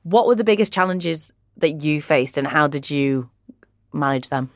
What 0.02 0.26
were 0.26 0.34
the 0.34 0.44
biggest 0.44 0.72
challenges 0.72 1.32
that 1.58 1.82
you 1.82 2.02
faced, 2.02 2.38
and 2.38 2.46
how 2.46 2.66
did 2.66 2.90
you 2.90 3.28
manage 3.92 4.28
them? 4.28 4.50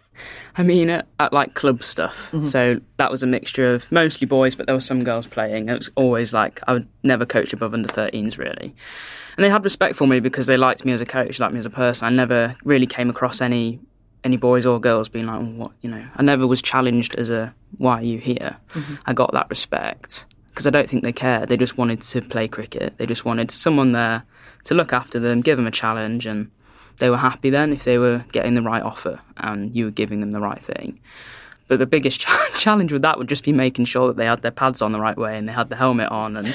I 0.57 0.63
mean, 0.63 0.91
at, 0.91 1.07
at 1.21 1.33
like 1.33 1.55
club 1.55 1.83
stuff. 1.83 2.31
Mm-hmm. 2.33 2.47
So 2.47 2.81
that 2.97 3.11
was 3.11 3.23
a 3.23 3.27
mixture 3.27 3.75
of 3.75 3.91
mostly 3.91 4.27
boys, 4.27 4.55
but 4.55 4.67
there 4.67 4.75
were 4.75 4.81
some 4.81 5.05
girls 5.05 5.27
playing. 5.27 5.69
It 5.69 5.79
was 5.79 5.91
always 5.95 6.33
like 6.33 6.61
I 6.67 6.73
would 6.75 6.89
never 7.03 7.27
coach 7.27 7.53
above 7.53 7.75
under 7.75 7.89
13s 7.89 8.39
really. 8.39 8.75
And 9.37 9.45
they 9.45 9.51
had 9.51 9.65
respect 9.65 9.97
for 9.97 10.07
me 10.07 10.21
because 10.21 10.47
they 10.47 10.57
liked 10.57 10.85
me 10.85 10.93
as 10.93 11.01
a 11.01 11.07
coach, 11.07 11.39
liked 11.39 11.53
me 11.53 11.59
as 11.59 11.67
a 11.67 11.71
person. 11.71 12.07
I 12.07 12.11
never 12.11 12.57
really 12.65 12.87
came 12.87 13.11
across 13.11 13.41
any 13.41 13.79
any 14.25 14.37
boys 14.37 14.67
or 14.67 14.81
girls 14.81 15.09
being 15.09 15.27
like, 15.27 15.41
oh, 15.41 15.45
"What 15.45 15.73
you 15.83 15.91
know?" 15.91 16.05
I 16.17 16.23
never 16.23 16.47
was 16.47 16.63
challenged 16.63 17.15
as 17.17 17.31
a 17.31 17.55
"Why 17.79 18.01
are 18.01 18.03
you 18.03 18.19
here?" 18.19 18.57
Mm-hmm. 18.75 18.95
I 19.05 19.13
got 19.13 19.33
that 19.33 19.49
respect 19.51 20.27
because 20.49 20.67
I 20.67 20.71
don't 20.71 20.89
think 20.89 21.05
they 21.05 21.13
cared. 21.13 21.51
They 21.51 21.57
just 21.59 21.77
wanted 21.77 22.01
to 22.01 22.23
play 22.23 22.49
cricket. 22.49 22.97
They 22.97 23.05
just 23.05 23.27
wanted 23.27 23.51
someone 23.51 23.91
there 23.91 24.25
to 24.65 24.75
look 24.75 24.93
after 24.93 25.21
them, 25.21 25.43
give 25.43 25.59
them 25.59 25.67
a 25.67 25.71
challenge, 25.71 26.25
and 26.25 26.51
they 26.99 27.11
were 27.11 27.17
happy 27.17 27.51
then 27.51 27.73
if 27.73 27.85
they 27.85 27.99
were 27.99 28.25
getting 28.33 28.55
the 28.55 28.63
right 28.63 28.83
offer 28.83 29.21
and 29.37 29.75
you 29.75 29.85
were 29.85 29.91
giving 29.91 30.21
them 30.21 30.33
the 30.33 30.41
right 30.41 30.61
thing. 30.61 30.99
But 31.69 31.79
the 31.79 31.87
biggest 31.87 32.21
challenge 32.55 32.93
with 32.93 33.03
that 33.03 33.19
would 33.19 33.29
just 33.29 33.45
be 33.45 33.53
making 33.53 33.87
sure 33.87 34.09
that 34.09 34.17
they 34.17 34.27
had 34.27 34.43
their 34.43 34.51
pads 34.51 34.83
on 34.83 34.93
the 34.93 35.01
right 35.01 35.17
way 35.17 35.37
and 35.37 35.49
they 35.49 35.53
had 35.53 35.69
the 35.69 35.77
helmet 35.77 36.11
on 36.11 36.37
and 36.37 36.55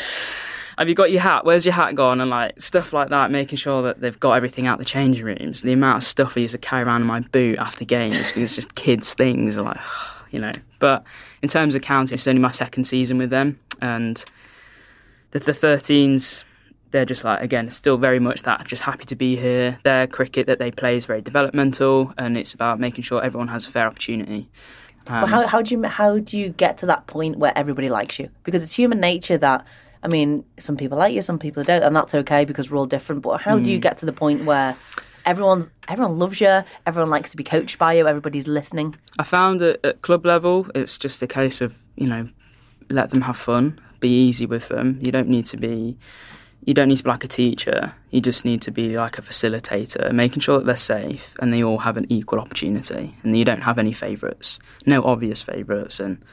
have 0.78 0.90
you 0.90 0.96
got 0.96 1.12
your 1.12 1.22
hat? 1.22 1.46
Where's 1.46 1.66
your 1.66 1.74
hat 1.74 1.96
gone? 1.96 2.22
And 2.22 2.30
like 2.30 2.60
stuff 2.60 2.92
like 2.92 3.10
that, 3.10 3.30
making 3.30 3.58
sure 3.58 3.84
that 3.84 4.00
they've 4.00 4.20
got 4.20 4.34
everything 4.34 4.68
out 4.68 4.80
the 4.80 4.86
changing 4.86 5.24
rooms. 5.24 5.62
The 5.62 5.74
amount 5.74 5.98
of 5.98 6.04
stuff 6.04 6.34
I 6.36 6.40
used 6.42 6.54
to 6.54 6.58
carry 6.58 6.84
around 6.84 7.02
in 7.02 7.08
my 7.08 7.20
boot 7.20 7.60
after 7.60 7.86
games 7.86 8.16
because 8.16 8.44
it's 8.44 8.56
just 8.56 8.74
kids' 8.74 9.14
things, 9.14 9.58
like 9.58 9.78
you 10.32 10.40
know. 10.40 10.54
But 10.80 11.06
in 11.42 11.50
terms 11.50 11.76
of 11.76 11.82
counting, 11.82 12.16
it's 12.16 12.28
only 12.28 12.42
my 12.42 12.52
second 12.52 12.86
season 12.86 13.18
with 13.18 13.30
them, 13.30 13.60
and 13.80 14.24
the 15.32 15.40
the 15.40 15.52
13s 15.52 16.44
they're 16.92 17.06
just 17.06 17.24
like 17.24 17.42
again 17.44 17.70
still 17.70 17.98
very 17.98 18.20
much 18.20 18.44
that 18.44 18.66
just 18.68 18.84
happy 18.84 19.06
to 19.06 19.16
be 19.16 19.36
here 19.36 19.80
their 19.84 20.08
cricket 20.08 20.48
that 20.48 20.60
they 20.60 20.72
play 20.72 20.96
is 20.96 21.06
very 21.06 21.22
developmental 21.22 22.14
and 22.18 22.38
it's 22.38 22.54
about 22.54 22.80
making 22.80 23.04
sure 23.04 23.24
everyone 23.24 23.48
has 23.48 23.66
a 23.66 23.72
fair 23.72 23.88
opportunity 23.88 24.50
But 25.06 25.24
Um, 25.24 25.30
how 25.30 25.48
how 25.48 25.62
do 25.62 25.74
you 25.74 25.84
how 25.84 26.20
do 26.20 26.38
you 26.38 26.50
get 26.50 26.78
to 26.80 26.86
that 26.86 27.08
point 27.08 27.38
where 27.38 27.54
everybody 27.56 27.90
likes 27.90 28.20
you? 28.20 28.30
Because 28.44 28.62
it's 28.64 28.74
human 28.74 29.00
nature 29.00 29.38
that 29.40 29.66
I 30.04 30.08
mean, 30.08 30.44
some 30.58 30.78
people 30.78 30.98
like 30.98 31.14
you, 31.14 31.22
some 31.22 31.38
people 31.38 31.64
don't, 31.64 31.84
and 31.84 31.96
that's 31.96 32.14
okay 32.22 32.44
because 32.46 32.72
we're 32.72 32.80
all 32.80 32.88
different. 32.88 33.22
But 33.22 33.42
how 33.42 33.60
do 33.60 33.70
you 33.72 33.78
Mm. 33.78 33.82
get 33.88 33.98
to 33.98 34.06
the 34.06 34.14
point 34.14 34.46
where 34.46 34.76
everyone's 35.26 35.70
everyone 35.88 36.18
loves 36.18 36.40
you, 36.42 36.64
everyone 36.86 37.12
likes 37.16 37.30
to 37.32 37.38
be 37.38 37.44
coached 37.44 37.78
by 37.78 37.94
you, 37.98 38.08
everybody's 38.08 38.48
listening? 38.48 38.96
I 39.20 39.24
found 39.24 39.62
at 39.62 40.02
club 40.02 40.26
level, 40.26 40.68
it's 40.74 40.98
just 40.98 41.22
a 41.22 41.28
case 41.28 41.62
of 41.66 41.72
you 41.96 42.08
know, 42.08 42.24
let 42.90 43.10
them 43.12 43.22
have 43.22 43.38
fun, 43.38 43.80
be 44.00 44.10
easy 44.28 44.46
with 44.48 44.68
them. 44.70 44.98
You 45.02 45.12
don't 45.12 45.30
need 45.30 45.46
to 45.48 45.58
be, 45.58 45.98
you 46.64 46.74
don't 46.74 46.90
need 46.90 46.98
to 46.98 47.04
be 47.04 47.10
like 47.10 47.24
a 47.24 47.28
teacher. 47.28 47.94
You 48.12 48.22
just 48.22 48.46
need 48.46 48.62
to 48.64 48.72
be 48.72 48.96
like 48.98 49.18
a 49.18 49.22
facilitator, 49.22 50.12
making 50.12 50.42
sure 50.42 50.60
that 50.60 50.66
they're 50.66 50.76
safe 50.76 51.34
and 51.40 51.52
they 51.52 51.64
all 51.64 51.80
have 51.80 51.98
an 51.98 52.06
equal 52.10 52.40
opportunity, 52.40 53.16
and 53.24 53.38
you 53.38 53.46
don't 53.46 53.62
have 53.62 53.80
any 53.80 53.94
favourites, 53.94 54.60
no 54.86 55.04
obvious 55.04 55.42
favourites. 55.42 56.00
And 56.00 56.24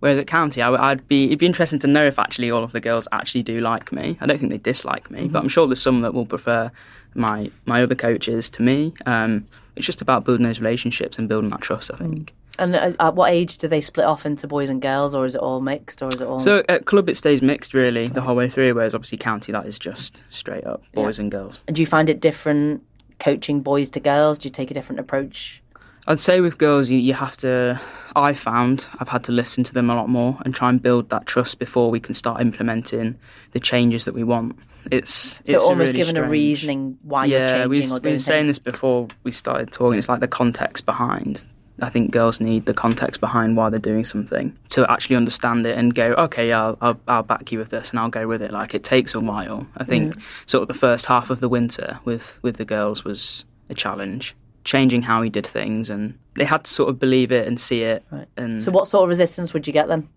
whereas 0.00 0.18
at 0.18 0.26
county, 0.26 0.62
I, 0.62 0.70
would 0.70 1.06
be 1.06 1.26
it'd 1.26 1.38
be 1.38 1.46
interesting 1.46 1.78
to 1.80 1.86
know 1.86 2.06
if 2.06 2.18
actually 2.18 2.50
all 2.50 2.64
of 2.64 2.72
the 2.72 2.80
girls 2.80 3.06
actually 3.12 3.42
do 3.42 3.60
like 3.60 3.92
me. 3.92 4.16
I 4.20 4.26
don't 4.26 4.38
think 4.38 4.50
they 4.50 4.58
dislike 4.58 5.10
me, 5.10 5.28
but 5.28 5.42
I'm 5.42 5.48
sure 5.48 5.66
there's 5.66 5.82
some 5.82 6.00
that 6.00 6.14
will 6.14 6.26
prefer 6.26 6.70
my 7.14 7.50
my 7.66 7.82
other 7.82 7.94
coaches 7.94 8.48
to 8.50 8.62
me. 8.62 8.94
Um, 9.04 9.46
it's 9.76 9.86
just 9.86 10.00
about 10.00 10.24
building 10.24 10.46
those 10.46 10.60
relationships 10.60 11.18
and 11.18 11.28
building 11.28 11.50
that 11.50 11.60
trust. 11.60 11.90
I 11.92 11.96
think. 11.96 12.34
And 12.58 12.74
at, 12.74 12.96
at 12.98 13.14
what 13.14 13.32
age 13.32 13.58
do 13.58 13.68
they 13.68 13.80
split 13.80 14.06
off 14.06 14.26
into 14.26 14.46
boys 14.46 14.68
and 14.68 14.82
girls, 14.82 15.14
or 15.14 15.24
is 15.24 15.34
it 15.34 15.40
all 15.40 15.60
mixed, 15.60 16.02
or 16.02 16.08
is 16.08 16.20
it 16.20 16.26
all? 16.26 16.40
So 16.40 16.62
at 16.68 16.86
club 16.86 17.08
it 17.08 17.16
stays 17.16 17.40
mixed 17.40 17.74
really 17.74 18.08
the 18.08 18.20
whole 18.20 18.36
way 18.36 18.48
through, 18.48 18.74
whereas 18.74 18.94
obviously 18.94 19.18
county 19.18 19.52
that 19.52 19.66
is 19.66 19.78
just 19.78 20.24
straight 20.30 20.64
up 20.64 20.82
boys 20.92 21.18
and 21.18 21.30
girls. 21.30 21.60
And 21.66 21.76
do 21.76 21.82
you 21.82 21.86
find 21.86 22.10
it 22.10 22.20
different 22.20 22.82
coaching 23.20 23.60
boys 23.60 23.90
to 23.90 24.00
girls? 24.00 24.38
Do 24.38 24.48
you 24.48 24.52
take 24.52 24.70
a 24.70 24.74
different 24.74 25.00
approach? 25.00 25.62
I'd 26.08 26.20
say 26.20 26.40
with 26.40 26.56
girls 26.58 26.90
you, 26.90 26.98
you 26.98 27.14
have 27.14 27.36
to. 27.38 27.80
I 28.16 28.32
found 28.32 28.86
I've 28.98 29.10
had 29.10 29.24
to 29.24 29.32
listen 29.32 29.62
to 29.64 29.74
them 29.74 29.90
a 29.90 29.94
lot 29.94 30.08
more 30.08 30.38
and 30.44 30.54
try 30.54 30.70
and 30.70 30.82
build 30.82 31.10
that 31.10 31.26
trust 31.26 31.58
before 31.58 31.90
we 31.90 32.00
can 32.00 32.14
start 32.14 32.40
implementing 32.40 33.18
the 33.52 33.60
changes 33.60 34.06
that 34.06 34.14
we 34.14 34.24
want. 34.24 34.58
It's 34.90 35.42
So 35.44 35.56
it's 35.56 35.64
almost 35.64 35.92
really 35.92 36.04
giving 36.04 36.16
a 36.16 36.26
reasoning 36.26 36.98
why 37.02 37.26
yeah, 37.26 37.38
you're 37.38 37.48
changing 37.48 37.68
we, 37.68 37.76
or 37.90 37.94
we 37.94 38.00
doing 38.00 38.14
were 38.14 38.18
saying 38.18 38.46
this 38.46 38.58
before 38.58 39.08
we 39.22 39.32
started 39.32 39.70
talking. 39.70 39.98
It's 39.98 40.08
like 40.08 40.20
the 40.20 40.28
context 40.28 40.86
behind. 40.86 41.46
I 41.80 41.90
think 41.90 42.10
girls 42.10 42.40
need 42.40 42.66
the 42.66 42.74
context 42.74 43.20
behind 43.20 43.56
why 43.56 43.70
they're 43.70 43.78
doing 43.78 44.04
something 44.04 44.56
to 44.70 44.90
actually 44.90 45.16
understand 45.16 45.64
it 45.66 45.78
and 45.78 45.94
go, 45.94 46.12
okay, 46.14 46.48
yeah, 46.48 46.62
I'll, 46.64 46.78
I'll, 46.80 47.00
I'll 47.06 47.22
back 47.22 47.52
you 47.52 47.58
with 47.58 47.70
this 47.70 47.90
and 47.90 48.00
I'll 48.00 48.08
go 48.08 48.26
with 48.26 48.42
it. 48.42 48.50
Like 48.52 48.74
it 48.74 48.82
takes 48.84 49.14
a 49.14 49.20
while. 49.20 49.66
I 49.76 49.84
think 49.84 50.14
Mm. 50.16 50.22
sort 50.50 50.62
of 50.62 50.68
the 50.68 50.74
first 50.74 51.06
half 51.06 51.30
of 51.30 51.38
the 51.40 51.48
winter 51.48 52.00
with 52.04 52.38
with 52.42 52.56
the 52.56 52.64
girls 52.64 53.04
was 53.04 53.44
a 53.70 53.74
challenge, 53.74 54.34
changing 54.64 55.02
how 55.02 55.20
we 55.20 55.30
did 55.30 55.46
things, 55.46 55.88
and 55.90 56.18
they 56.34 56.44
had 56.44 56.64
to 56.64 56.70
sort 56.72 56.88
of 56.88 56.98
believe 56.98 57.30
it 57.32 57.46
and 57.46 57.60
see 57.60 57.82
it. 57.82 58.04
And 58.36 58.62
So 58.62 58.70
what 58.72 58.88
sort 58.88 59.02
of 59.04 59.08
resistance 59.08 59.52
would 59.54 59.66
you 59.66 59.72
get 59.72 59.88
then? 59.88 60.08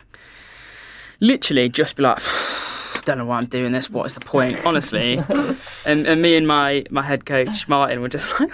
literally 1.19 1.69
just 1.69 1.95
be 1.95 2.03
like, 2.03 2.19
don't 3.05 3.17
know 3.17 3.25
why 3.25 3.37
I'm 3.37 3.45
doing 3.45 3.71
this. 3.71 3.89
What 3.89 4.05
is 4.05 4.13
the 4.15 4.19
point? 4.21 4.59
Honestly, 4.65 5.17
and, 5.85 6.07
and 6.07 6.21
me 6.21 6.35
and 6.35 6.47
my 6.47 6.83
my 6.89 7.03
head 7.03 7.25
coach 7.25 7.67
Martin 7.67 8.01
were 8.01 8.09
just 8.09 8.39
like, 8.39 8.51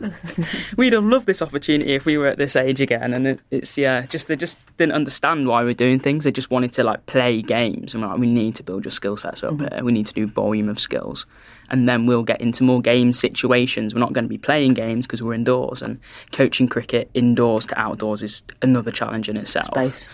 we'd 0.76 0.92
have 0.92 1.04
loved 1.04 1.26
this 1.26 1.42
opportunity 1.42 1.94
if 1.94 2.04
we 2.04 2.16
were 2.18 2.26
at 2.26 2.38
this 2.38 2.56
age 2.56 2.80
again. 2.80 3.12
And 3.12 3.26
it, 3.26 3.40
it's 3.50 3.76
yeah, 3.78 4.06
just 4.06 4.28
they 4.28 4.36
just 4.36 4.56
didn't 4.76 4.92
understand 4.94 5.46
why 5.48 5.62
we're 5.64 5.74
doing 5.74 5.98
things. 5.98 6.24
They 6.24 6.32
just 6.32 6.50
wanted 6.50 6.72
to 6.72 6.84
like 6.84 7.06
play 7.06 7.42
games, 7.42 7.94
and 7.94 8.02
we're 8.02 8.10
like, 8.10 8.18
we 8.18 8.26
need 8.26 8.54
to 8.56 8.62
build 8.62 8.84
your 8.84 8.92
skill 8.92 9.16
sets 9.16 9.42
up 9.44 9.54
Mm-hmm. 9.54 9.74
here. 9.74 9.84
We 9.84 9.92
need 9.92 10.06
to 10.06 10.14
do 10.14 10.26
volume 10.26 10.68
of 10.68 10.78
skills, 10.78 11.26
and 11.70 11.88
then 11.88 12.06
we'll 12.06 12.22
get 12.22 12.40
into 12.40 12.64
more 12.64 12.80
game 12.80 13.12
situations. 13.12 13.94
We're 13.94 14.00
not 14.00 14.12
going 14.12 14.24
to 14.24 14.28
be 14.28 14.38
playing 14.38 14.74
games 14.74 15.06
because 15.06 15.22
we're 15.22 15.34
indoors, 15.34 15.82
and 15.82 15.98
coaching 16.32 16.68
cricket 16.68 17.10
indoors 17.14 17.66
to 17.66 17.78
outdoors 17.80 18.22
is 18.22 18.42
another 18.62 18.90
challenge 18.90 19.28
in 19.28 19.36
itself. 19.36 19.66
Space. 19.66 20.08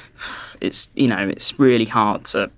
It's 0.60 0.88
you 0.94 1.08
know 1.08 1.28
it's 1.28 1.58
really 1.58 1.84
hard 1.86 2.24
to 2.26 2.50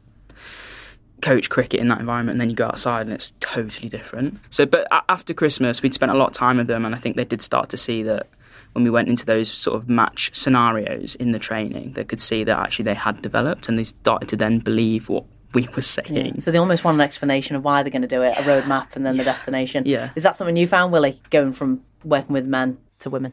coach 1.22 1.48
cricket 1.48 1.80
in 1.80 1.88
that 1.88 2.00
environment 2.00 2.34
and 2.34 2.40
then 2.40 2.50
you 2.50 2.56
go 2.56 2.66
outside 2.66 3.06
and 3.06 3.12
it's 3.12 3.32
totally 3.40 3.88
different. 3.88 4.38
So, 4.50 4.66
but 4.66 4.86
after 5.08 5.32
Christmas, 5.34 5.82
we'd 5.82 5.94
spent 5.94 6.12
a 6.12 6.14
lot 6.14 6.28
of 6.28 6.32
time 6.34 6.58
with 6.58 6.66
them, 6.66 6.84
and 6.84 6.94
I 6.94 6.98
think 6.98 7.16
they 7.16 7.24
did 7.24 7.42
start 7.42 7.68
to 7.70 7.76
see 7.76 8.02
that 8.02 8.28
when 8.72 8.84
we 8.84 8.90
went 8.90 9.08
into 9.08 9.24
those 9.24 9.50
sort 9.50 9.76
of 9.76 9.88
match 9.88 10.30
scenarios 10.34 11.14
in 11.14 11.30
the 11.30 11.38
training, 11.38 11.92
they 11.92 12.04
could 12.04 12.20
see 12.20 12.44
that 12.44 12.58
actually 12.58 12.84
they 12.84 12.94
had 12.94 13.22
developed 13.22 13.68
and 13.68 13.78
they 13.78 13.84
started 13.84 14.28
to 14.28 14.36
then 14.36 14.58
believe 14.58 15.08
what 15.08 15.24
we 15.54 15.66
were 15.74 15.80
saying. 15.80 16.40
So 16.40 16.50
they 16.50 16.58
almost 16.58 16.84
want 16.84 16.96
an 16.96 17.00
explanation 17.00 17.56
of 17.56 17.64
why 17.64 17.82
they're 17.82 17.90
going 17.90 18.02
to 18.02 18.08
do 18.08 18.20
it, 18.20 18.36
a 18.36 18.42
roadmap, 18.42 18.94
and 18.94 19.06
then 19.06 19.16
the 19.16 19.24
destination. 19.24 19.84
Yeah. 19.86 20.10
Is 20.14 20.22
that 20.24 20.36
something 20.36 20.56
you 20.56 20.66
found, 20.66 20.92
Willie, 20.92 21.18
going 21.30 21.54
from 21.54 21.82
working 22.04 22.34
with 22.34 22.46
men 22.46 22.76
to 22.98 23.08
women? 23.08 23.32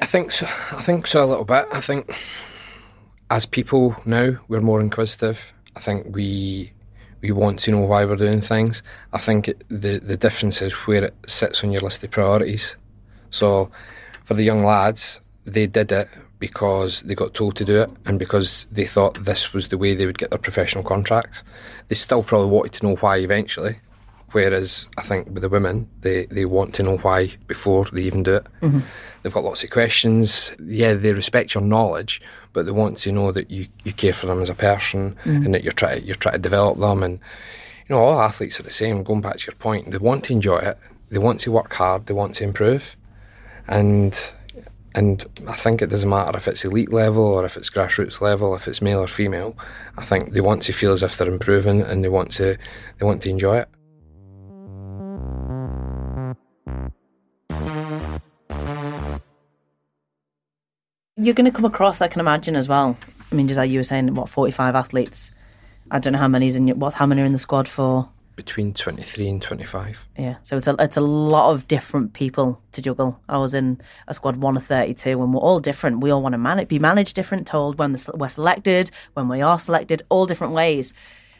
I 0.00 0.06
think 0.06 0.30
so. 0.30 0.46
I 0.46 0.82
think 0.82 1.08
so 1.08 1.24
a 1.24 1.26
little 1.26 1.44
bit. 1.44 1.66
I 1.72 1.80
think 1.80 2.16
as 3.30 3.46
people 3.46 3.96
now, 4.06 4.38
we're 4.46 4.60
more 4.60 4.80
inquisitive. 4.80 5.52
I 5.74 5.80
think 5.80 6.06
we 6.14 6.72
we 7.24 7.32
want 7.32 7.58
to 7.58 7.70
know 7.70 7.80
why 7.80 8.04
we're 8.04 8.16
doing 8.16 8.42
things. 8.42 8.82
I 9.14 9.18
think 9.18 9.46
the 9.68 9.98
the 9.98 10.16
difference 10.16 10.60
is 10.60 10.74
where 10.86 11.04
it 11.04 11.14
sits 11.26 11.64
on 11.64 11.72
your 11.72 11.80
list 11.80 12.04
of 12.04 12.10
priorities. 12.10 12.76
So 13.30 13.70
for 14.24 14.34
the 14.34 14.44
young 14.44 14.62
lads, 14.62 15.22
they 15.46 15.66
did 15.66 15.90
it 15.90 16.08
because 16.38 17.00
they 17.02 17.14
got 17.14 17.32
told 17.32 17.56
to 17.56 17.64
do 17.64 17.80
it 17.80 17.90
and 18.04 18.18
because 18.18 18.66
they 18.70 18.84
thought 18.84 19.24
this 19.24 19.54
was 19.54 19.68
the 19.68 19.78
way 19.78 19.94
they 19.94 20.04
would 20.04 20.18
get 20.18 20.30
their 20.30 20.38
professional 20.38 20.84
contracts. 20.84 21.42
They 21.88 21.94
still 21.94 22.22
probably 22.22 22.50
wanted 22.50 22.74
to 22.74 22.86
know 22.86 22.96
why 22.96 23.16
eventually. 23.16 23.76
Whereas 24.34 24.88
I 24.98 25.02
think 25.02 25.28
with 25.30 25.42
the 25.42 25.48
women, 25.48 25.88
they, 26.00 26.26
they 26.26 26.44
want 26.44 26.74
to 26.74 26.82
know 26.82 26.96
why 26.98 27.30
before 27.46 27.84
they 27.92 28.02
even 28.02 28.24
do 28.24 28.34
it. 28.34 28.46
Mhm. 28.62 28.82
They've 29.22 29.32
got 29.32 29.44
lots 29.44 29.62
of 29.62 29.70
questions. 29.70 30.52
Yeah, 30.60 30.94
they 30.94 31.12
respect 31.12 31.54
your 31.54 31.62
knowledge, 31.62 32.20
but 32.52 32.66
they 32.66 32.72
want 32.72 32.98
to 32.98 33.12
know 33.12 33.30
that 33.30 33.48
you, 33.50 33.66
you 33.84 33.92
care 33.92 34.12
for 34.12 34.26
them 34.26 34.42
as 34.42 34.50
a 34.50 34.54
person 34.54 35.14
Mhm. 35.24 35.44
and 35.44 35.54
that 35.54 35.62
you're 35.62 35.72
trying 35.72 36.04
you're 36.04 36.16
trying 36.16 36.34
to 36.34 36.40
develop 36.40 36.78
them. 36.80 37.02
And 37.04 37.20
you 37.86 37.94
know, 37.94 38.02
all 38.02 38.20
athletes 38.20 38.58
are 38.58 38.64
the 38.64 38.70
same. 38.70 39.04
Going 39.04 39.20
back 39.20 39.36
to 39.38 39.46
your 39.46 39.54
point, 39.54 39.92
they 39.92 39.98
want 39.98 40.24
to 40.24 40.32
enjoy 40.32 40.58
it. 40.58 40.78
They 41.10 41.18
want 41.18 41.38
to 41.40 41.52
work 41.52 41.72
hard. 41.72 42.06
They 42.06 42.14
want 42.14 42.34
to 42.36 42.44
improve, 42.44 42.96
and 43.68 44.32
and 44.96 45.24
I 45.48 45.54
think 45.54 45.80
it 45.82 45.90
doesn't 45.90 46.08
matter 46.10 46.36
if 46.36 46.46
it's 46.48 46.64
elite 46.64 46.92
level 46.92 47.24
or 47.24 47.44
if 47.44 47.56
it's 47.56 47.70
grassroots 47.70 48.20
level, 48.20 48.54
if 48.54 48.66
it's 48.68 48.80
male 48.82 49.00
or 49.00 49.08
female. 49.08 49.56
I 49.98 50.04
think 50.04 50.32
they 50.32 50.40
want 50.40 50.62
to 50.62 50.72
feel 50.72 50.92
as 50.92 51.02
if 51.04 51.16
they're 51.18 51.28
improving 51.28 51.82
and 51.82 52.02
they 52.04 52.08
want 52.08 52.30
to 52.32 52.56
they 52.98 53.06
want 53.06 53.22
to 53.22 53.30
enjoy 53.30 53.58
it. 53.58 53.68
You're 61.24 61.32
going 61.32 61.50
to 61.50 61.56
come 61.56 61.64
across, 61.64 62.02
I 62.02 62.08
can 62.08 62.20
imagine, 62.20 62.54
as 62.54 62.68
well. 62.68 62.98
I 63.32 63.34
mean, 63.34 63.48
just 63.48 63.56
like 63.56 63.70
you 63.70 63.78
were 63.78 63.84
saying, 63.84 64.14
what, 64.14 64.28
45 64.28 64.74
athletes? 64.74 65.30
I 65.90 65.98
don't 65.98 66.12
know 66.12 66.18
how 66.18 66.28
many's 66.28 66.54
in 66.54 66.68
your, 66.68 66.76
what, 66.76 66.92
how 66.92 67.06
many 67.06 67.22
are 67.22 67.24
in 67.24 67.32
the 67.32 67.38
squad 67.38 67.66
for? 67.66 68.10
Between 68.36 68.74
twenty 68.74 69.02
three 69.02 69.28
and 69.28 69.40
twenty 69.40 69.64
five. 69.64 70.04
Yeah, 70.18 70.34
so 70.42 70.56
it's 70.56 70.66
a 70.66 70.74
it's 70.80 70.96
a 70.96 71.00
lot 71.00 71.52
of 71.52 71.68
different 71.68 72.14
people 72.14 72.60
to 72.72 72.82
juggle. 72.82 73.20
I 73.28 73.38
was 73.38 73.54
in 73.54 73.80
a 74.08 74.12
squad 74.12 74.36
one 74.36 74.56
of 74.56 74.66
thirty 74.66 74.92
two, 74.92 75.22
and 75.22 75.32
we're 75.32 75.38
all 75.40 75.60
different. 75.60 76.00
We 76.00 76.10
all 76.10 76.20
want 76.20 76.32
to 76.32 76.38
man- 76.38 76.66
be 76.66 76.80
managed 76.80 77.14
different, 77.14 77.46
told 77.46 77.78
when 77.78 77.92
the, 77.92 78.10
we're 78.14 78.28
selected, 78.28 78.90
when 79.12 79.28
we 79.28 79.40
are 79.40 79.60
selected, 79.60 80.02
all 80.08 80.26
different 80.26 80.52
ways. 80.52 80.92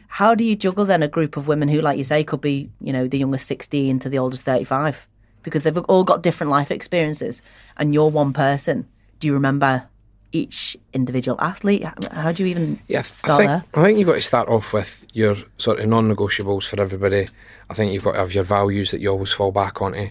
How 0.07 0.35
do 0.35 0.45
you 0.45 0.55
juggle 0.55 0.85
then 0.85 1.03
a 1.03 1.09
group 1.09 1.35
of 1.35 1.49
women 1.49 1.67
who, 1.67 1.81
like 1.81 1.97
you 1.97 2.05
say, 2.05 2.23
could 2.23 2.39
be 2.39 2.69
you 2.79 2.93
know 2.93 3.07
the 3.07 3.19
youngest 3.19 3.45
sixteen 3.45 3.99
to 3.99 4.07
the 4.07 4.17
oldest 4.17 4.43
thirty 4.43 4.63
five, 4.63 5.05
because 5.43 5.63
they've 5.63 5.77
all 5.77 6.05
got 6.05 6.23
different 6.23 6.49
life 6.49 6.71
experiences, 6.71 7.41
and 7.75 7.93
you're 7.93 8.09
one 8.09 8.31
person. 8.31 8.87
Do 9.19 9.27
you 9.27 9.33
remember 9.33 9.87
each 10.31 10.75
individual 10.93 11.39
athlete? 11.39 11.83
How, 12.11 12.31
do 12.31 12.43
you 12.43 12.49
even 12.49 12.79
Yeah, 12.87 12.99
I 12.99 13.01
start 13.03 13.33
I 13.33 13.37
think, 13.37 13.71
there? 13.73 13.81
I 13.81 13.85
think 13.85 13.97
you've 13.99 14.07
got 14.07 14.15
to 14.15 14.21
start 14.21 14.49
off 14.49 14.73
with 14.73 15.07
your 15.13 15.35
sort 15.57 15.79
of 15.79 15.87
non-negotiables 15.87 16.67
for 16.67 16.79
everybody. 16.81 17.27
I 17.69 17.73
think 17.73 17.93
you've 17.93 18.03
got 18.03 18.13
to 18.13 18.19
have 18.19 18.33
your 18.33 18.43
values 18.43 18.91
that 18.91 18.99
you 18.99 19.09
always 19.09 19.31
fall 19.31 19.51
back 19.51 19.81
onto, 19.81 20.09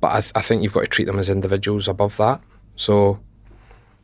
but 0.00 0.12
I, 0.12 0.20
th- 0.20 0.32
I 0.36 0.40
think 0.42 0.62
you've 0.62 0.72
got 0.72 0.82
to 0.82 0.86
treat 0.86 1.06
them 1.06 1.18
as 1.18 1.28
individuals 1.28 1.88
above 1.88 2.16
that. 2.18 2.40
So, 2.76 3.18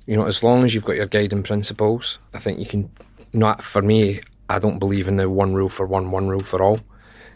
you 0.07 0.17
know, 0.17 0.27
as 0.27 0.43
long 0.43 0.65
as 0.65 0.75
you've 0.75 0.85
got 0.85 0.97
your 0.97 1.07
guiding 1.07 1.43
principles, 1.43 2.19
I 2.35 2.39
think 2.39 2.59
you 2.59 2.67
can. 2.67 2.91
Not 3.33 3.63
for 3.63 3.81
me, 3.81 4.21
I 4.49 4.59
don't 4.59 4.81
believe 4.81 5.07
in 5.07 5.17
the 5.17 5.31
one 5.31 5.55
rule 5.55 5.69
for 5.69 5.87
one, 5.87 6.11
one 6.11 6.29
rule 6.29 6.43
for 6.43 6.61
all, 6.61 6.81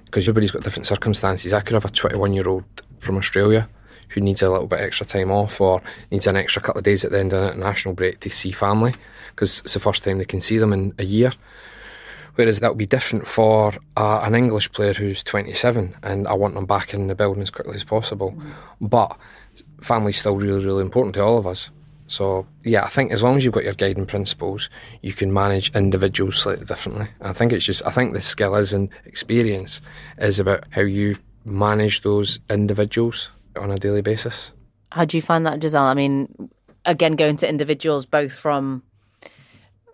because 0.07 0.25
everybody's 0.25 0.51
got 0.51 0.65
different 0.65 0.87
circumstances. 0.87 1.53
I 1.53 1.61
could 1.61 1.75
have 1.75 1.85
a 1.85 1.89
21-year-old 1.89 2.65
from 2.99 3.17
Australia 3.17 3.69
who 4.15 4.21
needs 4.21 4.43
a 4.43 4.51
little 4.51 4.67
bit 4.67 4.81
extra 4.81 5.05
time 5.05 5.31
off 5.31 5.61
or 5.61 5.83
needs 6.11 6.27
an 6.27 6.37
extra 6.37 6.63
couple 6.63 6.79
of 6.79 6.85
days 6.85 7.05
at 7.05 7.11
the 7.11 7.19
end 7.19 7.33
of 7.33 7.43
an 7.43 7.49
international 7.49 7.95
break 7.95 8.21
to 8.21 8.31
see 8.31 8.53
family 8.53 8.95
because 9.31 9.61
it's 9.61 9.75
the 9.75 9.81
first 9.81 10.05
time 10.05 10.19
they 10.19 10.25
can 10.25 10.41
see 10.41 10.59
them 10.59 10.73
in 10.73 10.95
a 10.99 11.05
year. 11.05 11.33
Whereas 12.37 12.61
that 12.61 12.71
would 12.71 12.79
be 12.79 12.87
different 12.87 13.29
for 13.29 13.73
uh, 13.97 14.21
an 14.25 14.35
English 14.35 14.73
player 14.73 14.93
who's 14.93 15.23
27 15.23 15.97
and 16.03 16.27
I 16.27 16.35
want 16.35 16.55
them 16.55 16.67
back 16.67 16.95
in 16.95 17.07
the 17.07 17.15
building 17.15 17.43
as 17.43 17.51
quickly 17.51 17.77
as 17.77 17.85
possible. 17.85 18.37
But 18.81 19.17
family's 19.83 20.19
still 20.19 20.37
really, 20.37 20.65
really 20.65 20.83
important 20.83 21.15
to 21.15 21.23
all 21.23 21.39
of 21.39 21.47
us. 21.47 21.71
So, 22.07 22.47
yeah, 22.65 22.85
I 22.85 22.89
think 22.89 23.13
as 23.13 23.23
long 23.23 23.37
as 23.37 23.45
you've 23.45 23.55
got 23.55 23.65
your 23.65 23.75
guiding 23.75 24.07
principles, 24.07 24.69
you 25.01 25.13
can 25.13 25.33
manage 25.33 25.75
individuals 25.75 26.39
slightly 26.39 26.67
differently. 26.67 27.09
I 27.21 27.33
think 27.33 27.53
it's 27.53 27.65
just, 27.65 27.85
I 27.87 27.91
think 27.91 28.13
the 28.13 28.21
skill 28.21 28.55
is 28.57 28.73
and 28.73 28.91
experience 29.07 29.81
is 30.19 30.39
about 30.39 30.65
how 30.71 30.83
you 30.83 31.17
manage 31.45 32.03
those 32.03 32.41
individuals 32.51 33.31
on 33.57 33.71
a 33.71 33.79
daily 33.79 34.03
basis. 34.03 34.53
How 34.93 35.05
do 35.05 35.17
you 35.17 35.23
find 35.23 35.47
that, 35.47 35.61
Giselle? 35.61 35.85
I 35.85 35.95
mean, 35.95 36.51
again, 36.85 37.17
going 37.17 37.37
to 37.39 37.49
individuals 37.49 38.07
both 38.07 38.37
from 38.37 38.83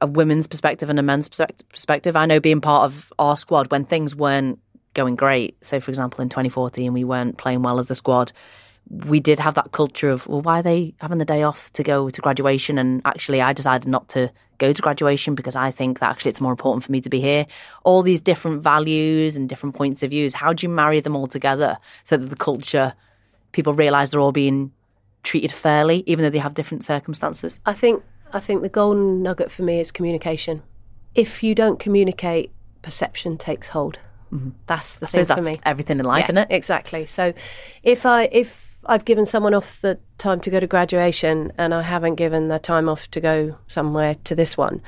a 0.00 0.06
women's 0.06 0.46
perspective 0.46 0.90
and 0.90 0.98
a 0.98 1.02
men's 1.02 1.28
perspective. 1.28 2.16
I 2.16 2.26
know 2.26 2.40
being 2.40 2.60
part 2.60 2.84
of 2.84 3.12
our 3.18 3.36
squad 3.36 3.70
when 3.70 3.84
things 3.84 4.16
weren't 4.16 4.58
going 4.94 5.14
great. 5.14 5.56
So, 5.64 5.80
for 5.80 5.90
example, 5.90 6.22
in 6.22 6.28
2014, 6.28 6.92
we 6.92 7.04
weren't 7.04 7.38
playing 7.38 7.62
well 7.62 7.78
as 7.78 7.90
a 7.90 7.94
squad. 7.94 8.32
We 8.88 9.20
did 9.20 9.38
have 9.38 9.54
that 9.54 9.72
culture 9.72 10.08
of, 10.08 10.26
well, 10.26 10.40
why 10.40 10.60
are 10.60 10.62
they 10.62 10.94
having 11.00 11.18
the 11.18 11.24
day 11.24 11.42
off 11.42 11.72
to 11.74 11.82
go 11.82 12.08
to 12.08 12.20
graduation? 12.20 12.78
And 12.78 13.02
actually, 13.04 13.40
I 13.40 13.52
decided 13.52 13.88
not 13.88 14.08
to 14.10 14.32
go 14.58 14.72
to 14.72 14.82
graduation 14.82 15.34
because 15.34 15.54
I 15.54 15.70
think 15.70 16.00
that 16.00 16.10
actually 16.10 16.30
it's 16.30 16.40
more 16.40 16.52
important 16.52 16.84
for 16.84 16.92
me 16.92 17.00
to 17.02 17.10
be 17.10 17.20
here. 17.20 17.46
All 17.84 18.02
these 18.02 18.20
different 18.20 18.62
values 18.62 19.36
and 19.36 19.48
different 19.48 19.74
points 19.74 20.02
of 20.02 20.10
views. 20.10 20.34
How 20.34 20.52
do 20.52 20.64
you 20.64 20.68
marry 20.68 21.00
them 21.00 21.14
all 21.14 21.26
together 21.26 21.78
so 22.04 22.16
that 22.16 22.26
the 22.26 22.36
culture, 22.36 22.94
people 23.52 23.74
realise 23.74 24.10
they're 24.10 24.20
all 24.20 24.32
being 24.32 24.72
treated 25.22 25.52
fairly, 25.52 26.02
even 26.06 26.22
though 26.22 26.30
they 26.30 26.38
have 26.38 26.54
different 26.54 26.84
circumstances? 26.84 27.58
I 27.66 27.72
think 27.72 28.02
I 28.32 28.40
think 28.40 28.62
the 28.62 28.68
golden 28.68 29.22
nugget 29.22 29.50
for 29.50 29.62
me 29.62 29.80
is 29.80 29.90
communication. 29.90 30.62
If 31.14 31.42
you 31.42 31.54
don't 31.54 31.78
communicate, 31.80 32.52
perception 32.82 33.36
takes 33.36 33.68
hold. 33.68 33.98
Mm-hmm. 34.32 34.50
That's 34.66 34.94
the 34.94 35.06
I 35.06 35.08
thing 35.08 35.22
for 35.24 35.34
that's 35.34 35.46
me. 35.46 35.60
everything 35.64 35.98
in 35.98 36.04
life, 36.04 36.20
Yeah, 36.20 36.26
isn't 36.26 36.38
it? 36.38 36.48
Exactly. 36.50 37.06
So, 37.06 37.32
if 37.82 38.06
I 38.06 38.24
if 38.30 38.78
I've 38.86 39.04
given 39.04 39.26
someone 39.26 39.54
off 39.54 39.80
the 39.80 39.98
time 40.18 40.40
to 40.40 40.50
go 40.50 40.60
to 40.60 40.66
graduation 40.66 41.52
and 41.58 41.74
I 41.74 41.82
haven't 41.82 42.14
given 42.14 42.48
the 42.48 42.58
time 42.58 42.88
off 42.88 43.10
to 43.10 43.20
go 43.20 43.56
somewhere 43.68 44.16
to 44.24 44.34
this 44.34 44.56
one, 44.56 44.80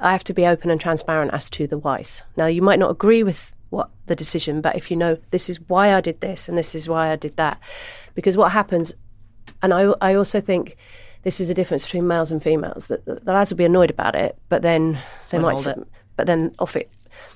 I 0.00 0.12
have 0.12 0.24
to 0.24 0.34
be 0.34 0.46
open 0.46 0.70
and 0.70 0.80
transparent 0.80 1.32
as 1.32 1.48
to 1.50 1.66
the 1.66 1.78
whys. 1.78 2.22
Now, 2.36 2.46
you 2.46 2.60
might 2.60 2.78
not 2.78 2.90
agree 2.90 3.22
with 3.22 3.52
what 3.70 3.90
the 4.06 4.16
decision, 4.16 4.60
but 4.60 4.76
if 4.76 4.90
you 4.90 4.96
know 4.96 5.18
this 5.30 5.48
is 5.50 5.60
why 5.68 5.92
I 5.94 6.00
did 6.00 6.20
this 6.20 6.48
and 6.48 6.56
this 6.56 6.74
is 6.74 6.88
why 6.88 7.10
I 7.12 7.16
did 7.16 7.36
that, 7.36 7.58
because 8.14 8.36
what 8.36 8.52
happens, 8.52 8.94
and 9.62 9.72
I 9.74 9.92
I 10.00 10.14
also 10.14 10.40
think 10.40 10.76
this 11.22 11.40
is 11.40 11.48
the 11.48 11.54
difference 11.54 11.84
between 11.84 12.06
males 12.06 12.32
and 12.32 12.42
females. 12.42 12.86
That 12.88 13.04
the, 13.04 13.16
the 13.16 13.32
lads 13.32 13.50
will 13.50 13.58
be 13.58 13.64
annoyed 13.64 13.90
about 13.90 14.14
it, 14.14 14.36
but 14.48 14.62
then 14.62 14.98
they 15.30 15.38
Won't 15.38 15.42
might, 15.46 15.54
hold 15.64 15.66
s- 15.68 15.76
it. 15.78 15.86
but 16.16 16.26
then 16.26 16.52
off 16.58 16.76
it. 16.76 16.90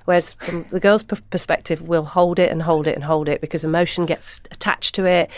Whereas 0.04 0.34
from 0.34 0.64
the 0.70 0.80
girls' 0.80 1.02
p- 1.04 1.16
perspective, 1.30 1.82
we'll 1.82 2.04
hold 2.04 2.38
it 2.38 2.50
and 2.50 2.62
hold 2.62 2.86
it 2.86 2.94
and 2.94 3.02
hold 3.04 3.28
it 3.28 3.40
because 3.40 3.64
emotion 3.64 4.06
gets 4.06 4.40
attached 4.52 4.94
to 4.94 5.04
it, 5.06 5.30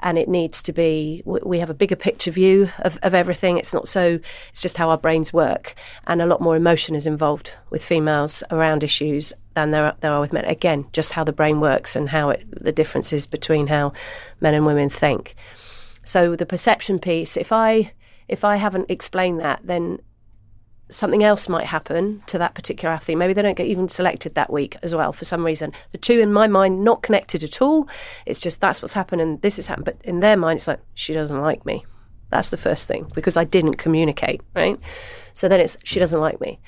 and 0.00 0.18
it 0.18 0.28
needs 0.28 0.60
to 0.62 0.72
be. 0.72 1.22
We 1.24 1.40
we 1.44 1.58
have 1.60 1.70
a 1.70 1.74
bigger 1.74 1.96
picture 1.96 2.30
view 2.32 2.68
of, 2.80 2.98
of 3.02 3.14
everything. 3.14 3.58
It's 3.58 3.72
not 3.72 3.88
so. 3.88 4.18
It's 4.50 4.62
just 4.62 4.76
how 4.76 4.90
our 4.90 4.98
brains 4.98 5.32
work, 5.32 5.74
and 6.06 6.20
a 6.20 6.26
lot 6.26 6.40
more 6.40 6.56
emotion 6.56 6.94
is 6.96 7.06
involved 7.06 7.52
with 7.70 7.84
females 7.84 8.42
around 8.50 8.82
issues 8.84 9.32
than 9.54 9.70
there 9.70 9.86
are, 9.86 9.96
there 10.00 10.12
are 10.12 10.20
with 10.20 10.32
men. 10.32 10.44
Again, 10.44 10.86
just 10.92 11.12
how 11.12 11.24
the 11.24 11.32
brain 11.32 11.60
works 11.60 11.96
and 11.96 12.08
how 12.08 12.30
it, 12.30 12.44
the 12.50 12.72
differences 12.72 13.26
between 13.26 13.66
how 13.66 13.92
men 14.40 14.54
and 14.54 14.66
women 14.66 14.88
think. 14.88 15.34
So 16.04 16.34
the 16.36 16.46
perception 16.46 16.98
piece, 16.98 17.36
if 17.36 17.52
I 17.52 17.92
if 18.28 18.44
I 18.44 18.56
haven't 18.56 18.90
explained 18.90 19.40
that, 19.40 19.60
then 19.64 20.00
something 20.88 21.24
else 21.24 21.48
might 21.48 21.66
happen 21.66 22.22
to 22.26 22.38
that 22.38 22.54
particular 22.54 22.94
athlete. 22.94 23.18
Maybe 23.18 23.32
they 23.32 23.42
don't 23.42 23.56
get 23.56 23.66
even 23.66 23.88
selected 23.88 24.34
that 24.34 24.52
week 24.52 24.76
as 24.82 24.94
well 24.94 25.12
for 25.12 25.24
some 25.24 25.44
reason. 25.44 25.72
The 25.92 25.98
two, 25.98 26.18
in 26.18 26.32
my 26.32 26.46
mind, 26.46 26.84
not 26.84 27.02
connected 27.02 27.42
at 27.42 27.62
all. 27.62 27.88
It's 28.26 28.40
just 28.40 28.60
that's 28.60 28.82
what's 28.82 28.94
happened 28.94 29.22
and 29.22 29.40
this 29.42 29.56
has 29.56 29.66
happened. 29.66 29.86
But 29.86 29.98
in 30.04 30.20
their 30.20 30.36
mind, 30.36 30.58
it's 30.58 30.68
like, 30.68 30.80
she 30.94 31.12
doesn't 31.12 31.40
like 31.40 31.64
me. 31.64 31.84
That's 32.30 32.50
the 32.50 32.56
first 32.56 32.88
thing 32.88 33.10
because 33.14 33.36
I 33.36 33.44
didn't 33.44 33.74
communicate, 33.74 34.42
right? 34.54 34.78
So 35.32 35.48
then 35.48 35.60
it's, 35.60 35.76
she 35.84 35.98
doesn't 35.98 36.20
like 36.20 36.40
me. 36.40 36.60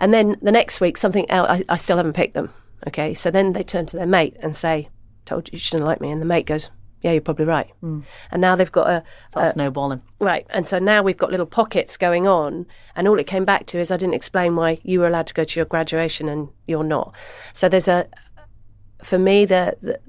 And 0.00 0.12
then 0.12 0.36
the 0.42 0.52
next 0.52 0.80
week, 0.80 0.96
something 0.96 1.30
else, 1.30 1.48
I, 1.48 1.64
I 1.68 1.76
still 1.76 1.96
haven't 1.96 2.14
picked 2.14 2.34
them. 2.34 2.50
Okay. 2.86 3.14
So 3.14 3.30
then 3.30 3.52
they 3.52 3.62
turn 3.62 3.86
to 3.86 3.96
their 3.96 4.06
mate 4.06 4.36
and 4.40 4.54
say, 4.54 4.88
told 5.24 5.50
you 5.52 5.58
she 5.58 5.64
shouldn't 5.66 5.86
like 5.86 6.00
me. 6.00 6.10
And 6.10 6.20
the 6.20 6.26
mate 6.26 6.46
goes, 6.46 6.70
yeah, 7.00 7.12
you're 7.12 7.20
probably 7.20 7.44
right. 7.44 7.70
Mm. 7.82 8.02
And 8.30 8.40
now 8.40 8.56
they've 8.56 8.72
got 8.72 8.88
a, 8.88 9.04
a 9.36 9.46
snowballing. 9.46 10.02
Right. 10.20 10.46
And 10.50 10.66
so 10.66 10.78
now 10.78 11.02
we've 11.02 11.16
got 11.16 11.30
little 11.30 11.46
pockets 11.46 11.96
going 11.96 12.26
on. 12.26 12.66
And 12.96 13.06
all 13.06 13.18
it 13.18 13.26
came 13.26 13.44
back 13.44 13.66
to 13.66 13.78
is 13.78 13.90
I 13.90 13.98
didn't 13.98 14.14
explain 14.14 14.56
why 14.56 14.78
you 14.82 15.00
were 15.00 15.06
allowed 15.06 15.26
to 15.28 15.34
go 15.34 15.44
to 15.44 15.60
your 15.60 15.66
graduation 15.66 16.28
and 16.28 16.48
you're 16.66 16.84
not. 16.84 17.14
So 17.52 17.68
there's 17.68 17.88
a, 17.88 18.08
for 19.02 19.18
me, 19.18 19.44
the, 19.44 19.76
the, 19.82 20.00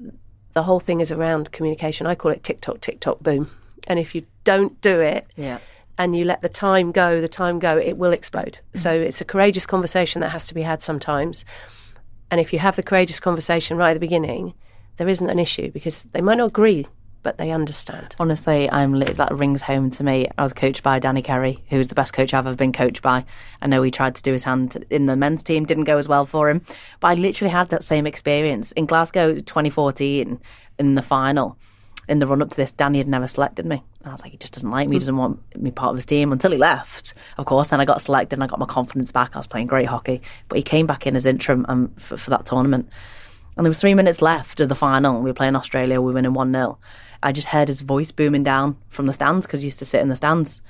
the 0.54 0.62
whole 0.62 0.80
thing 0.80 1.00
is 1.00 1.12
around 1.12 1.52
communication. 1.52 2.06
I 2.06 2.14
call 2.14 2.30
it 2.32 2.42
TikTok, 2.42 2.80
TikTok, 2.80 3.20
boom. 3.20 3.50
And 3.86 3.98
if 3.98 4.14
you 4.14 4.24
don't 4.44 4.80
do 4.80 5.00
it, 5.00 5.26
Yeah. 5.36 5.58
And 5.98 6.16
you 6.16 6.24
let 6.24 6.42
the 6.42 6.48
time 6.48 6.92
go, 6.92 7.20
the 7.20 7.28
time 7.28 7.58
go, 7.58 7.76
it 7.76 7.96
will 7.96 8.12
explode. 8.12 8.58
Mm-hmm. 8.58 8.78
So 8.78 8.92
it's 8.92 9.20
a 9.20 9.24
courageous 9.24 9.66
conversation 9.66 10.20
that 10.20 10.30
has 10.30 10.46
to 10.48 10.54
be 10.54 10.62
had 10.62 10.82
sometimes. 10.82 11.44
And 12.30 12.40
if 12.40 12.52
you 12.52 12.58
have 12.58 12.76
the 12.76 12.82
courageous 12.82 13.20
conversation 13.20 13.76
right 13.76 13.90
at 13.90 13.94
the 13.94 14.00
beginning, 14.00 14.54
there 14.96 15.08
isn't 15.08 15.30
an 15.30 15.38
issue 15.38 15.70
because 15.70 16.04
they 16.12 16.20
might 16.20 16.38
not 16.38 16.48
agree, 16.48 16.86
but 17.22 17.38
they 17.38 17.50
understand. 17.50 18.16
Honestly, 18.18 18.70
I'm 18.70 18.98
that 18.98 19.34
rings 19.34 19.62
home 19.62 19.90
to 19.90 20.04
me. 20.04 20.26
I 20.38 20.42
was 20.42 20.52
coached 20.52 20.82
by 20.82 20.98
Danny 20.98 21.22
Kerry, 21.22 21.62
who's 21.68 21.88
the 21.88 21.94
best 21.94 22.12
coach 22.12 22.34
I've 22.34 22.46
ever 22.46 22.56
been 22.56 22.72
coached 22.72 23.02
by. 23.02 23.24
I 23.62 23.66
know 23.66 23.82
he 23.82 23.90
tried 23.90 24.14
to 24.16 24.22
do 24.22 24.32
his 24.32 24.44
hand 24.44 24.84
in 24.90 25.06
the 25.06 25.16
men's 25.16 25.42
team, 25.42 25.64
didn't 25.64 25.84
go 25.84 25.98
as 25.98 26.08
well 26.08 26.24
for 26.24 26.50
him. 26.50 26.62
But 27.00 27.08
I 27.08 27.14
literally 27.14 27.52
had 27.52 27.68
that 27.70 27.82
same 27.82 28.06
experience 28.06 28.72
in 28.72 28.86
Glasgow 28.86 29.34
2014 29.34 30.40
in 30.78 30.94
the 30.94 31.02
final. 31.02 31.56
In 32.08 32.20
the 32.20 32.26
run 32.26 32.40
up 32.40 32.50
to 32.50 32.56
this, 32.56 32.72
Danny 32.72 32.98
had 32.98 33.08
never 33.08 33.26
selected 33.26 33.66
me. 33.66 33.82
And 34.00 34.08
I 34.08 34.12
was 34.12 34.22
like, 34.22 34.30
he 34.30 34.38
just 34.38 34.54
doesn't 34.54 34.70
like 34.70 34.88
me, 34.88 34.96
he 34.96 35.00
doesn't 35.00 35.16
want 35.16 35.40
me 35.56 35.70
part 35.72 35.90
of 35.90 35.96
his 35.96 36.06
team 36.06 36.30
until 36.32 36.52
he 36.52 36.58
left. 36.58 37.14
Of 37.36 37.46
course, 37.46 37.68
then 37.68 37.80
I 37.80 37.84
got 37.84 38.00
selected 38.00 38.36
and 38.36 38.44
I 38.44 38.46
got 38.46 38.60
my 38.60 38.66
confidence 38.66 39.10
back. 39.10 39.34
I 39.34 39.38
was 39.38 39.46
playing 39.46 39.66
great 39.66 39.88
hockey. 39.88 40.22
But 40.48 40.58
he 40.58 40.62
came 40.62 40.86
back 40.86 41.06
in 41.06 41.16
as 41.16 41.26
interim 41.26 41.66
um, 41.68 41.92
for, 41.98 42.16
for 42.16 42.30
that 42.30 42.46
tournament. 42.46 42.88
And 43.56 43.64
there 43.64 43.70
was 43.70 43.80
three 43.80 43.94
minutes 43.94 44.22
left 44.22 44.60
of 44.60 44.68
the 44.68 44.74
final. 44.74 45.20
We 45.20 45.30
were 45.30 45.34
playing 45.34 45.56
Australia. 45.56 46.00
We 46.00 46.06
were 46.06 46.12
winning 46.12 46.34
1 46.34 46.52
0. 46.52 46.78
I 47.22 47.32
just 47.32 47.48
heard 47.48 47.68
his 47.68 47.80
voice 47.80 48.12
booming 48.12 48.42
down 48.42 48.76
from 48.90 49.06
the 49.06 49.12
stands 49.12 49.46
because 49.46 49.62
he 49.62 49.66
used 49.66 49.78
to 49.78 49.84
sit 49.84 50.00
in 50.00 50.08
the 50.08 50.16
stands. 50.16 50.60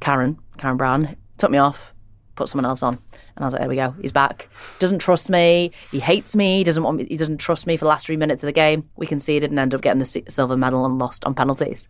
Karen, 0.00 0.38
Karen 0.58 0.76
Brown, 0.76 1.16
took 1.38 1.50
me 1.50 1.58
off, 1.58 1.93
put 2.34 2.48
someone 2.48 2.66
else 2.66 2.82
on. 2.82 2.98
And 3.36 3.44
I 3.44 3.44
was 3.44 3.52
like, 3.52 3.60
there 3.60 3.68
we 3.68 3.76
go. 3.76 3.94
He's 4.00 4.12
back. 4.12 4.48
Doesn't 4.78 4.98
trust 4.98 5.30
me. 5.30 5.72
He 5.90 6.00
hates 6.00 6.36
me. 6.36 6.58
He 6.58 6.64
doesn't 6.64 6.82
want 6.82 6.98
me. 6.98 7.06
He 7.06 7.16
doesn't 7.16 7.38
trust 7.38 7.66
me 7.66 7.76
for 7.76 7.84
the 7.84 7.88
last 7.88 8.06
three 8.06 8.16
minutes 8.16 8.42
of 8.42 8.46
the 8.46 8.52
game. 8.52 8.88
We 8.96 9.06
conceded 9.06 9.50
and 9.50 9.58
ended 9.58 9.76
up 9.76 9.82
getting 9.82 10.00
the 10.00 10.24
silver 10.28 10.56
medal 10.56 10.84
and 10.84 10.98
lost 10.98 11.24
on 11.24 11.34
penalties. 11.34 11.88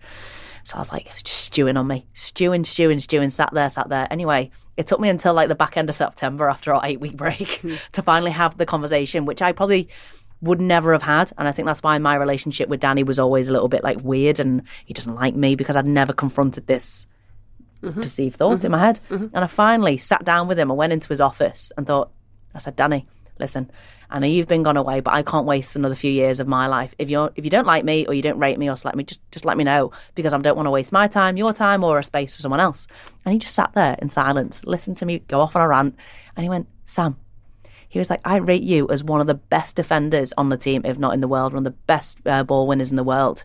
So 0.64 0.76
I 0.76 0.78
was 0.78 0.92
like, 0.92 1.06
it 1.06 1.12
was 1.12 1.22
just 1.22 1.44
stewing 1.44 1.76
on 1.76 1.86
me. 1.86 2.06
Stewing, 2.14 2.64
stewing, 2.64 2.98
stewing, 2.98 3.30
sat 3.30 3.52
there, 3.52 3.68
sat 3.68 3.90
there. 3.90 4.08
Anyway, 4.10 4.50
it 4.76 4.86
took 4.86 4.98
me 4.98 5.10
until 5.10 5.34
like 5.34 5.48
the 5.48 5.54
back 5.54 5.76
end 5.76 5.90
of 5.90 5.94
September 5.94 6.48
after 6.48 6.72
our 6.72 6.80
eight 6.84 7.00
week 7.00 7.16
break 7.16 7.48
hmm. 7.62 7.74
to 7.92 8.02
finally 8.02 8.30
have 8.30 8.56
the 8.56 8.66
conversation, 8.66 9.26
which 9.26 9.42
I 9.42 9.52
probably 9.52 9.88
would 10.40 10.60
never 10.60 10.92
have 10.92 11.02
had. 11.02 11.32
And 11.36 11.46
I 11.46 11.52
think 11.52 11.66
that's 11.66 11.82
why 11.82 11.98
my 11.98 12.14
relationship 12.14 12.68
with 12.68 12.80
Danny 12.80 13.02
was 13.02 13.18
always 13.18 13.48
a 13.48 13.52
little 13.52 13.68
bit 13.68 13.84
like 13.84 14.00
weird 14.02 14.40
and 14.40 14.62
he 14.86 14.94
doesn't 14.94 15.14
like 15.14 15.34
me 15.34 15.54
because 15.54 15.76
I'd 15.76 15.86
never 15.86 16.12
confronted 16.12 16.66
this 16.66 17.06
Mm-hmm. 17.84 18.00
perceived 18.00 18.36
thought 18.36 18.52
in 18.52 18.58
mm-hmm. 18.58 18.70
my 18.72 18.78
head. 18.78 19.00
Mm-hmm. 19.10 19.26
And 19.34 19.44
I 19.44 19.46
finally 19.46 19.96
sat 19.98 20.24
down 20.24 20.48
with 20.48 20.58
him. 20.58 20.70
I 20.70 20.74
went 20.74 20.92
into 20.92 21.08
his 21.08 21.20
office 21.20 21.72
and 21.76 21.86
thought, 21.86 22.10
I 22.54 22.58
said, 22.58 22.76
Danny, 22.76 23.06
listen, 23.38 23.70
I 24.10 24.18
know 24.18 24.26
you've 24.26 24.48
been 24.48 24.62
gone 24.62 24.76
away, 24.76 25.00
but 25.00 25.12
I 25.12 25.22
can't 25.22 25.46
waste 25.46 25.76
another 25.76 25.94
few 25.94 26.10
years 26.10 26.40
of 26.40 26.46
my 26.46 26.66
life. 26.66 26.94
If 26.98 27.10
you're 27.10 27.32
if 27.34 27.44
you 27.44 27.50
don't 27.50 27.66
like 27.66 27.84
me 27.84 28.06
or 28.06 28.14
you 28.14 28.22
don't 28.22 28.38
rate 28.38 28.58
me 28.58 28.70
or 28.70 28.76
select 28.76 28.96
me, 28.96 29.04
just 29.04 29.20
just 29.32 29.44
let 29.44 29.56
me 29.56 29.64
know 29.64 29.92
because 30.14 30.32
I 30.32 30.38
don't 30.38 30.56
want 30.56 30.66
to 30.66 30.70
waste 30.70 30.92
my 30.92 31.08
time, 31.08 31.36
your 31.36 31.52
time, 31.52 31.82
or 31.82 31.98
a 31.98 32.04
space 32.04 32.34
for 32.34 32.40
someone 32.40 32.60
else. 32.60 32.86
And 33.24 33.32
he 33.32 33.38
just 33.38 33.54
sat 33.54 33.72
there 33.74 33.96
in 34.00 34.08
silence, 34.08 34.64
listened 34.64 34.98
to 34.98 35.06
me 35.06 35.20
go 35.20 35.40
off 35.40 35.56
on 35.56 35.62
a 35.62 35.68
rant, 35.68 35.96
and 36.36 36.44
he 36.44 36.48
went, 36.48 36.68
Sam, 36.86 37.16
he 37.88 37.98
was 37.98 38.10
like, 38.10 38.20
I 38.24 38.36
rate 38.36 38.62
you 38.62 38.88
as 38.88 39.02
one 39.02 39.20
of 39.20 39.26
the 39.26 39.34
best 39.34 39.76
defenders 39.76 40.32
on 40.36 40.48
the 40.48 40.56
team, 40.56 40.82
if 40.84 40.98
not 40.98 41.14
in 41.14 41.20
the 41.20 41.28
world, 41.28 41.52
one 41.52 41.66
of 41.66 41.72
the 41.72 41.78
best 41.86 42.18
uh, 42.26 42.44
ball 42.44 42.66
winners 42.66 42.90
in 42.90 42.96
the 42.96 43.04
world 43.04 43.44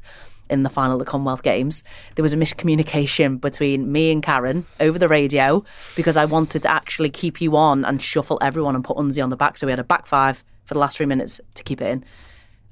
in 0.50 0.64
the 0.64 0.70
final 0.70 0.94
of 0.94 1.00
the 1.00 1.06
Commonwealth 1.06 1.44
Games. 1.44 1.84
There 2.16 2.24
was 2.24 2.34
a 2.34 2.38
miscommunication 2.38 3.40
between 3.40 3.92
me 3.92 4.12
and 4.12 4.22
Karen 4.24 4.66
over 4.80 4.98
the 5.00 5.08
radio 5.08 5.64
because 5.96 6.18
I 6.18 6.26
wanted 6.26 6.64
to 6.64 6.72
actually 6.72 7.10
keep 7.10 7.42
you 7.42 7.56
on 7.56 7.86
and 7.86 8.02
shuffle 8.02 8.38
everyone 8.42 8.76
and 8.76 8.84
put 8.84 8.98
Unzi 8.98 9.24
on 9.24 9.30
the 9.30 9.36
back. 9.38 9.58
So 9.58 9.68
we 9.68 9.72
had 9.72 9.80
a 9.80 9.84
back 9.84 10.06
five 10.08 10.44
for 10.66 10.74
the 10.74 10.80
last 10.80 10.98
three 10.98 11.06
minutes 11.06 11.40
to 11.56 11.64
keep 11.64 11.82
it 11.82 11.88
in. 11.88 12.04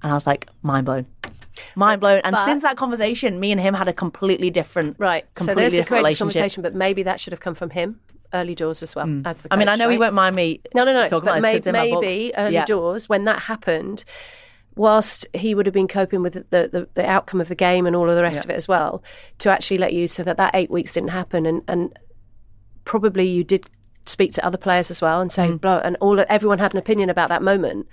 And 0.03 0.11
I 0.11 0.13
was 0.13 0.27
like, 0.27 0.47
mind 0.61 0.85
blown. 0.85 1.05
Mind 1.75 2.01
blown. 2.01 2.21
And 2.23 2.33
But- 2.35 2.45
since 2.45 2.61
that 2.63 2.77
conversation, 2.77 3.39
me 3.39 3.51
and 3.51 3.59
him 3.59 3.73
had 3.73 3.87
a 3.87 3.93
completely 3.93 4.49
different, 4.51 4.95
Right. 4.99 5.25
So 5.37 5.55
there's 5.55 5.71
the 5.71 5.79
different 5.79 6.01
relationship. 6.03 6.19
conversation, 6.35 6.63
but 6.63 6.75
maybe 6.75 7.03
that 7.03 7.19
should 7.19 7.33
have 7.33 7.39
come 7.39 7.55
from 7.55 7.71
him 7.71 7.99
early 8.33 8.53
doors 8.53 8.83
as 8.83 8.93
well 8.93 9.05
mm. 9.05 9.25
as 9.25 9.41
the 9.43 9.53
I 9.53 9.55
mean, 9.55 9.67
I 9.69 9.71
coach, 9.71 9.79
know 9.79 9.89
he 9.89 9.97
won't 9.97 10.13
mind 10.13 10.35
me 10.35 10.59
No, 10.75 10.83
no, 10.83 10.91
no. 10.93 11.07
talking 11.07 11.25
but 11.27 11.37
about 11.37 11.41
may- 11.43 11.53
this 11.53 11.53
'cause 11.53 11.57
it's 11.59 11.67
in 11.67 11.73
my 11.73 11.89
book. 11.89 12.01
maybe 12.03 12.33
early 12.37 12.53
Yeah. 12.55 12.65
doors 12.65 13.07
when 13.07 13.23
that 13.23 13.39
happened, 13.39 14.03
whilst 14.77 15.25
he 15.33 15.53
would 15.55 15.65
have 15.65 15.73
been 15.73 15.87
coping 15.87 16.21
with 16.21 16.33
the, 16.33 16.67
the, 16.71 16.87
the 16.93 17.05
outcome 17.05 17.41
of 17.41 17.47
the 17.49 17.55
game 17.55 17.85
and 17.85 17.95
all 17.95 18.09
of 18.09 18.15
the 18.15 18.21
rest 18.23 18.37
Yeah. 18.39 18.43
of 18.45 18.49
it 18.51 18.55
as 18.55 18.67
well, 18.67 19.03
to 19.39 19.49
actually 19.49 19.77
let 19.77 19.93
you 19.93 20.07
so 20.07 20.23
that 20.23 20.37
that 20.37 20.51
eight 20.55 20.69
weeks 20.71 20.93
didn't 20.93 21.09
happen, 21.09 21.45
and 21.45 21.61
and 21.67 21.97
probably 22.85 23.27
you 23.27 23.43
did 23.43 23.67
speak 24.05 24.31
to 24.33 24.45
other 24.45 24.57
players 24.57 24.89
as 24.89 25.01
well 25.01 25.19
and 25.19 25.31
say, 25.31 25.47
Mm. 25.49 25.59
blah, 25.61 25.81
and 25.83 25.97
all 25.99 26.23
everyone 26.29 26.59
had 26.59 26.73
an 26.73 26.77
opinion 26.79 27.09
about 27.09 27.29
that 27.29 27.43
moment. 27.43 27.87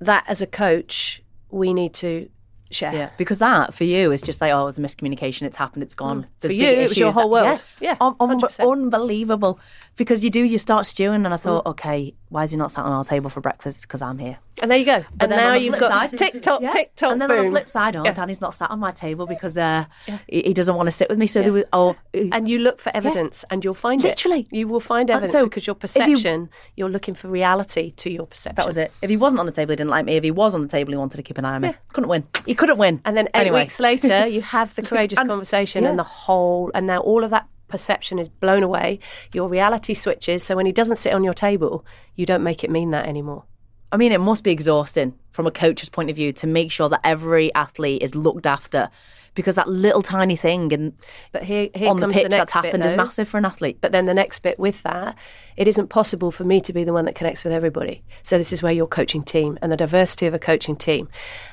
That 0.00 0.24
as 0.26 0.42
a 0.42 0.46
coach, 0.48 1.22
we 1.50 1.72
need 1.72 1.94
to 1.94 2.28
share. 2.72 2.92
Yeah, 2.92 3.10
because 3.18 3.38
that 3.38 3.72
for 3.74 3.84
you 3.84 4.10
is 4.10 4.20
just 4.22 4.40
like, 4.40 4.50
oh, 4.50 4.62
it 4.62 4.64
was 4.64 4.78
a 4.78 4.80
miscommunication. 4.80 5.42
It's 5.42 5.56
happened. 5.56 5.82
It's 5.84 5.94
gone. 5.94 6.22
Mm. 6.40 6.48
For 6.48 6.52
you, 6.54 6.66
it 6.66 6.88
was 6.88 6.98
your 6.98 7.08
issues 7.08 7.14
that- 7.14 7.20
whole 7.20 7.30
world. 7.30 7.62
Yeah, 7.80 7.96
Un- 8.00 8.16
un- 8.18 8.40
unbelievable. 8.60 9.60
Because 9.96 10.24
you 10.24 10.30
do, 10.30 10.42
you 10.42 10.58
start 10.58 10.86
stewing, 10.86 11.24
and 11.26 11.34
I 11.34 11.36
Mm. 11.36 11.40
thought, 11.40 11.66
okay, 11.66 12.14
why 12.30 12.44
is 12.44 12.50
he 12.52 12.56
not 12.56 12.72
sat 12.72 12.84
on 12.86 12.92
our 12.92 13.04
table 13.04 13.28
for 13.28 13.42
breakfast? 13.42 13.82
Because 13.82 14.00
I'm 14.00 14.18
here. 14.18 14.38
And 14.62 14.70
there 14.70 14.78
you 14.78 14.86
go. 14.86 15.04
But 15.16 15.24
and 15.24 15.32
then 15.32 15.38
now 15.38 15.54
you've 15.54 15.78
got 15.78 15.90
side- 16.10 16.16
TikTok, 16.18 16.62
Yeah. 16.62 16.70
TikTok, 16.70 17.12
And 17.12 17.20
then 17.20 17.30
on 17.30 17.44
the 17.44 17.50
flip 17.50 17.68
side, 17.68 17.94
oh, 17.96 18.04
Yeah. 18.04 18.12
Danny's 18.14 18.40
not 18.40 18.54
sat 18.54 18.70
on 18.70 18.78
my 18.80 18.90
table 18.92 19.26
because 19.26 19.56
uh, 19.58 19.84
he, 20.28 20.40
he 20.42 20.54
doesn't 20.54 20.74
want 20.76 20.86
to 20.86 20.92
sit 20.92 21.10
with 21.10 21.18
me. 21.18 21.26
So 21.26 21.42
there 21.42 21.52
was, 21.52 21.64
oh, 21.74 21.94
and 22.14 22.48
you 22.48 22.58
look 22.58 22.80
for 22.80 22.90
evidence 22.96 23.44
and 23.50 23.62
you'll 23.64 23.74
find 23.74 24.02
Literally. 24.02 24.40
it. 24.40 24.46
You 24.56 24.66
will 24.66 24.80
find 24.80 25.10
evidence 25.10 25.32
so 25.32 25.44
because 25.44 25.66
your 25.66 25.74
perception, 25.74 26.48
you, 26.76 26.86
are 26.86 26.88
looking 26.88 27.14
for 27.14 27.28
reality 27.28 27.90
to 27.92 28.10
your 28.10 28.26
perception. 28.26 28.56
that 28.56 28.66
was 28.66 28.78
it. 28.78 28.92
If 29.02 29.10
he 29.10 29.16
wasn't 29.18 29.40
on 29.40 29.46
the 29.46 29.52
table, 29.52 29.72
he 29.72 29.76
didn't 29.76 29.90
like 29.90 30.06
me. 30.06 30.16
If 30.16 30.24
he 30.24 30.30
was 30.30 30.54
on 30.54 30.62
the 30.62 30.68
table, 30.68 30.92
he 30.92 30.96
wanted 30.96 31.18
to 31.18 31.22
keep 31.22 31.36
an 31.38 31.44
eye 31.44 31.54
on 31.56 31.62
me. 31.62 31.74
Couldn't 31.92 32.08
win. 32.08 32.26
He 32.46 32.54
couldn't 32.54 32.78
win. 32.78 33.02
And 33.04 33.14
then 33.16 33.26
eight 33.34 33.40
Anyway. 33.42 33.62
weeks 33.62 33.78
later, 33.78 34.26
you 34.26 34.40
have 34.42 34.74
the 34.74 34.82
courageous 34.88 35.18
And- 35.18 35.28
conversation 35.28 35.82
yeah. 35.84 35.90
and 35.90 35.98
the 35.98 36.02
whole, 36.04 36.70
and 36.74 36.86
now 36.86 37.00
all 37.00 37.24
of 37.24 37.30
that 37.30 37.46
perception 37.72 38.18
is 38.20 38.28
blown 38.28 38.62
away. 38.62 39.00
Your 39.32 39.48
reality 39.48 39.94
switches. 39.94 40.44
So 40.44 40.54
when 40.54 40.66
he 40.66 40.72
doesn't 40.72 40.96
sit 40.96 41.12
on 41.12 41.24
your 41.24 41.34
table, 41.34 41.84
you 42.14 42.26
don't 42.26 42.44
make 42.44 42.62
it 42.62 42.70
mean 42.70 42.90
that 42.92 43.06
anymore. 43.06 43.44
I 43.90 43.96
mean, 43.96 44.12
it 44.12 44.20
must 44.20 44.44
be 44.44 44.52
exhausting 44.52 45.18
from 45.32 45.46
a 45.46 45.50
coach's 45.50 45.88
point 45.88 46.10
of 46.10 46.16
view 46.16 46.32
to 46.32 46.46
make 46.46 46.70
sure 46.70 46.88
that 46.88 47.00
every 47.02 47.52
athlete 47.54 48.02
is 48.02 48.14
looked 48.14 48.46
after 48.46 48.90
because 49.34 49.54
that 49.54 49.68
little 49.68 50.02
tiny 50.02 50.36
thing 50.36 50.72
and 50.74 50.92
But 51.32 51.42
here, 51.42 51.70
here 51.74 51.88
on 51.88 52.00
the 52.00 52.08
pitch 52.08 52.24
the 52.24 52.28
that's 52.28 52.54
next 52.54 52.54
bit, 52.54 52.64
happened 52.66 52.84
is 52.84 52.94
massive 52.94 53.28
for 53.28 53.38
an 53.38 53.46
athlete. 53.46 53.78
But 53.80 53.92
then 53.92 54.04
the 54.04 54.14
next 54.14 54.40
bit 54.40 54.58
with 54.58 54.82
that, 54.82 55.16
it 55.56 55.66
isn't 55.66 55.88
possible 55.88 56.30
for 56.30 56.44
me 56.44 56.60
to 56.60 56.72
be 56.72 56.84
the 56.84 56.92
one 56.92 57.06
that 57.06 57.14
connects 57.14 57.42
with 57.42 57.52
everybody. 57.52 58.02
So 58.22 58.36
this 58.36 58.52
is 58.52 58.62
where 58.62 58.72
your 58.72 58.86
coaching 58.86 59.22
team 59.22 59.58
and 59.62 59.72
the 59.72 59.76
diversity 59.76 60.26
of 60.26 60.34
a 60.34 60.38
coaching 60.38 60.76
team. 60.76 61.08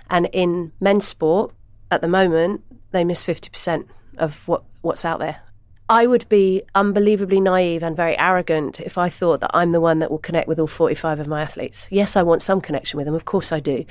And 0.09 0.30
in 0.34 0.74
men's 0.82 1.07
sport, 1.07 1.53
at 1.91 2.01
the 2.01 2.09
moment, 2.09 2.61
they 2.91 3.05
miss 3.05 3.24
50% 3.24 3.88
of 4.17 4.45
what, 4.47 4.63
what's 4.82 5.05
out 5.05 5.20
there. 5.20 5.41
I 5.90 6.06
would 6.06 6.30
be 6.30 6.62
unbelievably 6.76 7.42
naive 7.42 7.82
and 7.82 7.96
very 7.96 8.18
arrogant 8.18 8.80
if 8.80 8.98
I 8.98 9.10
thought 9.10 9.42
that 9.42 9.52
I'm 9.56 9.72
the 9.72 9.82
one 9.82 10.00
that 10.00 10.12
will 10.12 10.20
connect 10.20 10.48
with 10.48 10.60
all 10.60 10.68
45 10.68 11.20
of 11.20 11.28
my 11.28 11.42
athletes. 11.42 11.88
Yes, 11.90 12.16
I 12.16 12.22
want 12.22 12.44
some 12.44 12.62
connection 12.62 12.98
with 12.98 13.08
them, 13.08 13.16
of 13.16 13.26
course 13.26 13.52
I 13.52 13.60
do. 13.60 13.86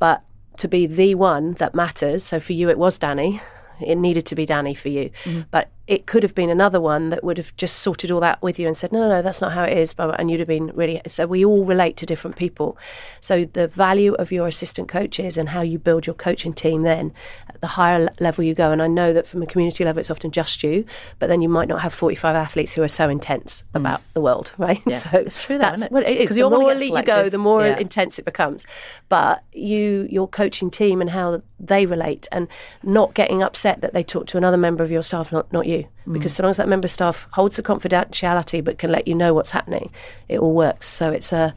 But 0.00 0.22
to 0.58 0.68
be 0.68 0.86
the 0.86 1.14
one 1.14 1.52
that 1.54 1.74
matters, 1.74 2.24
so 2.24 2.40
for 2.40 2.52
you 2.54 2.68
it 2.68 2.78
was 2.78 2.98
Danny, 2.98 3.40
it 3.80 3.96
needed 3.96 4.26
to 4.26 4.34
be 4.34 4.46
Danny 4.46 4.74
for 4.74 4.88
you. 4.88 5.10
Mm-hmm. 5.24 5.42
But 5.52 5.70
it 5.86 6.06
could 6.06 6.22
have 6.22 6.34
been 6.34 6.48
another 6.48 6.80
one 6.80 7.10
that 7.10 7.22
would 7.22 7.36
have 7.36 7.54
just 7.56 7.80
sorted 7.80 8.10
all 8.10 8.20
that 8.20 8.40
with 8.40 8.58
you 8.58 8.66
and 8.66 8.74
said, 8.74 8.90
no, 8.90 9.00
no, 9.00 9.08
no, 9.08 9.22
that's 9.22 9.42
not 9.42 9.52
how 9.52 9.64
it 9.64 9.76
is. 9.76 9.94
And 9.98 10.30
you'd 10.30 10.40
have 10.40 10.48
been 10.48 10.68
really. 10.74 11.02
So 11.08 11.26
we 11.26 11.44
all 11.44 11.64
relate 11.64 11.98
to 11.98 12.06
different 12.06 12.36
people. 12.36 12.78
So 13.20 13.44
the 13.44 13.68
value 13.68 14.14
of 14.14 14.32
your 14.32 14.46
assistant 14.46 14.88
coaches 14.88 15.36
and 15.36 15.50
how 15.50 15.60
you 15.60 15.78
build 15.78 16.06
your 16.06 16.14
coaching 16.14 16.54
team 16.54 16.82
then, 16.82 17.12
at 17.50 17.60
the 17.60 17.66
higher 17.66 18.08
level 18.18 18.44
you 18.44 18.54
go. 18.54 18.70
And 18.70 18.80
I 18.80 18.86
know 18.86 19.12
that 19.12 19.26
from 19.26 19.42
a 19.42 19.46
community 19.46 19.84
level, 19.84 20.00
it's 20.00 20.10
often 20.10 20.30
just 20.30 20.62
you, 20.62 20.86
but 21.18 21.26
then 21.26 21.42
you 21.42 21.50
might 21.50 21.68
not 21.68 21.82
have 21.82 21.92
45 21.92 22.34
athletes 22.34 22.72
who 22.72 22.82
are 22.82 22.88
so 22.88 23.10
intense 23.10 23.62
mm. 23.74 23.80
about 23.80 24.00
the 24.14 24.22
world, 24.22 24.54
right? 24.58 24.82
Yeah. 24.86 24.96
So 24.96 25.18
It's 25.18 25.42
true 25.42 25.58
though, 25.58 25.64
that's 25.64 25.78
isn't 25.80 25.86
it? 25.88 25.92
what 25.92 26.04
it 26.04 26.16
is. 26.16 26.30
The 26.30 26.36
you 26.36 26.44
all 26.44 26.50
wanna 26.50 26.64
more 26.64 26.72
elite 26.72 26.94
you 26.94 27.02
go, 27.02 27.28
the 27.28 27.36
more 27.36 27.60
Yeah. 27.60 27.76
intense 27.76 28.18
it 28.18 28.24
becomes. 28.24 28.66
But 29.10 29.42
you, 29.52 30.08
your 30.10 30.28
coaching 30.28 30.70
team 30.70 31.02
and 31.02 31.10
how 31.10 31.42
they 31.66 31.86
relate 31.86 32.28
and 32.32 32.48
not 32.82 33.14
getting 33.14 33.42
upset 33.42 33.80
that 33.80 33.92
they 33.92 34.02
talk 34.02 34.26
to 34.28 34.36
another 34.36 34.56
member 34.56 34.82
of 34.82 34.90
your 34.90 35.02
staff, 35.02 35.32
not, 35.32 35.52
not 35.52 35.66
you. 35.66 35.86
Mm. 36.06 36.12
Because 36.12 36.34
so 36.34 36.42
long 36.42 36.50
as 36.50 36.56
that 36.56 36.68
member 36.68 36.86
of 36.86 36.90
staff 36.90 37.26
holds 37.32 37.56
the 37.56 37.62
confidentiality 37.62 38.62
but 38.62 38.78
can 38.78 38.90
let 38.90 39.08
you 39.08 39.14
know 39.14 39.34
what's 39.34 39.50
happening, 39.50 39.90
it 40.28 40.38
all 40.38 40.54
works. 40.54 40.88
So 40.88 41.10
it's 41.10 41.32
a, 41.32 41.54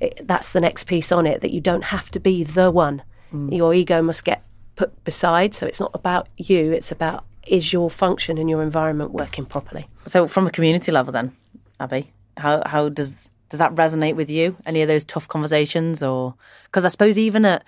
it, 0.00 0.26
that's 0.26 0.52
the 0.52 0.60
next 0.60 0.84
piece 0.84 1.12
on 1.12 1.26
it 1.26 1.40
that 1.40 1.50
you 1.50 1.60
don't 1.60 1.84
have 1.84 2.10
to 2.12 2.20
be 2.20 2.44
the 2.44 2.70
one. 2.70 3.02
Mm. 3.32 3.56
Your 3.56 3.74
ego 3.74 4.02
must 4.02 4.24
get 4.24 4.44
put 4.76 5.04
beside. 5.04 5.54
So 5.54 5.66
it's 5.66 5.80
not 5.80 5.90
about 5.94 6.28
you, 6.36 6.72
it's 6.72 6.92
about 6.92 7.24
is 7.48 7.72
your 7.72 7.90
function 7.90 8.38
and 8.38 8.48
your 8.48 8.62
environment 8.62 9.12
working 9.12 9.46
properly. 9.46 9.88
So, 10.06 10.26
from 10.26 10.46
a 10.46 10.50
community 10.50 10.92
level, 10.92 11.12
then, 11.12 11.34
Abbie, 11.80 12.12
how 12.36 12.62
how 12.66 12.88
does 12.88 13.30
does 13.48 13.58
that 13.58 13.74
resonate 13.74 14.14
with 14.14 14.30
you? 14.30 14.56
Any 14.66 14.82
of 14.82 14.88
those 14.88 15.04
tough 15.04 15.28
conversations, 15.28 16.02
or 16.02 16.34
because 16.64 16.84
I 16.84 16.88
suppose 16.88 17.18
even 17.18 17.44
at 17.44 17.64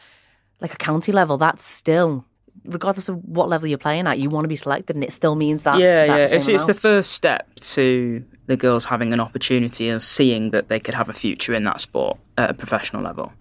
like 0.60 0.74
a 0.74 0.76
county 0.76 1.12
level, 1.12 1.38
that's 1.38 1.64
still, 1.64 2.24
regardless 2.64 3.08
of 3.08 3.16
what 3.24 3.48
level 3.48 3.68
you're 3.68 3.78
playing 3.78 4.06
at, 4.06 4.18
you 4.18 4.28
want 4.28 4.44
to 4.44 4.48
be 4.48 4.56
selected, 4.56 4.96
and 4.96 5.04
it 5.04 5.12
still 5.12 5.34
means 5.34 5.62
that. 5.62 5.78
yeah, 5.78 6.06
that 6.06 6.30
yeah. 6.30 6.36
It's, 6.36 6.48
it's 6.48 6.64
the 6.64 6.74
first 6.74 7.12
step 7.12 7.54
to 7.56 8.24
the 8.46 8.56
girls 8.56 8.84
having 8.84 9.12
an 9.12 9.20
opportunity 9.20 9.88
and 9.88 10.02
seeing 10.02 10.50
that 10.50 10.68
they 10.68 10.80
could 10.80 10.94
have 10.94 11.08
a 11.08 11.12
future 11.12 11.54
in 11.54 11.64
that 11.64 11.80
sport 11.80 12.18
at 12.36 12.50
a 12.50 12.54
professional 12.54 13.02
level. 13.02 13.32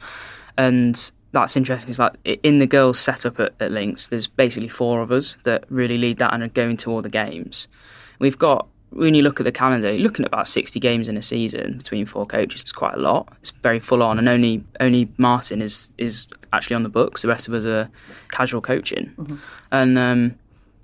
And 0.57 1.11
that's 1.31 1.55
interesting. 1.55 1.89
It's 1.89 1.99
like 1.99 2.15
in 2.43 2.59
the 2.59 2.67
girls' 2.67 2.99
setup 2.99 3.39
at, 3.39 3.53
at 3.59 3.71
Lincs, 3.71 4.09
there's 4.09 4.27
basically 4.27 4.69
four 4.69 5.01
of 5.01 5.11
us 5.11 5.37
that 5.43 5.65
really 5.69 5.97
lead 5.97 6.17
that 6.19 6.33
and 6.33 6.43
are 6.43 6.49
going 6.49 6.77
to 6.77 6.91
all 6.91 7.01
the 7.01 7.09
games. 7.09 7.67
We've 8.19 8.37
got 8.37 8.67
when 8.91 9.13
you 9.13 9.21
look 9.21 9.39
at 9.39 9.43
the 9.43 9.51
calendar, 9.51 9.91
you're 9.91 10.01
looking 10.01 10.25
at 10.25 10.29
about 10.29 10.47
60 10.47 10.79
games 10.79 11.07
in 11.07 11.15
a 11.17 11.21
season 11.21 11.77
between 11.77 12.05
four 12.05 12.25
coaches. 12.25 12.61
It's 12.63 12.71
quite 12.71 12.95
a 12.95 12.99
lot. 12.99 13.27
It's 13.41 13.51
very 13.51 13.79
full 13.79 14.01
on, 14.03 14.17
and 14.17 14.27
only 14.27 14.63
only 14.79 15.09
Martin 15.17 15.61
is 15.61 15.93
is 15.97 16.27
actually 16.53 16.75
on 16.75 16.83
the 16.83 16.89
books. 16.89 17.21
The 17.21 17.27
rest 17.27 17.47
of 17.47 17.53
us 17.53 17.65
are 17.65 17.89
casual 18.31 18.61
coaching, 18.61 19.39
and 19.71 19.97
um, 19.97 20.35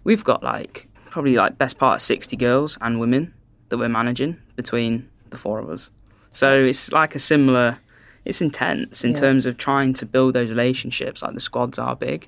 we've 0.04 0.24
got 0.24 0.44
like 0.44 0.88
probably 1.10 1.36
like 1.36 1.58
best 1.58 1.78
part 1.80 1.96
of 1.96 2.02
60 2.02 2.36
girls 2.36 2.78
and 2.82 3.00
women 3.00 3.34
that 3.70 3.78
we're 3.78 3.88
managing 3.90 4.38
between 4.56 5.08
the 5.30 5.38
four 5.38 5.60
of 5.60 5.70
us. 5.70 5.90
So 6.32 6.64
it's 6.64 6.92
like 6.92 7.16
a 7.16 7.20
similar. 7.20 7.80
It's 8.26 8.42
intense 8.42 9.04
in 9.04 9.12
Yeah. 9.12 9.20
terms 9.20 9.46
of 9.46 9.58
trying 9.58 9.94
to 9.94 10.06
build 10.06 10.34
those 10.34 10.50
relationships. 10.50 11.22
Like 11.22 11.36
the 11.36 11.40
squads 11.40 11.78
are 11.80 11.96
big. 11.96 12.28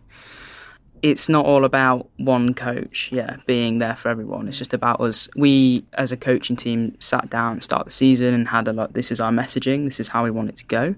It's 1.01 1.29
not 1.29 1.45
all 1.45 1.65
about 1.65 2.09
one 2.17 2.53
coach, 2.53 3.09
yeah, 3.11 3.37
being 3.45 3.79
there 3.79 3.95
for 3.95 4.09
everyone. 4.09 4.47
It's 4.47 4.57
just 4.57 4.73
about 4.73 4.99
us. 5.01 5.29
We, 5.35 5.85
as 5.93 6.11
a 6.11 6.17
coaching 6.17 6.55
team, 6.55 6.95
sat 6.99 7.29
down 7.29 7.61
start 7.61 7.85
the 7.85 7.91
season 7.91 8.33
and 8.33 8.47
had 8.47 8.67
a 8.67 8.73
lot. 8.73 8.93
This 8.93 9.11
is 9.11 9.19
our 9.19 9.31
messaging. 9.31 9.85
This 9.85 9.99
is 9.99 10.09
how 10.09 10.23
we 10.23 10.31
want 10.31 10.49
it 10.49 10.55
to 10.57 10.65
go. 10.65 10.95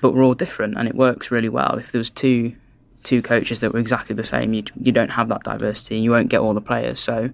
But 0.00 0.14
we're 0.14 0.24
all 0.24 0.34
different, 0.34 0.76
and 0.76 0.88
it 0.88 0.94
works 0.94 1.30
really 1.30 1.48
well. 1.48 1.78
If 1.78 1.92
there 1.92 1.98
was 1.98 2.10
two 2.10 2.54
two 3.06 3.22
coaches 3.22 3.60
that 3.60 3.72
were 3.72 3.78
exactly 3.78 4.14
the 4.16 4.24
same, 4.24 4.52
you 4.52 4.64
you 4.80 4.92
don't 4.92 5.10
have 5.10 5.28
that 5.28 5.44
diversity. 5.44 5.96
And 5.96 6.04
you 6.04 6.10
won't 6.10 6.28
get 6.28 6.40
all 6.40 6.54
the 6.54 6.60
players. 6.60 7.00
So, 7.00 7.30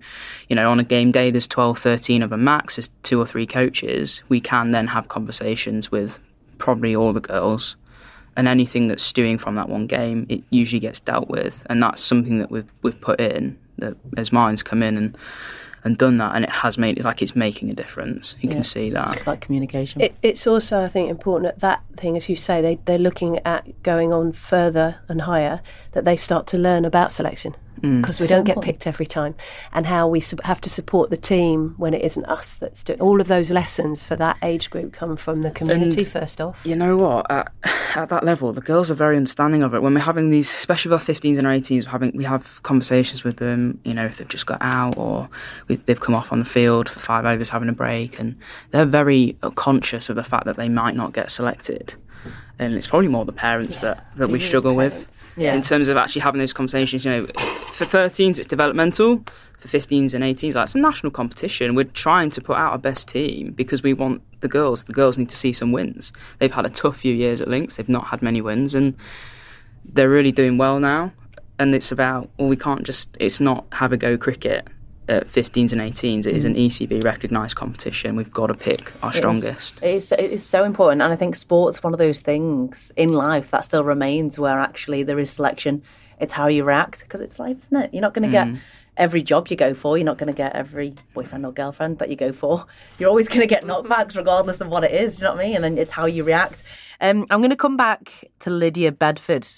you 0.49 0.57
know, 0.57 0.71
on 0.71 0.79
a 0.79 0.85
game 0.85 1.11
day, 1.11 1.31
there's 1.31 1.49
12, 1.49 1.79
13 1.79 2.23
of 2.23 2.31
a 2.31 2.37
max. 2.37 2.77
There's 2.77 2.91
two 3.03 3.21
or 3.21 3.27
three 3.27 3.47
coaches. 3.47 4.23
We 4.29 4.41
can 4.41 4.71
then 4.71 4.87
have 4.89 5.09
conversations 5.09 5.91
with 5.91 6.21
probably 6.59 6.95
all 6.95 7.13
the 7.13 7.21
girls, 7.21 7.75
and 8.37 8.49
anything 8.49 8.89
that's 8.89 9.03
stewing 9.03 9.39
from 9.39 9.55
that 9.57 9.69
one 9.69 9.87
game, 9.87 10.27
it 10.29 10.43
usually 10.51 10.81
gets 10.81 11.01
dealt 11.01 11.29
with, 11.29 11.67
and 11.69 11.83
that's 11.83 12.03
something 12.03 12.39
that 12.39 12.51
we've 12.51 12.71
we've 12.83 13.01
put 13.01 13.21
in. 13.21 13.59
That 13.79 13.97
as 14.17 14.33
minds 14.33 14.63
come 14.63 14.83
in 14.83 14.97
and 14.97 15.17
and 15.85 15.99
done 15.99 16.19
that, 16.19 16.37
and 16.37 16.45
it 16.45 16.51
has 16.51 16.79
made 16.79 16.97
it 16.99 17.05
like 17.05 17.23
it's 17.23 17.35
making 17.35 17.69
a 17.69 17.75
difference. 17.75 18.37
You 18.41 18.49
Yeah. 18.49 18.55
can 18.55 18.63
see 18.63 18.91
that. 18.91 19.27
Like 19.27 19.41
communication. 19.41 20.01
It, 20.01 20.15
it's 20.23 20.47
also, 20.47 20.81
I 20.81 20.87
think, 20.89 21.11
important 21.11 21.49
at 21.53 21.59
that 21.61 21.83
thing, 21.97 22.17
as 22.17 22.29
you 22.29 22.37
say, 22.37 22.63
they, 22.63 22.79
they're 22.85 22.99
looking 22.99 23.41
at 23.45 23.83
going 23.83 24.13
on 24.13 24.31
further 24.33 25.01
and 25.09 25.23
higher, 25.23 25.61
that 25.91 26.05
they 26.05 26.17
start 26.17 26.47
to 26.49 26.57
learn 26.59 26.85
about 26.85 27.11
selection. 27.11 27.57
Mm. 27.83 28.01
Because 28.01 28.21
we 28.21 28.27
So 28.27 28.37
don't 28.37 28.45
get 28.45 28.61
picked 28.61 28.87
every 28.87 29.07
time, 29.07 29.35
and 29.73 29.87
how 29.87 30.07
we 30.07 30.21
su- 30.21 30.37
have 30.45 30.61
to 30.61 30.71
support 30.71 31.11
the 31.11 31.17
team 31.17 31.75
when 31.79 31.95
it 31.95 32.03
isn't 32.03 32.25
us 32.27 32.57
that's 32.57 32.85
doing 32.85 33.01
all 33.01 33.21
of 33.21 33.27
those 33.27 33.51
lessons 33.51 34.05
for 34.05 34.15
that 34.17 34.37
age 34.43 34.71
group 34.71 34.93
come 34.93 35.17
from 35.17 35.43
the 35.43 35.51
community 35.51 36.03
And 36.03 36.09
first 36.09 36.41
off. 36.41 36.61
You 36.65 36.77
know 36.77 36.97
what? 36.97 37.29
At, 37.31 37.53
at 37.97 38.09
that 38.09 38.25
level, 38.25 38.53
the 38.53 38.61
girls 38.61 38.91
are 38.91 38.95
very 38.95 39.17
understanding 39.17 39.63
of 39.63 39.75
it. 39.75 39.83
When 39.83 39.95
we're 39.95 40.01
having 40.01 40.31
these, 40.31 40.53
especially 40.53 40.91
with 40.93 41.09
our 41.09 41.15
15s 41.15 41.39
and 41.39 41.47
our 41.47 41.53
18s, 41.55 41.85
we're 41.87 41.91
having 41.91 42.17
we 42.17 42.25
have 42.25 42.63
conversations 42.63 43.25
with 43.25 43.39
them. 43.39 43.81
You 43.85 43.95
know, 43.95 44.05
if 44.05 44.19
they've 44.19 44.29
just 44.29 44.47
got 44.47 44.59
out 44.61 44.97
or 44.97 45.29
we've, 45.67 45.85
they've 45.85 46.01
come 46.01 46.15
off 46.15 46.33
on 46.33 46.39
the 46.39 46.45
field 46.45 46.89
for 46.89 47.01
five 47.01 47.25
overs 47.25 47.49
having 47.49 47.69
a 47.69 47.73
break, 47.73 48.21
and 48.21 48.37
they're 48.71 48.87
very 48.87 49.37
conscious 49.57 50.09
of 50.09 50.17
the 50.17 50.25
fact 50.25 50.47
that 50.47 50.57
they 50.57 50.69
might 50.69 50.95
not 50.95 51.13
get 51.13 51.31
selected. 51.31 51.95
And 52.59 52.75
it's 52.75 52.87
probably 52.87 53.09
more 53.09 53.25
the 53.25 53.33
parents 53.33 53.81
that, 53.81 54.07
that 54.17 54.29
we 54.29 54.39
struggle 54.39 54.75
with 54.75 55.35
Yeah. 55.37 55.55
in 55.55 55.63
terms 55.63 55.89
of 55.89 55.97
actually 55.97 56.23
having 56.23 56.39
those 56.39 56.53
conversations. 56.53 57.05
You 57.05 57.11
know, 57.11 57.27
for 57.73 57.85
13s 57.85 58.39
it's 58.39 58.47
developmental, 58.47 59.25
for 59.59 59.69
15s 59.69 60.15
and 60.15 60.23
18s 60.23 60.55
like 60.55 60.65
it's 60.65 60.75
a 60.75 60.79
national 60.79 61.11
competition. 61.11 61.75
We're 61.75 61.85
trying 61.85 62.31
to 62.31 62.41
put 62.41 62.57
out 62.57 62.73
our 62.73 62.79
best 62.79 63.09
team 63.09 63.53
because 63.53 63.83
we 63.83 63.93
want 63.95 64.23
the 64.41 64.49
girls. 64.49 64.85
The 64.85 64.93
girls 64.93 65.19
need 65.19 65.29
to 65.31 65.37
see 65.37 65.53
some 65.53 65.73
wins. 65.73 66.13
They've 66.39 66.53
had 66.53 66.67
a 66.67 66.71
tough 66.71 66.97
few 66.99 67.15
years 67.15 67.41
at 67.41 67.49
Lincs. 67.49 67.77
They've 67.77 67.89
not 67.89 68.07
had 68.07 68.23
many 68.23 68.41
wins, 68.41 68.75
and 68.75 68.95
they're 69.85 70.11
really 70.11 70.33
doing 70.33 70.59
well 70.59 70.79
now. 70.79 71.13
And 71.59 71.75
it's 71.75 71.91
about 71.93 72.31
well, 72.39 72.49
we 72.49 72.57
can't 72.57 72.83
just. 72.85 73.17
It's 73.21 73.41
not 73.41 73.67
have 73.73 73.93
a 73.93 73.97
go 73.97 74.17
cricket 74.17 74.69
at 75.09 75.27
15s 75.27 75.73
and 75.73 75.81
18s. 75.81 76.27
It 76.27 76.37
is 76.37 76.45
an 76.45 76.55
ECB 76.55 77.03
recognised 77.03 77.57
competition. 77.57 78.15
We've 78.17 78.33
got 78.33 78.47
to 78.49 78.55
pick 78.55 78.93
our 79.03 79.11
It 79.11 79.15
is. 79.15 79.19
strongest. 79.19 79.83
It 79.83 79.95
is, 79.95 80.13
it 80.13 80.21
is 80.21 80.45
so 80.45 80.65
important. 80.65 81.03
And 81.03 81.13
I 81.13 81.17
think 81.17 81.35
sport's 81.37 81.83
one 81.83 81.93
of 81.93 81.99
those 81.99 82.21
things 82.21 82.93
in 82.97 83.13
life 83.13 83.51
that 83.51 83.65
still 83.65 83.85
remains 83.85 84.39
where 84.39 84.59
actually 84.59 85.03
there 85.03 85.19
is 85.19 85.31
selection. 85.31 85.83
It's 86.21 86.33
how 86.33 86.47
you 86.47 86.63
react 86.65 87.03
because 87.03 87.21
it's 87.21 87.39
life, 87.39 87.57
isn't 87.63 87.77
it? 87.77 87.93
You're 87.93 88.01
not 88.03 88.15
going 88.15 88.31
to 88.31 88.37
Mm. 88.37 88.53
get 88.55 88.63
every 88.97 89.23
job 89.23 89.49
you 89.49 89.57
go 89.57 89.75
for. 89.75 89.99
You're 89.99 90.05
not 90.05 90.19
going 90.19 90.29
to 90.29 90.33
get 90.37 90.55
every 90.55 90.95
boyfriend 91.15 91.45
or 91.47 91.53
girlfriend 91.53 91.99
that 91.99 92.09
you 92.11 92.17
go 92.17 92.31
for. 92.33 92.65
You're 92.99 93.09
always 93.09 93.27
going 93.27 93.41
to 93.41 93.47
get 93.47 93.65
knockbacks 93.65 94.17
regardless 94.17 94.61
of 94.61 94.69
what 94.69 94.85
it 94.85 94.93
is. 94.93 95.19
You 95.21 95.25
know 95.27 95.35
what 95.35 95.41
I 95.41 95.47
mean? 95.47 95.55
And 95.57 95.65
then 95.65 95.79
it's 95.79 95.93
how 95.93 96.07
you 96.07 96.23
react. 96.25 96.63
Um, 97.01 97.27
I'm 97.31 97.41
going 97.41 97.51
to 97.51 97.57
come 97.57 97.77
back 97.77 98.31
to 98.41 98.51
Lydia 98.51 98.93
Bedford, 98.93 99.49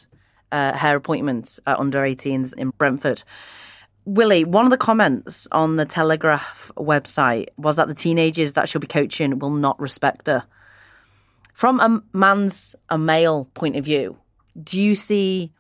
uh, 0.53 0.79
her 0.79 0.97
appointment 0.97 1.59
at 1.67 1.79
under 1.79 2.01
18s 2.01 2.55
in 2.57 2.71
Brentford. 2.71 3.23
Willie, 4.07 4.45
one 4.45 4.67
of 4.67 4.71
the 4.71 4.77
comments 4.77 5.49
on 5.51 5.77
the 5.77 5.87
Telegraph 5.87 6.71
website 6.77 7.49
was 7.57 7.77
that 7.77 7.89
the 7.89 7.95
teenagers 7.95 8.53
that 8.53 8.69
she'll 8.69 8.81
be 8.81 8.87
coaching 8.87 9.39
will 9.39 9.51
not 9.51 9.81
respect 9.81 10.27
her. 10.27 10.45
From 11.55 11.81
a 11.81 12.03
man's, 12.13 12.77
a 12.91 12.99
male 12.99 13.47
point 13.55 13.77
of 13.77 13.85
view, 13.85 14.17
do 14.63 14.79
you 14.79 14.95
see 14.95 15.53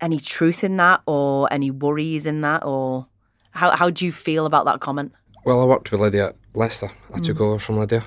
any 0.00 0.18
truth 0.20 0.62
in 0.62 0.76
that 0.76 1.00
or 1.06 1.52
any 1.52 1.70
worries 1.70 2.26
in 2.26 2.42
that? 2.42 2.64
Or 2.64 3.06
how, 3.50 3.70
how 3.72 3.90
do 3.90 4.04
you 4.04 4.12
feel 4.12 4.46
about 4.46 4.66
that 4.66 4.80
comment? 4.80 5.12
Well, 5.44 5.60
I 5.60 5.64
worked 5.64 5.90
with 5.90 6.00
Lydia 6.00 6.28
at 6.28 6.36
Leicester. 6.54 6.90
I 7.12 7.18
took 7.18 7.38
Mm. 7.38 7.40
over 7.40 7.58
from 7.58 7.78
Lydia. 7.78 8.04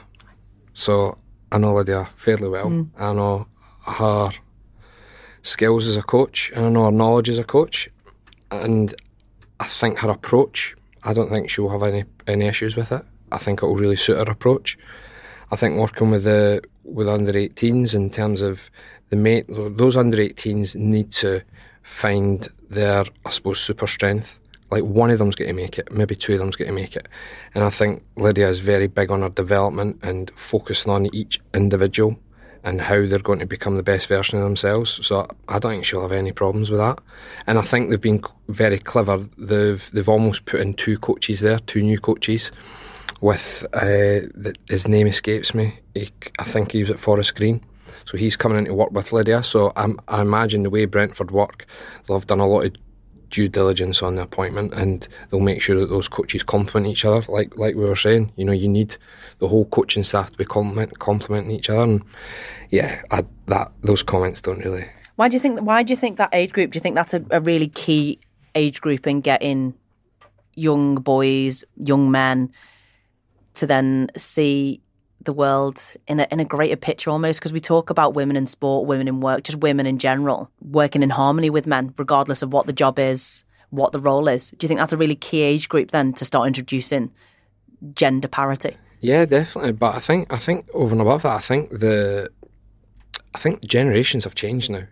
So 0.73 1.17
I 1.51 1.57
know 1.57 1.73
Lydia 1.73 2.05
fairly 2.15 2.47
well. 2.47 2.69
Mm. 2.69 2.89
I 2.97 3.13
know 3.13 3.47
her 3.85 4.29
skills 5.41 5.87
as 5.87 5.97
a 5.97 6.03
coach 6.03 6.51
and 6.55 6.65
I 6.65 6.69
know 6.69 6.85
her 6.85 6.91
knowledge 6.91 7.29
as 7.29 7.37
a 7.37 7.43
coach. 7.43 7.89
And 8.51 8.93
I 9.59 9.65
think 9.65 9.99
her 9.99 10.09
approach, 10.09 10.75
I 11.03 11.13
don't 11.13 11.29
think 11.29 11.49
she'll 11.49 11.69
have 11.69 11.83
any, 11.83 12.05
any 12.27 12.45
issues 12.45 12.75
with 12.75 12.91
it. 12.91 13.03
I 13.31 13.37
think 13.37 13.61
it 13.61 13.65
will 13.65 13.75
really 13.75 13.95
suit 13.95 14.17
her 14.17 14.31
approach. 14.31 14.77
I 15.51 15.55
think 15.55 15.77
working 15.77 16.11
with 16.11 16.23
the 16.23 16.61
with 16.83 17.09
under 17.09 17.33
18s 17.33 17.93
in 17.93 18.09
terms 18.09 18.41
of 18.41 18.71
the 19.09 19.15
mate, 19.15 19.45
those 19.49 19.97
under 19.97 20.17
18s 20.17 20.75
need 20.75 21.11
to 21.13 21.43
find 21.83 22.47
their, 22.69 23.03
I 23.25 23.29
suppose, 23.29 23.59
super 23.59 23.87
strength. 23.87 24.39
Like 24.71 24.83
one 24.83 25.11
of 25.11 25.19
them's 25.19 25.35
going 25.35 25.49
to 25.49 25.53
make 25.53 25.77
it, 25.79 25.91
maybe 25.91 26.15
two 26.15 26.33
of 26.33 26.39
them's 26.39 26.55
going 26.55 26.67
to 26.67 26.73
make 26.73 26.95
it. 26.95 27.07
And 27.55 27.63
I 27.63 27.69
think 27.69 28.03
Lydia 28.17 28.49
is 28.49 28.59
very 28.59 28.87
big 28.87 29.11
on 29.11 29.21
her 29.21 29.29
development 29.29 29.99
and 30.03 30.29
focusing 30.31 30.91
on 30.91 31.13
each 31.13 31.39
individual 31.53 32.17
and 32.67 32.81
how 32.81 33.05
they're 33.05 33.19
going 33.19 33.39
to 33.39 33.45
become 33.45 33.77
the 33.77 33.83
best 33.83 34.07
version 34.07 34.37
of 34.37 34.43
themselves. 34.43 34.99
So 35.01 35.25
I 35.47 35.57
don't 35.57 35.71
think 35.71 35.85
she'll 35.85 36.01
have 36.01 36.11
any 36.11 36.33
problems 36.33 36.69
with 36.69 36.81
that. 36.81 36.99
And 37.47 37.57
I 37.57 37.61
think 37.61 37.89
they've 37.89 38.01
been 38.01 38.21
very 38.49 38.77
clever. 38.77 39.19
They've 39.37 39.89
they've 39.91 40.09
almost 40.09 40.43
put 40.43 40.59
in 40.59 40.73
two 40.73 40.99
coaches 40.99 41.39
there, 41.39 41.59
two 41.59 41.81
new 41.81 41.97
coaches. 41.97 42.51
With 43.21 43.65
uh, 43.73 44.27
the, 44.35 44.53
his 44.67 44.87
name 44.87 45.07
escapes 45.07 45.55
me. 45.55 45.79
He, 45.95 46.09
I 46.39 46.43
think 46.43 46.73
he 46.73 46.81
was 46.81 46.91
at 46.91 46.99
Forest 46.99 47.35
Green. 47.35 47.63
So 48.03 48.17
he's 48.17 48.35
coming 48.35 48.57
in 48.57 48.65
to 48.65 48.73
work 48.73 48.91
with 48.91 49.13
Lydia. 49.13 49.43
So 49.43 49.71
I'm, 49.77 49.97
I 50.09 50.21
imagine 50.21 50.63
the 50.63 50.69
way 50.69 50.85
Brentford 50.85 51.31
work, 51.31 51.65
they'll 52.05 52.19
have 52.19 52.27
done 52.27 52.41
a 52.41 52.47
lot 52.47 52.65
of 52.65 52.75
due 53.29 53.47
diligence 53.49 54.01
on 54.01 54.15
the 54.15 54.21
appointment 54.21 54.73
and 54.73 55.07
they'll 55.29 55.39
make 55.39 55.61
sure 55.61 55.79
that 55.79 55.87
those 55.87 56.07
coaches 56.07 56.43
complement 56.43 56.91
each 56.91 57.05
other. 57.05 57.23
Like 57.31 57.57
like 57.57 57.75
we 57.75 57.83
were 57.85 57.95
saying, 57.95 58.31
you 58.35 58.45
know, 58.45 58.51
you 58.51 58.67
need 58.67 58.97
the 59.39 59.47
whole 59.47 59.65
coaching 59.65 60.03
staff 60.03 60.31
to 60.31 60.37
be 60.37 60.45
complement, 60.45 60.99
complementing 60.99 61.51
each 61.51 61.69
other. 61.69 61.83
And 61.83 62.03
yeah, 62.69 63.01
I, 63.11 63.23
that 63.47 63.71
those 63.81 64.03
comments 64.03 64.41
don't 64.41 64.59
really. 64.59 64.85
Why 65.15 65.29
do 65.29 65.35
you 65.35 65.39
think? 65.39 65.59
Why 65.61 65.83
do 65.83 65.91
you 65.91 65.97
think 65.97 66.17
that 66.17 66.29
age 66.33 66.53
group? 66.53 66.71
Do 66.71 66.77
you 66.77 66.81
think 66.81 66.95
that's 66.95 67.13
a, 67.13 67.25
a 67.31 67.39
really 67.39 67.67
key 67.67 68.19
age 68.55 68.81
group 68.81 69.07
in 69.07 69.21
getting 69.21 69.73
young 70.55 70.95
boys, 70.95 71.63
young 71.77 72.11
men 72.11 72.51
to 73.53 73.67
then 73.67 74.09
see 74.15 74.81
the 75.27 75.33
world 75.33 75.79
in 76.07 76.21
a, 76.21 76.27
in 76.31 76.39
a 76.39 76.45
greater 76.45 76.77
picture 76.77 77.09
almost 77.11 77.39
because 77.39 77.53
we 77.53 77.59
talk 77.59 77.89
about 77.89 78.15
women 78.15 78.37
in 78.37 78.47
sport, 78.47 78.87
women 78.87 79.07
in 79.07 79.19
work, 79.19 79.43
just 79.43 79.59
women 79.59 79.85
in 79.85 79.99
general, 79.99 80.49
working 80.61 81.03
in 81.03 81.09
harmony 81.09 81.49
with 81.49 81.67
men, 81.67 81.93
regardless 81.97 82.41
of 82.41 82.53
what 82.53 82.65
the 82.65 82.73
job 82.73 82.97
is, 82.97 83.43
what 83.69 83.91
the 83.91 83.99
role 83.99 84.29
is. 84.29 84.51
Do 84.51 84.63
you 84.63 84.67
think 84.69 84.79
that's 84.79 84.93
a 84.93 84.97
really 84.97 85.15
key 85.15 85.41
age 85.41 85.67
group 85.67 85.91
then 85.91 86.13
to 86.13 86.23
start 86.23 86.47
introducing 86.47 87.11
gender 87.93 88.29
parity? 88.29 88.77
Yeah, 89.01 89.25
definitely. 89.25 89.73
But 89.73 89.95
I 89.95 89.99
think 89.99 90.33
I 90.33 90.37
think 90.37 90.65
over 90.73 90.93
and 90.93 91.01
above 91.01 91.23
that, 91.23 91.35
I 91.35 91.41
think 91.41 91.69
the 91.71 92.31
I 93.35 93.37
think 93.37 93.61
generations 93.65 94.23
have 94.23 94.33
changed 94.33 94.71
now. 94.71 94.83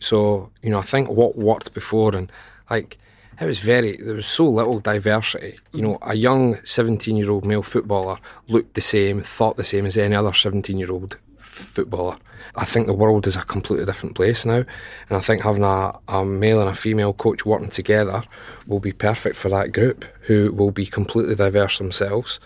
So 0.00 0.50
you 0.62 0.70
know, 0.70 0.78
I 0.78 0.82
think 0.82 1.08
what 1.08 1.38
worked 1.38 1.72
before 1.72 2.14
and 2.14 2.30
like 2.70 2.98
it 3.40 3.46
was 3.46 3.58
very 3.58 3.96
there 3.96 4.14
was 4.14 4.26
so 4.26 4.48
little 4.48 4.80
diversity. 4.80 5.58
You 5.72 5.82
know, 5.82 5.98
a 6.02 6.14
young 6.14 6.58
seventeen-year-old 6.64 7.44
male 7.44 7.62
footballer 7.62 8.18
looked 8.48 8.74
the 8.74 8.80
same, 8.80 9.22
thought 9.22 9.56
the 9.56 9.64
same 9.64 9.86
as 9.86 9.96
any 9.96 10.16
other 10.16 10.32
seventeen-year-old 10.32 11.16
f- 11.38 11.44
footballer. 11.44 12.16
I 12.56 12.64
think 12.64 12.86
the 12.86 12.94
world 12.94 13.26
is 13.26 13.36
a 13.36 13.44
completely 13.44 13.86
different 13.86 14.14
place 14.14 14.44
now, 14.46 14.64
and 15.08 15.18
I 15.18 15.20
think 15.20 15.42
having 15.42 15.64
a, 15.64 15.92
a 16.08 16.24
male 16.24 16.60
and 16.60 16.70
a 16.70 16.74
female 16.74 17.12
coach 17.12 17.44
working 17.44 17.68
together 17.68 18.22
will 18.66 18.80
be 18.80 18.92
perfect 18.92 19.36
for 19.36 19.48
that 19.50 19.72
group, 19.72 20.04
who 20.22 20.52
will 20.52 20.70
be 20.70 20.86
completely 20.86 21.34
diverse 21.34 21.78
themselves. 21.78 22.40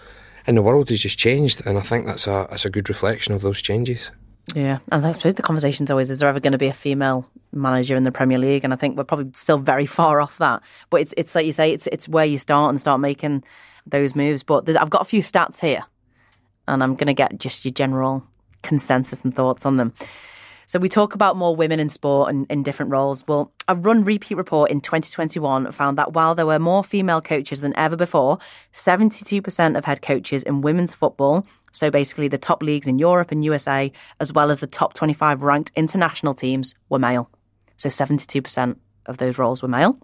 And 0.46 0.56
the 0.56 0.62
world 0.62 0.88
has 0.88 1.00
just 1.00 1.18
changed, 1.18 1.64
and 1.66 1.78
I 1.78 1.82
think 1.82 2.06
that's 2.06 2.26
a 2.26 2.46
that's 2.50 2.64
a 2.64 2.70
good 2.70 2.88
reflection 2.88 3.34
of 3.34 3.42
those 3.42 3.62
changes. 3.62 4.10
Yeah, 4.54 4.80
and 4.90 5.06
I 5.06 5.12
suppose 5.12 5.34
the 5.34 5.42
conversation's 5.42 5.90
always: 5.90 6.10
is 6.10 6.20
there 6.20 6.28
ever 6.28 6.40
going 6.40 6.52
to 6.52 6.58
be 6.58 6.66
a 6.66 6.72
female 6.72 7.28
manager 7.52 7.96
in 7.96 8.02
the 8.02 8.12
Premier 8.12 8.38
League? 8.38 8.64
And 8.64 8.72
I 8.72 8.76
think 8.76 8.96
we're 8.96 9.04
probably 9.04 9.30
still 9.34 9.58
very 9.58 9.86
far 9.86 10.20
off 10.20 10.38
that. 10.38 10.62
But 10.90 11.00
it's 11.00 11.14
it's 11.16 11.34
like 11.34 11.46
you 11.46 11.52
say, 11.52 11.72
it's 11.72 11.86
it's 11.88 12.08
where 12.08 12.24
you 12.24 12.38
start 12.38 12.70
and 12.70 12.78
start 12.78 13.00
making 13.00 13.44
those 13.86 14.14
moves. 14.14 14.42
But 14.42 14.68
I've 14.76 14.90
got 14.90 15.02
a 15.02 15.06
few 15.06 15.22
stats 15.22 15.60
here, 15.60 15.84
and 16.68 16.82
I'm 16.82 16.96
going 16.96 17.06
to 17.06 17.14
get 17.14 17.38
just 17.38 17.64
your 17.64 17.72
general 17.72 18.26
consensus 18.62 19.24
and 19.24 19.34
thoughts 19.34 19.64
on 19.64 19.76
them. 19.76 19.94
So 20.66 20.78
we 20.78 20.88
talk 20.88 21.14
about 21.14 21.36
more 21.36 21.54
women 21.54 21.80
in 21.80 21.88
sport 21.88 22.30
and 22.30 22.46
in 22.48 22.62
different 22.62 22.90
roles. 22.90 23.26
Well, 23.26 23.52
a 23.68 23.74
RunRepeat 23.74 24.36
report 24.36 24.70
in 24.70 24.80
2021 24.80 25.70
found 25.72 25.98
that 25.98 26.14
while 26.14 26.34
there 26.34 26.46
were 26.46 26.58
more 26.58 26.82
female 26.82 27.20
coaches 27.20 27.60
than 27.60 27.76
ever 27.76 27.96
before, 27.96 28.38
72% 28.72 29.76
of 29.76 29.84
head 29.84 30.02
coaches 30.02 30.42
in 30.42 30.62
women's 30.62 30.94
football, 30.94 31.46
so 31.72 31.90
basically 31.90 32.28
the 32.28 32.38
top 32.38 32.62
leagues 32.62 32.86
in 32.86 32.98
Europe 32.98 33.32
and 33.32 33.44
USA, 33.44 33.90
as 34.20 34.32
well 34.32 34.50
as 34.50 34.60
the 34.60 34.66
top 34.66 34.94
25 34.94 35.42
ranked 35.42 35.72
international 35.74 36.34
teams, 36.34 36.74
were 36.88 36.98
male. 36.98 37.30
So 37.76 37.88
72% 37.88 38.76
of 39.06 39.18
those 39.18 39.38
roles 39.38 39.62
were 39.62 39.68
male. 39.68 39.98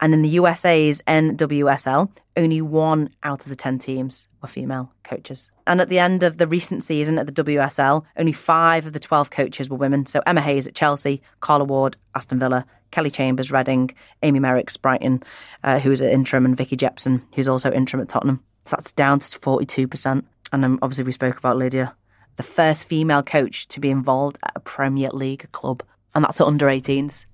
And 0.00 0.14
in 0.14 0.22
the 0.22 0.28
USA's 0.30 1.02
NWSL, 1.02 2.10
only 2.36 2.62
one 2.62 3.10
out 3.24 3.42
of 3.42 3.48
the 3.48 3.56
10 3.56 3.78
teams 3.78 4.28
were 4.40 4.48
female 4.48 4.92
coaches. 5.02 5.50
And 5.66 5.80
at 5.80 5.88
the 5.88 5.98
end 5.98 6.22
of 6.22 6.38
the 6.38 6.46
recent 6.46 6.84
season 6.84 7.18
at 7.18 7.26
the 7.26 7.44
WSL, 7.44 8.04
only 8.16 8.32
five 8.32 8.86
of 8.86 8.92
the 8.92 9.00
12 9.00 9.30
coaches 9.30 9.68
were 9.68 9.76
women. 9.76 10.06
So 10.06 10.22
Emma 10.24 10.40
Hayes 10.40 10.68
at 10.68 10.74
Chelsea, 10.74 11.20
Carla 11.40 11.64
Ward, 11.64 11.96
Aston 12.14 12.38
Villa, 12.38 12.64
Kelly 12.92 13.10
Chambers, 13.10 13.50
Reading, 13.50 13.90
Amy 14.22 14.38
Merricks, 14.38 14.80
Brighton, 14.80 15.22
uh, 15.64 15.78
who 15.80 15.90
is 15.90 16.00
at 16.00 16.12
interim, 16.12 16.44
and 16.44 16.56
Vicky 16.56 16.76
Jepson, 16.76 17.22
who's 17.34 17.48
also 17.48 17.72
interim 17.72 18.00
at 18.00 18.08
Tottenham. 18.08 18.42
So 18.64 18.76
that's 18.76 18.92
down 18.92 19.18
to 19.18 19.38
42%. 19.38 20.24
And 20.52 20.64
um, 20.64 20.78
obviously 20.82 21.04
we 21.04 21.12
spoke 21.12 21.38
about 21.38 21.56
Lydia, 21.56 21.94
the 22.36 22.42
first 22.42 22.84
female 22.84 23.22
coach 23.22 23.68
to 23.68 23.80
be 23.80 23.90
involved 23.90 24.38
at 24.42 24.52
a 24.54 24.60
Premier 24.60 25.10
League 25.10 25.50
club. 25.52 25.82
And 26.14 26.24
that's 26.24 26.40
at 26.40 26.46
under 26.46 26.66
18s. 26.66 27.26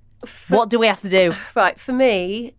what 0.49 0.71
do 0.71 0.79
we 0.79 0.87
have 0.87 1.01
to 1.01 1.09
do? 1.09 1.35
Right, 1.55 1.79
for 1.79 1.93
me, 1.93 2.55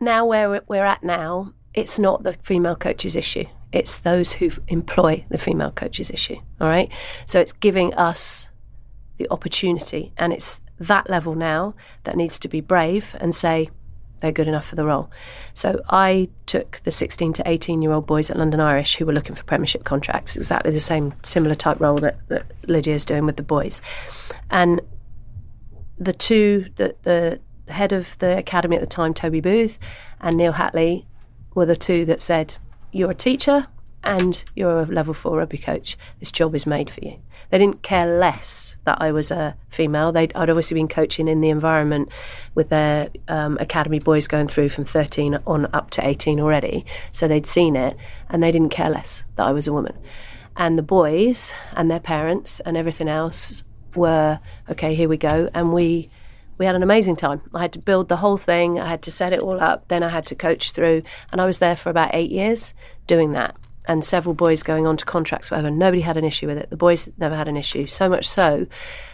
now 0.00 0.26
where 0.26 0.62
we're 0.66 0.84
at 0.84 1.02
now, 1.02 1.52
it's 1.74 1.98
not 1.98 2.22
the 2.22 2.34
female 2.42 2.76
coaches 2.76 3.16
issue. 3.16 3.44
It's 3.72 3.98
those 3.98 4.32
who 4.32 4.50
employ 4.68 5.24
the 5.28 5.38
female 5.38 5.70
coaches 5.70 6.10
issue. 6.10 6.36
All 6.60 6.68
right. 6.68 6.90
So 7.26 7.38
it's 7.38 7.52
giving 7.52 7.94
us 7.94 8.48
the 9.18 9.28
opportunity, 9.30 10.12
and 10.16 10.32
it's 10.32 10.60
that 10.80 11.10
level 11.10 11.34
now 11.34 11.74
that 12.04 12.16
needs 12.16 12.38
to 12.38 12.48
be 12.48 12.60
brave 12.60 13.14
and 13.20 13.34
say 13.34 13.68
they're 14.20 14.32
good 14.32 14.48
enough 14.48 14.66
for 14.66 14.76
the 14.76 14.84
role. 14.84 15.10
So 15.54 15.80
I 15.88 16.28
took 16.46 16.80
the 16.84 16.90
16 16.90 17.34
to 17.34 17.48
18 17.48 17.82
year 17.82 17.92
old 17.92 18.06
boys 18.06 18.30
at 18.30 18.36
London 18.36 18.60
Irish 18.60 18.96
who 18.96 19.06
were 19.06 19.12
looking 19.12 19.34
for 19.34 19.44
Premiership 19.44 19.84
contracts, 19.84 20.36
exactly 20.36 20.72
the 20.72 20.80
same 20.80 21.14
similar 21.22 21.54
type 21.54 21.80
role 21.80 21.98
that, 21.98 22.18
that 22.28 22.46
Lydia 22.66 22.94
is 22.94 23.04
doing 23.04 23.26
with 23.26 23.36
the 23.36 23.42
boys, 23.42 23.80
and 24.50 24.80
the 25.98 26.12
two 26.12 26.66
the, 26.76 26.94
the 27.02 27.40
head 27.72 27.92
of 27.92 28.16
the 28.18 28.36
academy 28.38 28.76
at 28.76 28.80
the 28.80 28.86
time, 28.86 29.14
Toby 29.14 29.40
Booth, 29.40 29.78
and 30.20 30.36
Neil 30.36 30.52
Hatley 30.52 31.04
were 31.54 31.66
the 31.66 31.76
two 31.76 32.04
that 32.06 32.20
said, 32.20 32.56
You're 32.92 33.10
a 33.10 33.14
teacher 33.14 33.66
and 34.08 34.42
you're 34.56 34.80
a 34.80 34.86
level 34.86 35.12
four 35.12 35.36
rugby 35.36 35.58
coach. 35.58 35.98
This 36.18 36.32
job 36.32 36.54
is 36.54 36.66
made 36.66 36.88
for 36.88 37.04
you. 37.04 37.18
They 37.50 37.58
didn't 37.58 37.82
care 37.82 38.18
less 38.18 38.78
that 38.84 39.02
I 39.02 39.12
was 39.12 39.30
a 39.30 39.54
female. 39.68 40.12
They'd, 40.12 40.34
I'd 40.34 40.48
obviously 40.48 40.76
been 40.76 40.88
coaching 40.88 41.28
in 41.28 41.42
the 41.42 41.50
environment 41.50 42.08
with 42.54 42.70
their 42.70 43.10
um, 43.28 43.58
academy 43.60 43.98
boys 43.98 44.26
going 44.26 44.48
through 44.48 44.70
from 44.70 44.86
13 44.86 45.38
on 45.46 45.68
up 45.74 45.90
to 45.90 46.06
18 46.06 46.40
already. 46.40 46.86
So 47.12 47.28
they'd 47.28 47.46
seen 47.46 47.76
it 47.76 47.98
and 48.30 48.42
they 48.42 48.50
didn't 48.50 48.70
care 48.70 48.88
less 48.88 49.26
that 49.36 49.46
I 49.46 49.52
was 49.52 49.68
a 49.68 49.74
woman. 49.74 49.96
And 50.56 50.78
the 50.78 50.82
boys 50.82 51.52
and 51.74 51.90
their 51.90 52.00
parents 52.00 52.60
and 52.60 52.78
everything 52.78 53.08
else 53.08 53.62
were, 53.94 54.40
okay, 54.70 54.94
here 54.94 55.08
we 55.08 55.18
go. 55.18 55.50
And 55.52 55.74
we 55.74 56.08
we 56.56 56.66
had 56.66 56.74
an 56.74 56.82
amazing 56.82 57.14
time. 57.14 57.40
I 57.54 57.60
had 57.60 57.72
to 57.74 57.78
build 57.78 58.08
the 58.08 58.16
whole 58.16 58.36
thing, 58.36 58.80
I 58.80 58.88
had 58.88 59.02
to 59.02 59.12
set 59.12 59.32
it 59.32 59.38
all 59.38 59.60
up, 59.60 59.86
then 59.86 60.02
I 60.02 60.08
had 60.08 60.26
to 60.26 60.34
coach 60.34 60.72
through, 60.72 61.02
and 61.30 61.40
I 61.40 61.46
was 61.46 61.60
there 61.60 61.76
for 61.76 61.88
about 61.88 62.16
eight 62.16 62.32
years 62.32 62.74
doing 63.06 63.30
that. 63.34 63.54
And 63.88 64.04
several 64.04 64.34
boys 64.34 64.62
going 64.62 64.86
on 64.86 64.96
to 64.98 65.04
contracts, 65.04 65.50
whatever. 65.50 65.70
Nobody 65.70 66.02
had 66.02 66.16
an 66.16 66.24
issue 66.24 66.46
with 66.46 66.58
it. 66.58 66.70
The 66.70 66.76
boys 66.76 67.08
never 67.18 67.34
had 67.34 67.48
an 67.48 67.56
issue. 67.56 67.86
So 67.86 68.08
much 68.08 68.28
so 68.28 68.66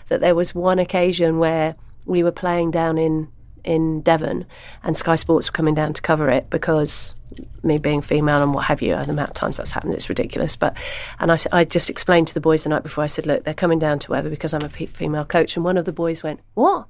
that 0.09 0.20
there 0.20 0.35
was 0.35 0.55
one 0.55 0.79
occasion 0.79 1.39
where 1.39 1.77
we 2.05 2.22
were 2.22 2.33
playing 2.33 2.72
down 2.72 2.99
in 2.99 3.29
in 3.62 4.03
Devon, 4.03 4.45
and 4.83 4.95
Sky 4.95 5.14
Sports 5.14 5.49
were 5.49 5.55
coming 5.55 5.75
down 5.75 5.95
to 5.95 6.03
cover 6.03 6.29
it 6.29 6.51
because 6.51 7.14
me 7.62 7.79
being 7.79 8.03
female 8.03 8.43
and 8.43 8.53
what 8.53 8.64
have 8.64 8.83
you, 8.83 8.93
and 8.93 9.07
the 9.07 9.12
amount 9.12 9.31
of 9.31 9.35
times 9.37 9.57
that's 9.57 9.72
happened, 9.72 9.95
it's 9.95 10.11
ridiculous. 10.11 10.55
But 10.55 10.77
and 11.18 11.33
I, 11.33 11.39
I 11.51 11.64
just 11.64 11.89
explained 11.89 12.29
to 12.29 12.35
the 12.35 12.43
boys 12.43 12.64
the 12.64 12.68
night 12.68 12.83
before. 12.83 13.05
I 13.05 13.07
said, 13.07 13.27
look, 13.27 13.45
they're 13.45 13.55
coming 13.55 13.79
down 13.79 14.01
to 14.01 14.11
whatever 14.11 14.29
because 14.29 14.53
I'm 14.53 14.64
a 14.64 14.68
female 14.68 15.25
coach, 15.25 15.57
and 15.57 15.64
one 15.64 15.79
of 15.79 15.87
the 15.87 15.93
boys 15.93 16.22
went, 16.22 16.41
what? 16.53 16.89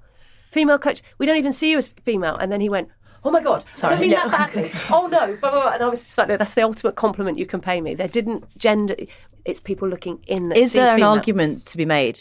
female 0.55 0.78
coach. 0.78 1.03
We 1.18 1.26
don't 1.26 1.37
even 1.37 1.53
see 1.53 1.70
you 1.70 1.78
as 1.78 1.89
female. 2.05 2.37
And 2.37 2.51
then 2.51 2.61
he 2.61 2.68
went, 2.70 2.89
Oh 3.25 3.31
my 3.31 3.43
God, 3.43 3.64
Sorry, 3.75 3.95
I 3.95 3.97
don't 3.97 4.01
mean 4.03 4.11
no. 4.11 4.29
that 4.29 4.53
badly. 4.53 4.70
oh 4.93 5.07
no, 5.07 5.37
blah, 5.37 5.51
blah, 5.51 5.62
blah. 5.62 5.72
And 5.72 5.83
I 5.83 5.89
was 5.89 6.01
just 6.01 6.18
like, 6.18 6.29
no, 6.29 6.37
that's 6.37 6.55
the 6.55 6.62
ultimate 6.62 6.97
compliment 6.97 7.39
you 7.39 7.47
can 7.47 7.61
pay 7.61 7.81
me. 7.81 7.95
They 7.95 8.09
didn't 8.09 8.45
gender, 8.59 8.95
it's 9.45 9.61
people 9.61 9.89
looking 9.89 10.22
in. 10.27 10.53
Is 10.53 10.72
there 10.72 10.91
an 10.91 10.97
female. 10.97 11.11
argument 11.11 11.66
to 11.66 11.77
be 11.77 11.85
made? 11.85 12.18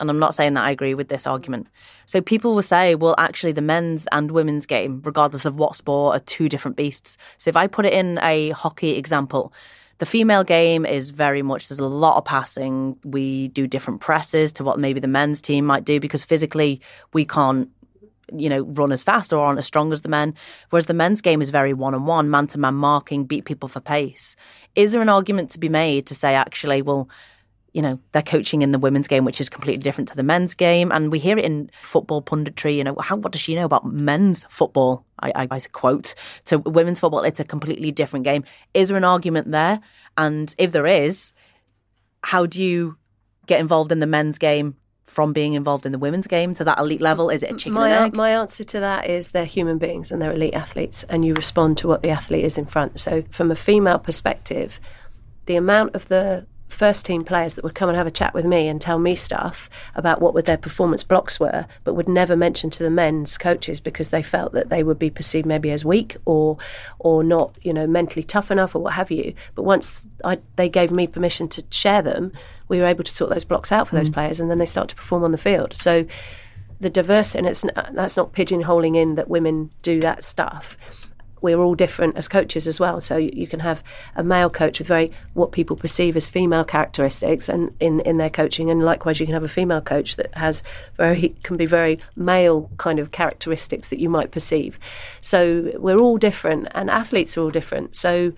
And 0.00 0.08
I'm 0.08 0.18
not 0.18 0.34
saying 0.34 0.54
that 0.54 0.64
I 0.64 0.70
agree 0.70 0.94
with 0.94 1.08
this 1.08 1.26
argument. 1.26 1.68
So 2.06 2.22
people 2.22 2.54
will 2.54 2.62
say, 2.62 2.94
well, 2.94 3.14
actually, 3.18 3.52
the 3.52 3.62
men's 3.62 4.08
and 4.12 4.30
women's 4.30 4.64
game, 4.64 5.02
regardless 5.04 5.44
of 5.44 5.56
what 5.56 5.76
sport, 5.76 6.16
are 6.16 6.20
two 6.20 6.48
different 6.48 6.76
beasts. 6.76 7.18
So 7.36 7.50
if 7.50 7.56
I 7.56 7.66
put 7.66 7.84
it 7.84 7.92
in 7.92 8.18
a 8.22 8.50
hockey 8.50 8.96
example, 8.96 9.52
the 9.98 10.06
female 10.06 10.42
game 10.42 10.86
is 10.86 11.10
very 11.10 11.42
much 11.42 11.68
there's 11.68 11.78
a 11.78 11.86
lot 11.86 12.16
of 12.16 12.24
passing. 12.24 12.96
We 13.04 13.48
do 13.48 13.66
different 13.66 14.00
presses 14.00 14.50
to 14.54 14.64
what 14.64 14.78
maybe 14.78 14.98
the 14.98 15.06
men's 15.06 15.42
team 15.42 15.66
might 15.66 15.84
do 15.84 16.00
because 16.00 16.24
physically 16.24 16.80
we 17.12 17.26
can't 17.26 17.68
you 18.32 18.48
know, 18.48 18.62
run 18.62 18.92
as 18.92 19.02
fast 19.02 19.32
or 19.32 19.40
aren't 19.40 19.58
as 19.58 19.66
strong 19.66 19.92
as 19.92 20.02
the 20.02 20.08
men. 20.08 20.34
Whereas 20.70 20.86
the 20.86 20.94
men's 20.94 21.20
game 21.20 21.42
is 21.42 21.50
very 21.50 21.72
one 21.72 21.94
on 21.94 22.06
one, 22.06 22.30
man 22.30 22.46
to 22.48 22.58
man 22.58 22.74
marking, 22.74 23.24
beat 23.24 23.44
people 23.44 23.68
for 23.68 23.80
pace. 23.80 24.36
Is 24.74 24.92
there 24.92 25.02
an 25.02 25.08
argument 25.08 25.50
to 25.50 25.58
be 25.58 25.68
made 25.68 26.06
to 26.06 26.14
say, 26.14 26.34
actually, 26.34 26.82
well, 26.82 27.08
you 27.72 27.82
know, 27.82 28.00
they're 28.12 28.22
coaching 28.22 28.62
in 28.62 28.72
the 28.72 28.78
women's 28.78 29.06
game, 29.06 29.24
which 29.24 29.40
is 29.40 29.48
completely 29.48 29.82
different 29.82 30.08
to 30.08 30.16
the 30.16 30.22
men's 30.22 30.54
game. 30.54 30.90
And 30.90 31.12
we 31.12 31.18
hear 31.18 31.38
it 31.38 31.44
in 31.44 31.70
football 31.82 32.20
punditry, 32.20 32.74
you 32.76 32.84
know, 32.84 32.96
how, 32.98 33.16
what 33.16 33.32
does 33.32 33.40
she 33.40 33.54
know 33.54 33.64
about 33.64 33.86
men's 33.86 34.44
football? 34.48 35.04
I, 35.20 35.32
I, 35.34 35.48
I 35.50 35.60
quote 35.72 36.14
to 36.46 36.58
women's 36.58 36.98
football, 37.00 37.22
it's 37.22 37.40
a 37.40 37.44
completely 37.44 37.92
different 37.92 38.24
game. 38.24 38.44
Is 38.74 38.88
there 38.88 38.96
an 38.96 39.04
argument 39.04 39.52
there? 39.52 39.80
And 40.16 40.52
if 40.58 40.72
there 40.72 40.86
is, 40.86 41.32
how 42.22 42.46
do 42.46 42.62
you 42.62 42.96
get 43.46 43.60
involved 43.60 43.92
in 43.92 44.00
the 44.00 44.06
men's 44.06 44.38
game 44.38 44.76
from 45.10 45.32
being 45.32 45.54
involved 45.54 45.84
in 45.84 45.92
the 45.92 45.98
women's 45.98 46.26
game 46.26 46.54
to 46.54 46.64
that 46.64 46.78
elite 46.78 47.00
level? 47.00 47.30
Is 47.30 47.42
it 47.42 47.50
a 47.50 47.56
chicken 47.56 47.74
my, 47.74 47.90
and 47.90 48.06
egg? 48.06 48.16
My 48.16 48.30
answer 48.30 48.64
to 48.64 48.80
that 48.80 49.08
is 49.10 49.30
they're 49.30 49.44
human 49.44 49.78
beings 49.78 50.12
and 50.12 50.22
they're 50.22 50.32
elite 50.32 50.54
athletes, 50.54 51.04
and 51.04 51.24
you 51.24 51.34
respond 51.34 51.78
to 51.78 51.88
what 51.88 52.02
the 52.02 52.10
athlete 52.10 52.44
is 52.44 52.56
in 52.56 52.66
front. 52.66 53.00
So, 53.00 53.24
from 53.30 53.50
a 53.50 53.56
female 53.56 53.98
perspective, 53.98 54.80
the 55.46 55.56
amount 55.56 55.94
of 55.94 56.08
the 56.08 56.46
first 56.70 57.04
team 57.04 57.24
players 57.24 57.54
that 57.54 57.64
would 57.64 57.74
come 57.74 57.88
and 57.88 57.98
have 57.98 58.06
a 58.06 58.10
chat 58.10 58.32
with 58.32 58.44
me 58.44 58.68
and 58.68 58.80
tell 58.80 58.98
me 58.98 59.14
stuff 59.14 59.68
about 59.94 60.20
what 60.20 60.44
their 60.44 60.56
performance 60.56 61.04
blocks 61.04 61.38
were, 61.38 61.66
but 61.84 61.94
would 61.94 62.08
never 62.08 62.36
mention 62.36 62.70
to 62.70 62.82
the 62.82 62.90
men's 62.90 63.36
coaches 63.36 63.80
because 63.80 64.08
they 64.08 64.22
felt 64.22 64.52
that 64.52 64.70
they 64.70 64.82
would 64.82 64.98
be 64.98 65.10
perceived 65.10 65.46
maybe 65.46 65.70
as 65.70 65.84
weak 65.84 66.16
or 66.24 66.56
or 66.98 67.22
not, 67.22 67.54
you 67.62 67.72
know, 67.72 67.86
mentally 67.86 68.22
tough 68.22 68.50
enough 68.50 68.74
or 68.74 68.78
what 68.78 68.94
have 68.94 69.10
you. 69.10 69.34
But 69.54 69.64
once 69.64 70.02
I, 70.24 70.38
they 70.56 70.68
gave 70.68 70.90
me 70.90 71.06
permission 71.06 71.48
to 71.48 71.64
share 71.70 72.02
them, 72.02 72.32
we 72.68 72.78
were 72.78 72.86
able 72.86 73.04
to 73.04 73.12
sort 73.12 73.30
those 73.30 73.44
blocks 73.44 73.72
out 73.72 73.88
for 73.88 73.96
those 73.96 74.08
mm. 74.08 74.14
players, 74.14 74.40
and 74.40 74.50
then 74.50 74.58
they 74.58 74.66
start 74.66 74.88
to 74.90 74.96
perform 74.96 75.24
on 75.24 75.32
the 75.32 75.38
field. 75.38 75.74
So 75.74 76.06
the 76.78 76.90
diversity, 76.90 77.38
and 77.38 77.46
it's 77.46 77.64
that's 77.92 78.16
not 78.16 78.32
pigeonholing 78.32 78.96
in 78.96 79.16
that 79.16 79.28
women 79.28 79.70
do 79.82 80.00
that 80.00 80.24
stuff 80.24 80.78
we're 81.42 81.58
all 81.58 81.74
different 81.74 82.16
as 82.16 82.28
coaches 82.28 82.66
as 82.66 82.78
well. 82.80 83.00
So 83.00 83.16
you, 83.16 83.30
you 83.32 83.46
can 83.46 83.60
have 83.60 83.82
a 84.16 84.22
male 84.24 84.50
coach 84.50 84.78
with 84.78 84.88
very 84.88 85.10
what 85.34 85.52
people 85.52 85.76
perceive 85.76 86.16
as 86.16 86.28
female 86.28 86.64
characteristics, 86.64 87.48
and 87.48 87.74
in 87.80 88.00
in 88.00 88.16
their 88.16 88.30
coaching, 88.30 88.70
and 88.70 88.82
likewise 88.82 89.20
you 89.20 89.26
can 89.26 89.34
have 89.34 89.44
a 89.44 89.48
female 89.48 89.80
coach 89.80 90.16
that 90.16 90.34
has 90.34 90.62
very 90.96 91.34
can 91.42 91.56
be 91.56 91.66
very 91.66 91.98
male 92.16 92.70
kind 92.76 92.98
of 92.98 93.12
characteristics 93.12 93.88
that 93.90 93.98
you 93.98 94.08
might 94.08 94.30
perceive. 94.30 94.78
So 95.20 95.72
we're 95.78 95.98
all 95.98 96.18
different, 96.18 96.68
and 96.72 96.90
athletes 96.90 97.36
are 97.36 97.42
all 97.42 97.50
different. 97.50 97.96
So 97.96 98.32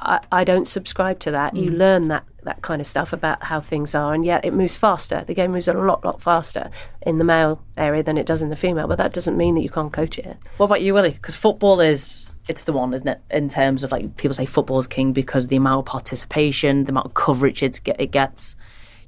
I, 0.00 0.20
I 0.30 0.44
don't 0.44 0.68
subscribe 0.68 1.18
to 1.20 1.30
that. 1.30 1.56
You 1.56 1.70
Mm. 1.70 1.78
learn 1.78 2.08
that 2.08 2.24
that 2.46 2.62
kind 2.62 2.80
of 2.80 2.86
stuff 2.86 3.12
about 3.12 3.42
how 3.42 3.60
things 3.60 3.94
are, 3.94 4.14
and 4.14 4.24
yet 4.24 4.44
it 4.44 4.54
moves 4.54 4.74
faster. 4.74 5.22
The 5.26 5.34
game 5.34 5.52
moves 5.52 5.68
a 5.68 5.74
lot, 5.74 6.04
lot 6.04 6.22
faster 6.22 6.70
in 7.06 7.18
the 7.18 7.24
male 7.24 7.62
area 7.76 8.02
than 8.02 8.16
it 8.16 8.26
does 8.26 8.42
in 8.42 8.48
the 8.48 8.56
female. 8.56 8.88
But 8.88 8.98
that 8.98 9.12
doesn't 9.12 9.36
mean 9.36 9.54
that 9.56 9.62
you 9.62 9.70
can't 9.70 9.92
coach 9.92 10.18
it. 10.18 10.36
What 10.56 10.66
about 10.66 10.82
you, 10.82 10.94
Willie? 10.94 11.10
Because 11.10 11.36
football 11.36 11.80
is 11.80 12.30
it's 12.48 12.64
the 12.64 12.72
one, 12.72 12.94
isn't 12.94 13.08
it? 13.08 13.20
In 13.30 13.48
terms 13.48 13.82
of 13.82 13.92
like 13.92 14.16
people 14.16 14.34
say 14.34 14.46
football 14.46 14.78
is 14.78 14.86
king 14.86 15.12
because 15.12 15.48
the 15.48 15.56
amount 15.56 15.80
of 15.80 15.84
participation, 15.86 16.84
the 16.84 16.90
amount 16.90 17.06
of 17.06 17.14
coverage 17.14 17.62
it, 17.62 17.80
get, 17.84 18.00
it 18.00 18.10
gets. 18.10 18.56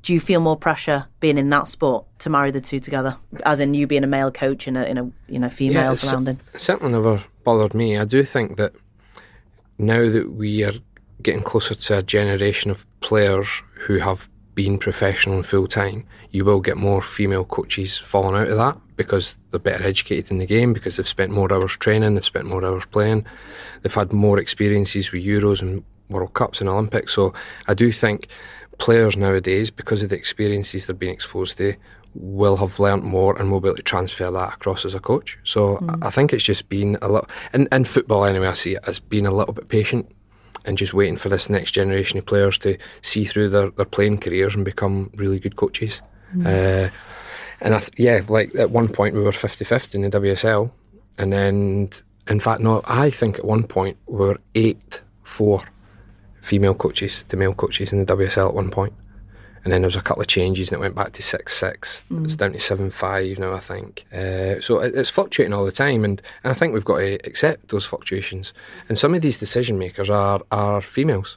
Do 0.02 0.12
you 0.12 0.20
feel 0.20 0.40
more 0.40 0.56
pressure 0.56 1.06
being 1.20 1.38
in 1.38 1.50
that 1.50 1.66
sport 1.66 2.06
to 2.20 2.30
marry 2.30 2.50
the 2.50 2.60
two 2.60 2.78
together, 2.78 3.16
as 3.44 3.60
in 3.60 3.74
you 3.74 3.86
being 3.86 4.04
a 4.04 4.08
male 4.08 4.30
coach 4.30 4.68
in 4.68 4.76
a 4.76 4.84
in 4.84 4.98
a 4.98 5.10
you 5.28 5.38
know 5.38 5.48
female 5.48 5.92
it's- 5.92 6.00
surrounding? 6.00 6.38
Certainly 6.54 6.92
never 6.92 7.22
bothered 7.44 7.74
me. 7.74 7.96
I 7.98 8.04
do 8.04 8.22
think 8.24 8.56
that 8.56 8.74
now 9.78 10.08
that 10.08 10.32
we 10.32 10.64
are 10.64 10.72
getting 11.22 11.42
closer 11.42 11.74
to 11.74 11.98
a 11.98 12.02
generation 12.02 12.70
of 12.70 12.86
players 13.00 13.62
who 13.74 13.98
have 13.98 14.28
been 14.54 14.78
professional 14.78 15.36
and 15.36 15.46
full 15.46 15.66
time, 15.66 16.04
you 16.30 16.44
will 16.44 16.60
get 16.60 16.76
more 16.76 17.00
female 17.00 17.44
coaches 17.44 17.96
falling 17.96 18.40
out 18.40 18.48
of 18.48 18.56
that 18.56 18.76
because 18.96 19.38
they're 19.50 19.60
better 19.60 19.84
educated 19.84 20.32
in 20.32 20.38
the 20.38 20.46
game, 20.46 20.72
because 20.72 20.96
they've 20.96 21.06
spent 21.06 21.30
more 21.30 21.52
hours 21.52 21.76
training, 21.76 22.14
they've 22.14 22.24
spent 22.24 22.46
more 22.46 22.64
hours 22.64 22.84
playing, 22.86 23.24
they've 23.82 23.94
had 23.94 24.12
more 24.12 24.38
experiences 24.40 25.12
with 25.12 25.22
Euros 25.22 25.62
and 25.62 25.84
World 26.08 26.34
Cups 26.34 26.60
and 26.60 26.68
Olympics. 26.68 27.14
So 27.14 27.32
I 27.68 27.74
do 27.74 27.92
think 27.92 28.28
players 28.78 29.16
nowadays, 29.16 29.70
because 29.70 30.02
of 30.02 30.08
the 30.08 30.16
experiences 30.16 30.86
they're 30.86 30.96
being 30.96 31.12
exposed 31.12 31.58
to, 31.58 31.74
will 32.14 32.56
have 32.56 32.80
learnt 32.80 33.04
more 33.04 33.38
and 33.38 33.52
will 33.52 33.60
be 33.60 33.68
able 33.68 33.76
to 33.76 33.82
transfer 33.82 34.30
that 34.30 34.54
across 34.54 34.84
as 34.84 34.94
a 34.94 35.00
coach. 35.00 35.38
So 35.44 35.76
Mm. 35.76 36.04
I 36.04 36.10
think 36.10 36.32
it's 36.32 36.42
just 36.42 36.68
been 36.68 36.96
a 37.02 37.08
little, 37.08 37.28
in, 37.54 37.68
in 37.70 37.84
football 37.84 38.24
anyway, 38.24 38.48
I 38.48 38.54
see 38.54 38.74
it 38.74 38.88
as 38.88 38.98
being 38.98 39.26
a 39.26 39.30
little 39.30 39.54
bit 39.54 39.68
patient 39.68 40.10
and 40.68 40.76
just 40.76 40.92
waiting 40.92 41.16
for 41.16 41.30
this 41.30 41.48
next 41.48 41.72
generation 41.72 42.18
of 42.18 42.26
players 42.26 42.58
to 42.58 42.76
see 43.00 43.24
through 43.24 43.48
their, 43.48 43.70
their 43.70 43.86
playing 43.86 44.18
careers 44.18 44.54
and 44.54 44.66
become 44.66 45.10
really 45.16 45.40
good 45.40 45.56
coaches. 45.56 46.02
Mm. 46.36 46.44
Uh, 46.44 46.90
and 47.62 47.74
I 47.74 47.78
th- 47.78 47.92
yeah, 47.96 48.20
like 48.28 48.54
at 48.54 48.70
one 48.70 48.88
point 48.88 49.14
we 49.14 49.22
were 49.22 49.32
50 49.32 49.64
50 49.64 49.96
in 49.96 50.10
the 50.10 50.20
WSL. 50.20 50.70
And 51.18 51.32
then, 51.32 51.88
in 52.28 52.38
fact, 52.38 52.60
no, 52.60 52.82
I 52.84 53.08
think 53.08 53.38
at 53.38 53.46
one 53.46 53.64
point 53.64 53.96
we 54.06 54.18
were 54.18 54.38
8 54.54 55.02
4 55.22 55.62
female 56.42 56.74
coaches 56.74 57.24
to 57.24 57.36
male 57.38 57.54
coaches 57.54 57.90
in 57.90 58.04
the 58.04 58.16
WSL 58.16 58.50
at 58.50 58.54
one 58.54 58.68
point. 58.68 58.92
And 59.68 59.72
then 59.74 59.82
there 59.82 59.88
was 59.88 59.96
a 59.96 60.00
couple 60.00 60.22
of 60.22 60.28
changes 60.28 60.72
and 60.72 60.78
it 60.78 60.80
went 60.80 60.94
back 60.94 61.12
to 61.12 61.22
6 61.22 61.54
6. 61.54 62.06
Mm. 62.10 62.24
It's 62.24 62.36
down 62.36 62.52
to 62.54 62.58
7 62.58 62.88
5 62.88 63.38
now, 63.38 63.52
I 63.52 63.58
think. 63.58 64.06
Uh, 64.10 64.62
so 64.62 64.80
it, 64.80 64.94
it's 64.94 65.10
fluctuating 65.10 65.52
all 65.52 65.66
the 65.66 65.70
time. 65.70 66.06
And, 66.06 66.22
and 66.42 66.50
I 66.50 66.54
think 66.54 66.72
we've 66.72 66.86
got 66.86 67.00
to 67.00 67.16
accept 67.26 67.68
those 67.68 67.84
fluctuations. 67.84 68.54
And 68.88 68.98
some 68.98 69.12
of 69.12 69.20
these 69.20 69.36
decision 69.36 69.78
makers 69.78 70.08
are, 70.08 70.40
are 70.52 70.80
females. 70.80 71.36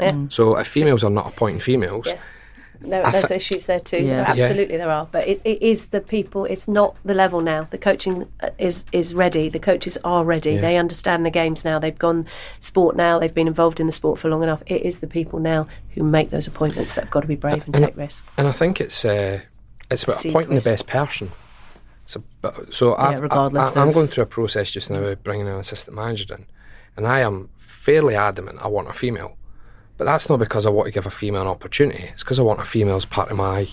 Yeah. 0.00 0.24
So 0.30 0.56
if 0.56 0.68
females 0.68 1.04
are 1.04 1.10
not 1.10 1.26
appointing 1.26 1.60
females, 1.60 2.06
Yeah. 2.06 2.18
There, 2.88 3.02
there's 3.10 3.28
thi- 3.28 3.34
issues 3.34 3.66
there 3.66 3.80
too. 3.80 3.98
Yeah. 3.98 4.24
There- 4.34 4.44
absolutely, 4.44 4.76
there 4.76 4.90
are. 4.90 5.06
But 5.10 5.26
it, 5.28 5.40
it 5.44 5.62
is 5.62 5.86
the 5.86 6.00
people. 6.00 6.44
It's 6.44 6.68
not 6.68 6.96
the 7.04 7.14
level 7.14 7.40
now. 7.40 7.64
The 7.64 7.78
coaching 7.78 8.26
uh, 8.40 8.50
is 8.58 8.84
is 8.92 9.14
ready. 9.14 9.48
The 9.48 9.58
coaches 9.58 9.98
are 10.04 10.24
ready. 10.24 10.52
Yeah. 10.54 10.60
They 10.60 10.76
understand 10.76 11.24
the 11.26 11.30
games 11.30 11.64
now. 11.64 11.78
They've 11.78 11.98
gone 11.98 12.26
sport 12.60 12.96
now. 12.96 13.18
They've 13.18 13.34
been 13.34 13.48
involved 13.48 13.80
in 13.80 13.86
the 13.86 13.92
sport 13.92 14.18
for 14.18 14.28
long 14.28 14.42
enough. 14.42 14.62
It 14.66 14.82
is 14.82 14.98
the 14.98 15.06
people 15.06 15.38
now 15.38 15.66
who 15.90 16.02
make 16.02 16.30
those 16.30 16.46
appointments 16.46 16.94
that 16.94 17.02
have 17.04 17.10
got 17.10 17.20
to 17.20 17.26
be 17.28 17.36
brave 17.36 17.64
and 17.66 17.74
And- 17.76 17.84
take 17.86 17.96
risks. 17.96 18.26
And 18.38 18.48
I 18.48 18.52
think 18.52 18.80
it's 18.80 19.04
uh, 19.04 19.40
it's 19.90 20.02
about 20.04 20.16
Seek 20.16 20.30
appointing 20.32 20.54
risk. 20.54 20.64
the 20.64 20.70
best 20.72 20.86
person. 20.86 21.30
So, 22.06 22.22
so 22.70 22.90
Yeah, 22.90 23.02
I've, 23.08 23.22
regardless 23.22 23.76
I, 23.76 23.82
I'm 23.82 23.90
going 23.92 24.08
through 24.08 24.24
a 24.24 24.26
process 24.26 24.70
just 24.70 24.90
now 24.90 24.98
of 25.02 25.22
bringing 25.24 25.48
an 25.48 25.56
assistant 25.56 25.96
manager 25.96 26.34
in, 26.34 26.46
and 26.96 27.06
I 27.06 27.20
am 27.20 27.48
fairly 27.56 28.14
adamant 28.14 28.58
I 28.62 28.68
want 28.68 28.88
a 28.88 28.92
female. 28.92 29.36
But 30.04 30.10
that's 30.10 30.28
not 30.28 30.38
because 30.38 30.66
I 30.66 30.68
want 30.68 30.84
to 30.84 30.92
give 30.92 31.06
a 31.06 31.10
female 31.10 31.40
an 31.40 31.48
opportunity. 31.48 32.02
It's 32.02 32.22
because 32.22 32.38
I 32.38 32.42
want 32.42 32.60
a 32.60 32.64
female 32.64 32.96
as 32.96 33.06
part 33.06 33.30
of 33.30 33.38
my 33.38 33.66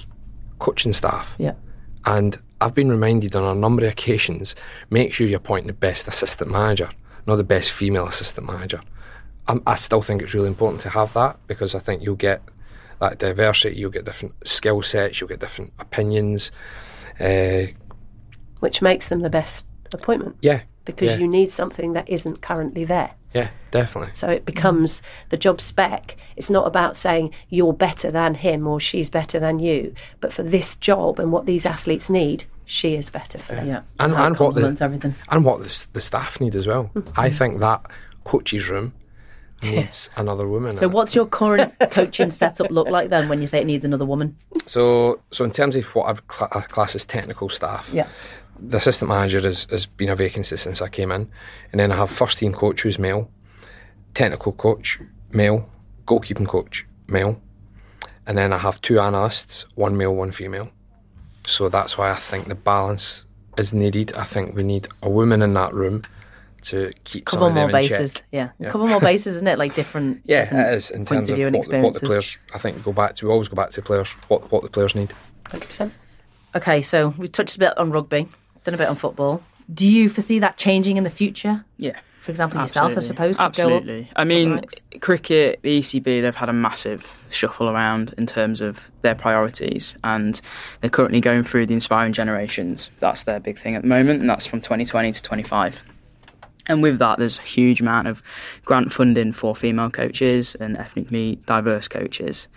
coaching 0.60 0.94
staff. 0.94 1.36
Yeah. 1.38 1.56
And 2.06 2.40
I've 2.62 2.74
been 2.74 2.90
reminded 2.90 3.36
on 3.36 3.44
a 3.44 3.60
number 3.60 3.84
of 3.84 3.92
occasions 3.92 4.56
make 4.90 5.12
sure 5.12 5.28
you 5.28 5.36
appoint 5.36 5.68
the 5.68 5.74
best 5.74 6.08
assistant 6.08 6.50
manager, 6.50 6.90
not 7.28 7.36
the 7.36 7.44
best 7.44 7.74
female 7.74 8.08
assistant 8.08 8.48
manager. 8.48 8.80
I'm, 9.50 9.62
I 9.68 9.76
still 9.76 10.02
think 10.02 10.22
it's 10.22 10.34
really 10.34 10.48
important 10.48 10.80
to 10.84 10.90
have 10.90 11.12
that 11.16 11.38
because 11.48 11.76
I 11.76 11.80
think 11.80 12.02
you'll 12.02 12.16
get 12.16 12.42
that 13.02 13.20
diversity, 13.20 13.76
you'll 13.76 13.92
get 13.92 14.06
different 14.06 14.48
skill 14.48 14.82
sets, 14.82 15.20
you'll 15.20 15.28
get 15.28 15.42
different 15.42 15.74
opinions. 15.80 16.50
Uh, 17.20 17.64
which 18.62 18.82
makes 18.82 19.10
them 19.10 19.20
the 19.20 19.30
best 19.30 19.68
appointment. 19.92 20.38
yeah. 20.42 20.62
Because 20.86 21.12
yeah, 21.12 21.18
you 21.18 21.28
need 21.28 21.52
something 21.52 21.94
that 21.94 22.10
isn't 22.10 22.42
currently 22.42 22.86
there. 22.86 23.12
Yeah, 23.34 23.50
definitely. 23.72 24.14
So 24.14 24.30
it 24.30 24.46
becomes 24.46 25.02
the 25.30 25.38
job 25.38 25.62
spec. 25.62 26.18
It's 26.36 26.50
not 26.50 26.68
about 26.68 26.98
saying 26.98 27.34
you're 27.50 27.74
better 27.74 28.12
than 28.12 28.34
him 28.34 28.68
or 28.68 28.80
she's 28.80 29.10
better 29.10 29.40
than 29.40 29.60
you, 29.60 29.94
but 30.20 30.34
for 30.34 30.44
this 30.44 30.76
job 30.76 31.20
and 31.20 31.32
what 31.32 31.46
these 31.46 31.66
athletes 31.66 32.10
need, 32.10 32.46
she 32.66 32.96
is 32.96 33.10
better 33.10 33.38
for 33.38 33.56
them. 33.56 33.68
Yeah. 33.68 33.82
And, 34.00 34.14
and 34.14 34.38
what 34.38 34.56
the, 34.56 34.78
everything. 34.82 35.16
and 35.30 35.46
what 35.46 35.60
the, 35.60 35.88
the 35.94 36.02
staff 36.02 36.42
need 36.42 36.56
as 36.56 36.68
well. 36.68 36.90
Mm-hmm. 36.94 37.20
I 37.20 37.30
think 37.30 37.60
that 37.60 37.86
coach's 38.24 38.70
room 38.70 38.94
needs 39.64 40.10
another 40.18 40.48
woman. 40.48 40.76
So, 40.76 40.86
in 40.86 40.92
it. 40.92 40.96
what's 40.96 41.16
your 41.16 41.26
current 41.26 41.74
coaching 41.92 42.32
setup 42.32 42.72
look 42.72 42.88
like 42.88 43.10
then? 43.10 43.30
When 43.30 43.42
you 43.42 43.48
say 43.48 43.62
it 43.62 43.66
needs 43.68 43.86
another 43.86 44.06
woman? 44.06 44.36
So, 44.66 45.22
so 45.32 45.46
in 45.46 45.52
terms 45.52 45.76
of 45.76 45.86
what 45.96 46.08
I 46.08 46.34
cl- 46.34 46.52
I 46.54 46.62
class 46.62 46.96
as 46.96 47.06
technical 47.06 47.50
staff, 47.50 47.92
Yeah. 47.94 48.08
The 48.62 48.78
assistant 48.78 49.10
manager 49.10 49.42
has, 49.42 49.66
has 49.70 49.86
been 49.86 50.10
a 50.10 50.16
vacancy 50.16 50.56
since 50.58 50.82
I 50.82 50.88
came 50.90 51.12
in, 51.12 51.30
and 51.72 51.80
then 51.80 51.92
I 51.92 51.96
have 51.96 52.10
first 52.10 52.38
team 52.38 52.54
coach 52.54 52.82
who's 52.82 53.00
male, 53.00 53.30
technical 54.14 54.52
coach 54.54 55.00
male, 55.32 55.68
goalkeeping 56.06 56.48
coach 56.48 56.86
male, 57.08 57.42
and 58.28 58.38
then 58.38 58.54
I 58.54 58.58
have 58.58 58.80
two 58.82 59.00
analysts, 59.00 59.66
one 59.76 59.98
male, 59.98 60.14
one 60.16 60.32
female. 60.32 60.70
So 61.48 61.70
that's 61.70 61.98
why 61.98 62.12
I 62.12 62.16
think 62.16 62.48
the 62.48 62.56
balance 62.56 63.26
is 63.58 63.74
needed. 63.74 64.14
I 64.14 64.24
think 64.26 64.56
we 64.56 64.64
need 64.64 64.88
a 65.02 65.10
woman 65.10 65.42
in 65.42 65.54
that 65.56 65.74
room 65.74 66.04
to 66.64 66.92
keep 67.04 67.28
some 67.28 67.40
Cover 67.40 67.54
more 67.54 67.70
bases. 67.70 68.24
Yeah. 68.32 68.50
Cover 68.70 68.86
more 68.86 69.00
bases, 69.00 69.38
isn't 69.38 69.48
it? 69.48 69.58
Like 69.58 69.74
different. 69.74 70.22
Yeah, 70.26 70.44
different 70.44 70.68
it 70.68 70.74
is 70.76 70.92
in 70.92 71.06
terms 71.06 71.30
of 71.30 71.40
of 71.40 71.54
what, 71.54 71.68
the- 71.68 71.82
what 71.82 71.94
the 71.96 72.06
players. 72.06 72.38
I 72.54 72.60
think 72.60 72.84
go 72.84 72.94
back 72.94 73.16
to 73.16 73.26
we 73.26 73.32
always 73.32 73.48
go 73.48 73.56
back 73.56 73.72
to 73.72 73.82
players. 73.82 74.12
What 74.28 74.52
what 74.52 74.62
the 74.62 74.70
players 74.70 74.94
need. 74.96 75.14
100%. 75.46 75.92
Okay, 76.56 76.82
so 76.82 77.10
we 77.18 77.28
touched 77.28 77.56
a 77.56 77.60
bit 77.60 77.78
on 77.78 77.92
rugby, 77.92 78.28
done 78.64 78.74
a 78.74 78.78
bit 78.78 78.88
on 78.88 78.96
football. 78.96 79.44
Do 79.74 79.88
you 79.88 80.10
foresee 80.10 80.40
that 80.40 80.58
changing 80.58 80.98
in 80.98 81.04
the 81.04 81.10
future? 81.10 81.66
Yeah. 81.78 82.00
For 82.22 82.30
example, 82.30 82.62
yourself, 82.62 82.96
I 82.96 83.00
suppose, 83.00 83.38
could 83.38 83.46
Absolutely. 83.46 84.08
I 84.16 84.26
mean, 84.26 84.52
ranks. 84.52 84.76
cricket, 85.00 85.60
the 85.64 85.80
ECB, 85.80 86.22
they've 86.22 86.36
had 86.36 86.50
a 86.50 86.54
massive 86.54 87.24
shuffle 87.32 87.68
around 87.68 88.14
in 88.16 88.28
terms 88.28 88.62
of 88.62 88.92
their 89.02 89.16
priorities, 89.16 89.98
and 90.04 90.40
they're 90.82 90.92
currently 90.92 91.20
going 91.20 91.44
through 91.44 91.66
the 91.66 91.74
inspiring 91.74 92.14
generations. 92.14 92.92
That's 93.00 93.24
their 93.24 93.40
big 93.40 93.58
thing 93.58 93.76
at 93.76 93.82
the 93.82 93.88
moment, 93.88 94.22
and 94.22 94.30
that's 94.30 94.46
from 94.46 94.62
2020 94.62 95.14
to 95.14 95.24
25. 95.24 95.84
And 96.68 96.84
with 96.84 97.00
that, 97.00 97.18
there's 97.18 97.40
a 97.40 97.44
huge 97.44 97.82
amount 97.82 98.08
of 98.08 98.22
grant 98.66 98.94
funding 98.94 99.34
for 99.34 99.56
female 99.56 99.90
coaches 99.90 100.54
and 100.56 100.78
ethnically 100.78 101.38
diverse 101.48 101.88
coaches. 101.88 102.48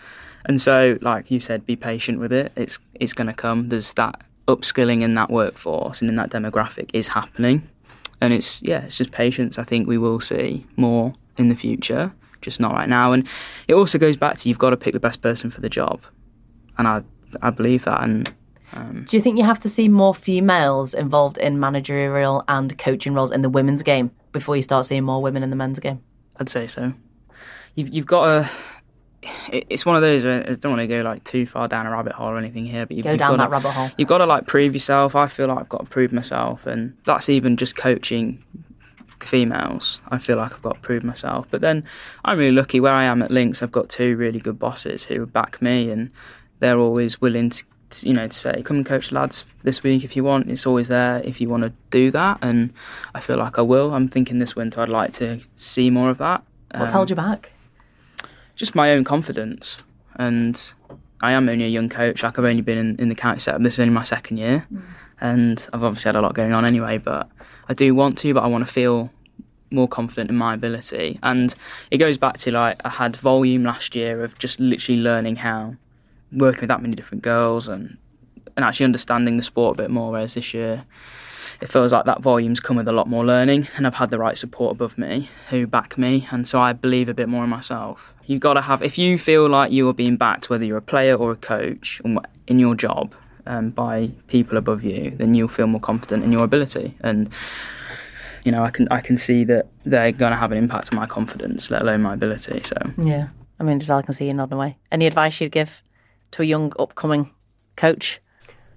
And 0.44 0.60
so, 0.60 0.98
like 1.00 1.30
you 1.30 1.40
said, 1.40 1.64
be 1.64 1.74
patient 1.74 2.20
with 2.20 2.34
it. 2.34 2.52
It's 2.54 2.78
it's 2.94 3.14
going 3.14 3.28
to 3.28 3.32
come. 3.32 3.70
There's 3.70 3.94
that 3.94 4.20
upskilling 4.46 5.02
in 5.02 5.14
that 5.14 5.30
workforce 5.30 6.00
and 6.00 6.10
in 6.10 6.16
that 6.16 6.30
demographic 6.30 6.90
is 6.92 7.08
happening. 7.08 7.68
And 8.20 8.32
it's 8.32 8.62
yeah, 8.62 8.84
it's 8.84 8.98
just 8.98 9.10
patience. 9.12 9.58
I 9.58 9.64
think 9.64 9.86
we 9.88 9.98
will 9.98 10.20
see 10.20 10.66
more 10.76 11.12
in 11.36 11.48
the 11.48 11.56
future, 11.56 12.12
just 12.40 12.60
not 12.60 12.72
right 12.72 12.88
now. 12.88 13.12
And 13.12 13.26
it 13.68 13.74
also 13.74 13.98
goes 13.98 14.16
back 14.16 14.38
to 14.38 14.48
you've 14.48 14.58
got 14.58 14.70
to 14.70 14.76
pick 14.76 14.92
the 14.92 15.00
best 15.00 15.20
person 15.20 15.50
for 15.50 15.60
the 15.60 15.68
job, 15.68 16.00
and 16.78 16.86
I 16.86 17.02
I 17.42 17.50
believe 17.50 17.84
that. 17.84 18.02
And 18.02 18.32
um, 18.72 19.04
Do 19.08 19.16
you 19.16 19.20
think 19.20 19.36
you 19.36 19.44
have 19.44 19.60
to 19.60 19.68
see 19.68 19.88
more 19.88 20.14
females 20.14 20.94
involved 20.94 21.38
in 21.38 21.60
managerial 21.60 22.44
and 22.48 22.76
coaching 22.78 23.14
roles 23.14 23.32
in 23.32 23.42
the 23.42 23.50
women's 23.50 23.82
game 23.82 24.10
before 24.32 24.56
you 24.56 24.62
start 24.62 24.86
seeing 24.86 25.04
more 25.04 25.20
women 25.20 25.42
in 25.42 25.50
the 25.50 25.56
men's 25.56 25.78
game? 25.80 26.00
I'd 26.38 26.48
say 26.48 26.66
so. 26.66 26.92
You've 27.74 27.88
you've 27.92 28.06
got 28.06 28.24
to. 28.26 28.50
It- 29.52 29.66
It's 29.70 29.84
one 29.86 29.96
of 29.96 30.02
those. 30.02 30.24
uh, 30.24 30.44
I 30.48 30.54
don't 30.54 30.72
want 30.72 30.80
to 30.80 30.86
go 30.86 31.02
like 31.02 31.24
too 31.24 31.46
far 31.46 31.68
down 31.68 31.86
a 31.86 31.90
rabbit 31.90 32.12
hole 32.12 32.28
or 32.28 32.38
anything 32.38 32.66
here, 32.66 32.86
but 32.86 32.96
you've, 32.96 33.04
Go 33.04 33.16
down 33.16 33.32
got 33.32 33.36
that 33.38 33.44
to, 33.46 33.50
rabbit 33.50 33.70
hole. 33.70 33.90
You've 33.98 34.08
got 34.08 34.18
to 34.18 34.26
like 34.26 34.46
prove 34.46 34.72
yourself. 34.74 35.14
I 35.16 35.26
feel 35.28 35.48
like 35.48 35.58
I've 35.58 35.68
got 35.68 35.84
to 35.84 35.90
prove 35.90 36.12
myself, 36.12 36.66
and 36.66 36.96
that's 37.04 37.28
even 37.28 37.56
just 37.56 37.76
coaching 37.76 38.42
females. 39.20 40.00
I 40.10 40.18
feel 40.18 40.36
like 40.36 40.52
I've 40.52 40.62
got 40.62 40.74
to 40.74 40.80
prove 40.80 41.04
myself. 41.04 41.46
But 41.50 41.60
then 41.60 41.84
I'm 42.24 42.38
really 42.38 42.52
lucky 42.52 42.80
where 42.80 42.92
I 42.92 43.04
am 43.04 43.22
at 43.22 43.30
Lincs. 43.30 43.62
I've 43.62 43.72
got 43.72 43.88
two 43.88 44.16
really 44.16 44.38
good 44.40 44.58
bosses 44.58 45.04
who 45.04 45.26
back 45.26 45.60
me, 45.62 45.90
and 45.90 46.10
they're 46.60 46.78
always 46.78 47.20
willing 47.20 47.50
to, 47.50 47.64
you 48.02 48.12
know, 48.12 48.26
to 48.28 48.36
say, 48.36 48.62
come 48.62 48.78
and 48.78 48.86
coach 48.86 49.12
lads 49.12 49.44
this 49.62 49.82
week 49.82 50.04
if 50.04 50.16
you 50.16 50.24
want. 50.24 50.50
It's 50.50 50.66
always 50.66 50.88
there 50.88 51.20
if 51.24 51.40
you 51.40 51.48
want 51.48 51.62
to 51.62 51.72
do 51.90 52.10
that. 52.10 52.38
And 52.42 52.72
I 53.14 53.20
feel 53.20 53.38
like 53.38 53.58
I 53.58 53.62
will. 53.62 53.94
I'm 53.94 54.08
thinking 54.08 54.38
this 54.38 54.54
winter 54.56 54.80
I'd 54.80 54.88
like 54.88 55.12
to 55.14 55.40
see 55.56 55.90
more 55.90 56.10
of 56.10 56.18
that. 56.18 56.42
What's 56.72 56.86
Um, 56.86 56.92
held 56.92 57.10
you 57.10 57.16
back? 57.16 57.52
Just 58.56 58.74
my 58.74 58.92
own 58.92 59.04
confidence. 59.04 59.82
And 60.16 60.72
I 61.20 61.32
am 61.32 61.48
only 61.48 61.64
a 61.64 61.68
young 61.68 61.88
coach. 61.88 62.22
Like 62.22 62.38
I've 62.38 62.44
only 62.44 62.62
been 62.62 62.78
in, 62.78 62.96
in 62.96 63.08
the 63.08 63.14
county 63.14 63.40
setup. 63.40 63.62
This 63.62 63.74
is 63.74 63.80
only 63.80 63.94
my 63.94 64.04
second 64.04 64.38
year. 64.38 64.66
Mm. 64.72 64.82
And 65.20 65.68
I've 65.72 65.82
obviously 65.82 66.08
had 66.08 66.16
a 66.16 66.20
lot 66.20 66.34
going 66.34 66.52
on 66.52 66.64
anyway, 66.64 66.98
but 66.98 67.28
I 67.68 67.72
do 67.72 67.94
want 67.94 68.18
to, 68.18 68.34
but 68.34 68.42
I 68.42 68.46
want 68.46 68.66
to 68.66 68.72
feel 68.72 69.10
more 69.70 69.88
confident 69.88 70.30
in 70.30 70.36
my 70.36 70.54
ability. 70.54 71.18
And 71.22 71.54
it 71.90 71.98
goes 71.98 72.18
back 72.18 72.38
to 72.38 72.52
like 72.52 72.80
I 72.84 72.90
had 72.90 73.16
volume 73.16 73.64
last 73.64 73.94
year 73.94 74.22
of 74.22 74.38
just 74.38 74.60
literally 74.60 75.00
learning 75.00 75.36
how 75.36 75.76
working 76.32 76.62
with 76.62 76.68
that 76.68 76.82
many 76.82 76.94
different 76.94 77.22
girls 77.22 77.68
and 77.68 77.96
and 78.56 78.64
actually 78.64 78.84
understanding 78.84 79.36
the 79.36 79.42
sport 79.42 79.78
a 79.78 79.82
bit 79.82 79.90
more. 79.90 80.12
Whereas 80.12 80.34
this 80.34 80.54
year, 80.54 80.84
it 81.64 81.72
feels 81.72 81.94
like 81.94 82.04
that 82.04 82.20
volume's 82.20 82.60
come 82.60 82.76
with 82.76 82.86
a 82.88 82.92
lot 82.92 83.08
more 83.08 83.24
learning, 83.24 83.68
and 83.74 83.86
I've 83.86 83.94
had 83.94 84.10
the 84.10 84.18
right 84.18 84.36
support 84.36 84.72
above 84.72 84.98
me 84.98 85.30
who 85.48 85.66
back 85.66 85.96
me, 85.96 86.28
and 86.30 86.46
so 86.46 86.60
I 86.60 86.74
believe 86.74 87.08
a 87.08 87.14
bit 87.14 87.26
more 87.26 87.42
in 87.42 87.48
myself. 87.48 88.12
You've 88.26 88.40
got 88.40 88.54
to 88.54 88.60
have 88.60 88.82
if 88.82 88.98
you 88.98 89.16
feel 89.16 89.48
like 89.48 89.70
you 89.70 89.88
are 89.88 89.94
being 89.94 90.18
backed, 90.18 90.50
whether 90.50 90.62
you're 90.62 90.76
a 90.76 90.82
player 90.82 91.14
or 91.14 91.32
a 91.32 91.36
coach, 91.36 92.02
in 92.46 92.58
your 92.58 92.74
job. 92.74 93.14
Um, 93.46 93.70
by 93.70 94.10
people 94.28 94.56
above 94.56 94.84
you, 94.84 95.10
then 95.10 95.34
you'll 95.34 95.48
feel 95.48 95.66
more 95.66 95.80
confident 95.80 96.24
in 96.24 96.32
your 96.32 96.44
ability, 96.44 96.94
and 97.00 97.30
you 98.44 98.52
know 98.52 98.62
I 98.62 98.70
can 98.70 98.86
I 98.90 99.00
can 99.00 99.16
see 99.16 99.44
that 99.44 99.66
they're 99.86 100.12
going 100.12 100.32
to 100.32 100.38
have 100.38 100.52
an 100.52 100.58
impact 100.58 100.92
on 100.92 100.98
my 100.98 101.06
confidence, 101.06 101.70
let 101.70 101.80
alone 101.80 102.02
my 102.02 102.12
ability. 102.12 102.62
So 102.64 102.76
Yeah. 102.98 103.28
I 103.58 103.62
mean, 103.64 103.80
Giselle, 103.80 103.98
I 103.98 104.02
can 104.02 104.12
see 104.12 104.26
you 104.26 104.34
nodding 104.34 104.54
away. 104.56 104.76
Any 104.92 105.06
advice 105.06 105.40
you'd 105.40 105.52
give 105.52 105.82
to 106.32 106.42
a 106.42 106.44
young 106.44 106.72
upcoming 106.78 107.30
coach? 107.76 108.20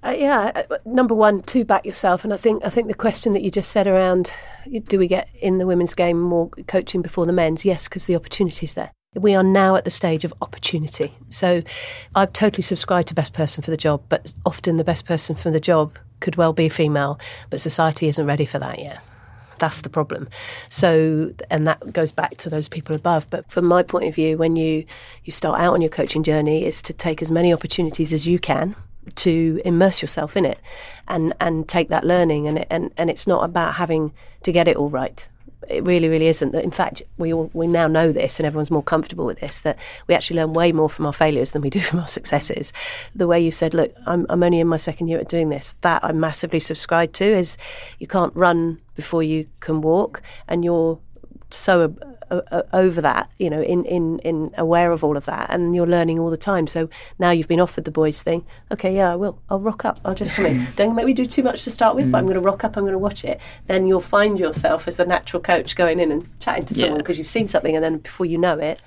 Uh, 0.07 0.11
yeah, 0.11 0.51
uh, 0.55 0.77
number 0.85 1.13
one, 1.13 1.41
to 1.41 1.65
back 1.65 1.85
yourself, 1.85 2.23
and 2.23 2.33
I 2.33 2.37
think 2.37 2.63
I 2.63 2.69
think 2.69 2.87
the 2.87 2.93
question 2.93 3.33
that 3.33 3.41
you 3.41 3.51
just 3.51 3.71
said 3.71 3.87
around, 3.87 4.31
do 4.87 4.97
we 4.97 5.05
get 5.05 5.27
in 5.41 5.57
the 5.57 5.67
women's 5.67 5.93
game 5.93 6.17
more 6.17 6.49
coaching 6.67 7.01
before 7.01 7.25
the 7.25 7.33
men's? 7.33 7.65
Yes, 7.65 7.89
because 7.89 8.05
the 8.05 8.15
opportunity's 8.15 8.73
there. 8.73 8.93
We 9.15 9.35
are 9.35 9.43
now 9.43 9.75
at 9.75 9.83
the 9.83 9.91
stage 9.91 10.23
of 10.23 10.33
opportunity. 10.41 11.13
So, 11.27 11.61
I've 12.15 12.31
totally 12.31 12.63
subscribed 12.63 13.09
to 13.09 13.15
best 13.15 13.33
person 13.33 13.61
for 13.61 13.69
the 13.69 13.75
job, 13.75 14.01
but 14.07 14.33
often 14.45 14.77
the 14.77 14.85
best 14.85 15.05
person 15.05 15.35
for 15.35 15.51
the 15.51 15.59
job 15.59 15.99
could 16.21 16.37
well 16.37 16.53
be 16.53 16.67
a 16.67 16.69
female, 16.69 17.19
but 17.49 17.59
society 17.59 18.07
isn't 18.07 18.25
ready 18.25 18.45
for 18.45 18.59
that 18.59 18.79
yet. 18.79 19.03
That's 19.59 19.81
the 19.81 19.89
problem. 19.89 20.29
So, 20.69 21.33
and 21.49 21.67
that 21.67 21.91
goes 21.91 22.13
back 22.13 22.37
to 22.37 22.49
those 22.49 22.69
people 22.69 22.95
above. 22.95 23.29
But 23.29 23.51
from 23.51 23.65
my 23.65 23.83
point 23.83 24.05
of 24.05 24.15
view, 24.15 24.37
when 24.37 24.55
you 24.55 24.85
you 25.25 25.33
start 25.33 25.59
out 25.59 25.73
on 25.73 25.81
your 25.81 25.89
coaching 25.89 26.23
journey, 26.23 26.63
is 26.63 26.81
to 26.83 26.93
take 26.93 27.21
as 27.21 27.29
many 27.29 27.51
opportunities 27.51 28.13
as 28.13 28.25
you 28.25 28.39
can 28.39 28.73
to 29.15 29.61
immerse 29.65 30.01
yourself 30.01 30.37
in 30.37 30.45
it, 30.45 30.59
and 31.07 31.33
and 31.39 31.67
take 31.67 31.89
that 31.89 32.03
learning. 32.03 32.47
And 32.47 32.59
it, 32.59 32.67
and 32.69 32.91
and 32.97 33.09
it's 33.09 33.27
not 33.27 33.43
about 33.43 33.75
having 33.75 34.13
to 34.43 34.51
get 34.51 34.67
it 34.67 34.75
all 34.75 34.89
right. 34.89 35.27
It 35.69 35.83
really, 35.83 36.07
really 36.07 36.27
isn't. 36.27 36.51
That 36.51 36.63
in 36.63 36.71
fact, 36.71 37.01
we 37.17 37.33
all 37.33 37.49
we 37.53 37.67
now 37.67 37.87
know 37.87 38.11
this, 38.11 38.39
and 38.39 38.45
everyone's 38.45 38.71
more 38.71 38.83
comfortable 38.83 39.25
with 39.25 39.39
this. 39.39 39.61
That 39.61 39.77
we 40.07 40.15
actually 40.15 40.37
learn 40.37 40.53
way 40.53 40.71
more 40.71 40.89
from 40.89 41.05
our 41.05 41.13
failures 41.13 41.51
than 41.51 41.61
we 41.61 41.69
do 41.69 41.79
from 41.87 41.99
our 41.99 42.07
successes. 42.07 42.73
The 43.15 43.27
way 43.27 43.39
you 43.39 43.51
said, 43.51 43.73
"Look, 43.73 43.91
I'm 44.05 44.25
I'm 44.29 44.43
only 44.43 44.59
in 44.59 44.67
my 44.67 44.77
second 44.77 45.07
year 45.07 45.19
at 45.19 45.29
doing 45.29 45.49
this," 45.49 45.75
that 45.81 46.03
I 46.03 46.11
massively 46.11 46.59
subscribe 46.59 47.13
to. 47.13 47.25
Is 47.25 47.57
you 47.99 48.07
can't 48.07 48.35
run 48.35 48.79
before 48.95 49.23
you 49.23 49.47
can 49.59 49.81
walk, 49.81 50.21
and 50.47 50.63
you're 50.63 50.99
so 51.49 51.95
over 52.73 53.01
that, 53.01 53.29
you 53.37 53.49
know, 53.49 53.61
in, 53.61 53.85
in, 53.85 54.19
in 54.19 54.51
aware 54.57 54.91
of 54.91 55.03
all 55.03 55.17
of 55.17 55.25
that, 55.25 55.47
and 55.49 55.75
you're 55.75 55.87
learning 55.87 56.19
all 56.19 56.29
the 56.29 56.37
time. 56.37 56.67
So 56.67 56.89
now 57.19 57.31
you've 57.31 57.47
been 57.47 57.59
offered 57.59 57.85
the 57.85 57.91
boys 57.91 58.21
thing. 58.21 58.45
Okay, 58.71 58.95
yeah, 58.95 59.11
I 59.11 59.15
will. 59.15 59.39
I'll 59.49 59.59
rock 59.59 59.85
up. 59.85 59.99
I'll 60.05 60.15
just 60.15 60.33
come 60.33 60.45
in. 60.45 60.67
Don't 60.75 60.95
make 60.95 61.05
me 61.05 61.13
do 61.13 61.25
too 61.25 61.43
much 61.43 61.63
to 61.63 61.71
start 61.71 61.95
with, 61.95 62.11
but 62.11 62.19
I'm 62.19 62.25
mm. 62.25 62.27
going 62.27 62.41
to 62.41 62.45
rock 62.45 62.63
up. 62.63 62.77
I'm 62.77 62.83
going 62.83 62.93
to 62.93 62.99
watch 62.99 63.23
it. 63.23 63.39
Then 63.67 63.87
you'll 63.87 63.99
find 63.99 64.39
yourself 64.39 64.87
as 64.87 64.99
a 64.99 65.05
natural 65.05 65.41
coach 65.41 65.75
going 65.75 65.99
in 65.99 66.11
and 66.11 66.27
chatting 66.39 66.65
to 66.65 66.73
someone 66.73 66.93
Yeah. 66.93 66.97
because 66.97 67.17
you've 67.17 67.27
seen 67.27 67.47
something, 67.47 67.75
and 67.75 67.83
then 67.83 67.97
before 67.97 68.25
you 68.25 68.37
know 68.37 68.57
it, 68.57 68.81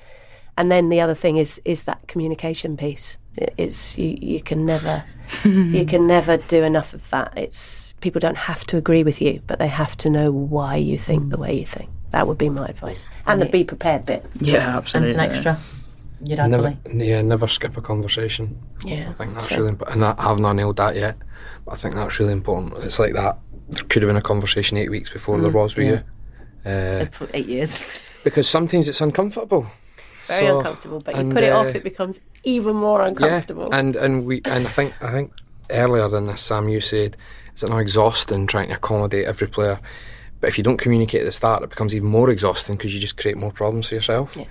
and 0.57 0.70
then 0.70 0.88
the 0.88 1.01
other 1.01 1.14
thing 1.14 1.36
is 1.36 1.61
is 1.64 1.82
that 1.82 2.07
communication 2.07 2.76
piece. 2.76 3.18
It's 3.57 3.97
you, 3.97 4.18
you 4.20 4.43
can 4.43 4.66
never 4.66 5.05
you 5.45 5.86
can 5.86 6.07
never 6.07 6.36
do 6.36 6.62
enough 6.62 6.93
of 6.93 7.09
that. 7.11 7.32
It's 7.36 7.95
people 8.01 8.20
don't 8.20 8.36
have 8.36 8.64
to 8.66 8.76
agree 8.76 9.03
with 9.03 9.22
you, 9.22 9.41
but 9.47 9.59
they 9.59 9.68
have 9.68 9.97
to 9.99 10.11
know 10.11 10.30
why 10.30 10.76
you 10.76 10.99
think 10.99 11.30
the 11.30 11.38
way 11.38 11.59
you 11.59 11.66
think. 11.66 11.91
That 12.11 12.27
would 12.27 12.39
be 12.39 12.49
my 12.49 12.67
advice, 12.67 13.07
and 13.27 13.41
the 13.41 13.47
be 13.47 13.65
prepared 13.65 14.05
bit. 14.07 14.25
yeah, 14.41 14.77
absolutely. 14.77 15.13
And 15.13 15.21
an 15.21 15.31
extra? 15.31 15.59
You'd 16.23 16.39
add, 16.39 16.51
Never, 16.51 16.77
yeah, 16.93 17.23
never 17.23 17.49
skip 17.49 17.77
a 17.77 17.81
conversation. 17.81 18.59
Yeah, 18.85 19.09
I 19.11 19.13
think 19.15 19.35
that's 19.35 19.49
so- 19.49 19.57
really 19.57 19.69
important. 19.71 19.97
And 19.97 20.05
I, 20.05 20.15
I've 20.19 20.39
not 20.41 20.53
nailed 20.55 20.77
that 20.77 20.95
yet, 20.97 21.17
but 21.65 21.73
I 21.73 21.77
think 21.77 21.95
that's 21.95 22.19
really 22.21 22.33
important. 22.33 22.75
It's 22.85 22.99
like 22.99 23.15
that. 23.15 23.39
There 23.71 23.85
could 23.85 24.03
have 24.03 24.09
been 24.11 24.17
a 24.17 24.21
conversation 24.23 24.77
eight 24.77 24.91
weeks 24.91 25.09
before 25.11 25.41
there 25.41 25.51
Mm, 25.51 25.55
was 25.55 25.77
with 25.77 25.87
yeah. 25.87 26.03
you. 26.67 26.71
Uh, 26.73 27.07
eight 27.33 27.47
years. 27.47 28.11
because 28.25 28.47
sometimes 28.49 28.87
it's 28.89 29.01
uncomfortable. 29.01 29.67
Very 30.27 30.47
So- 30.49 30.59
uncomfortable, 30.59 31.01
but 31.01 31.15
you 31.15 31.21
and, 31.21 31.33
put 31.33 31.43
it 31.45 31.53
off, 31.53 31.67
uh, 31.67 31.79
it 31.79 31.85
becomes 31.85 32.21
even 32.45 32.77
more 32.77 33.01
uncomfortable. 33.03 33.69
Yeah, 33.71 33.79
and 33.79 33.97
and 33.97 34.27
we 34.27 34.43
and 34.45 34.67
I 34.67 34.71
think 34.71 34.93
I 35.01 35.11
think 35.13 35.33
earlier 35.71 36.09
than 36.09 36.27
this, 36.27 36.41
Sam, 36.43 36.69
you 36.69 36.81
said 36.81 37.17
is 37.57 37.63
it 37.63 37.71
not 37.71 37.79
exhausting 37.79 38.47
trying 38.47 38.69
to 38.69 38.75
accommodate 38.75 39.25
every 39.27 39.47
player? 39.49 39.79
But 40.41 40.49
if 40.49 40.57
you 40.59 40.64
don't 40.64 40.78
communicate 40.78 41.20
at 41.20 41.26
the 41.26 41.32
start, 41.32 41.62
it 41.62 41.70
becomes 41.70 41.95
even 41.95 42.09
more 42.09 42.30
exhausting 42.30 42.76
because 42.76 42.95
you 42.95 43.01
just 43.01 43.16
create 43.16 43.36
more 43.36 43.53
problems 43.53 43.88
for 43.88 43.95
yourself. 43.95 44.36
Yeah. 44.36 44.45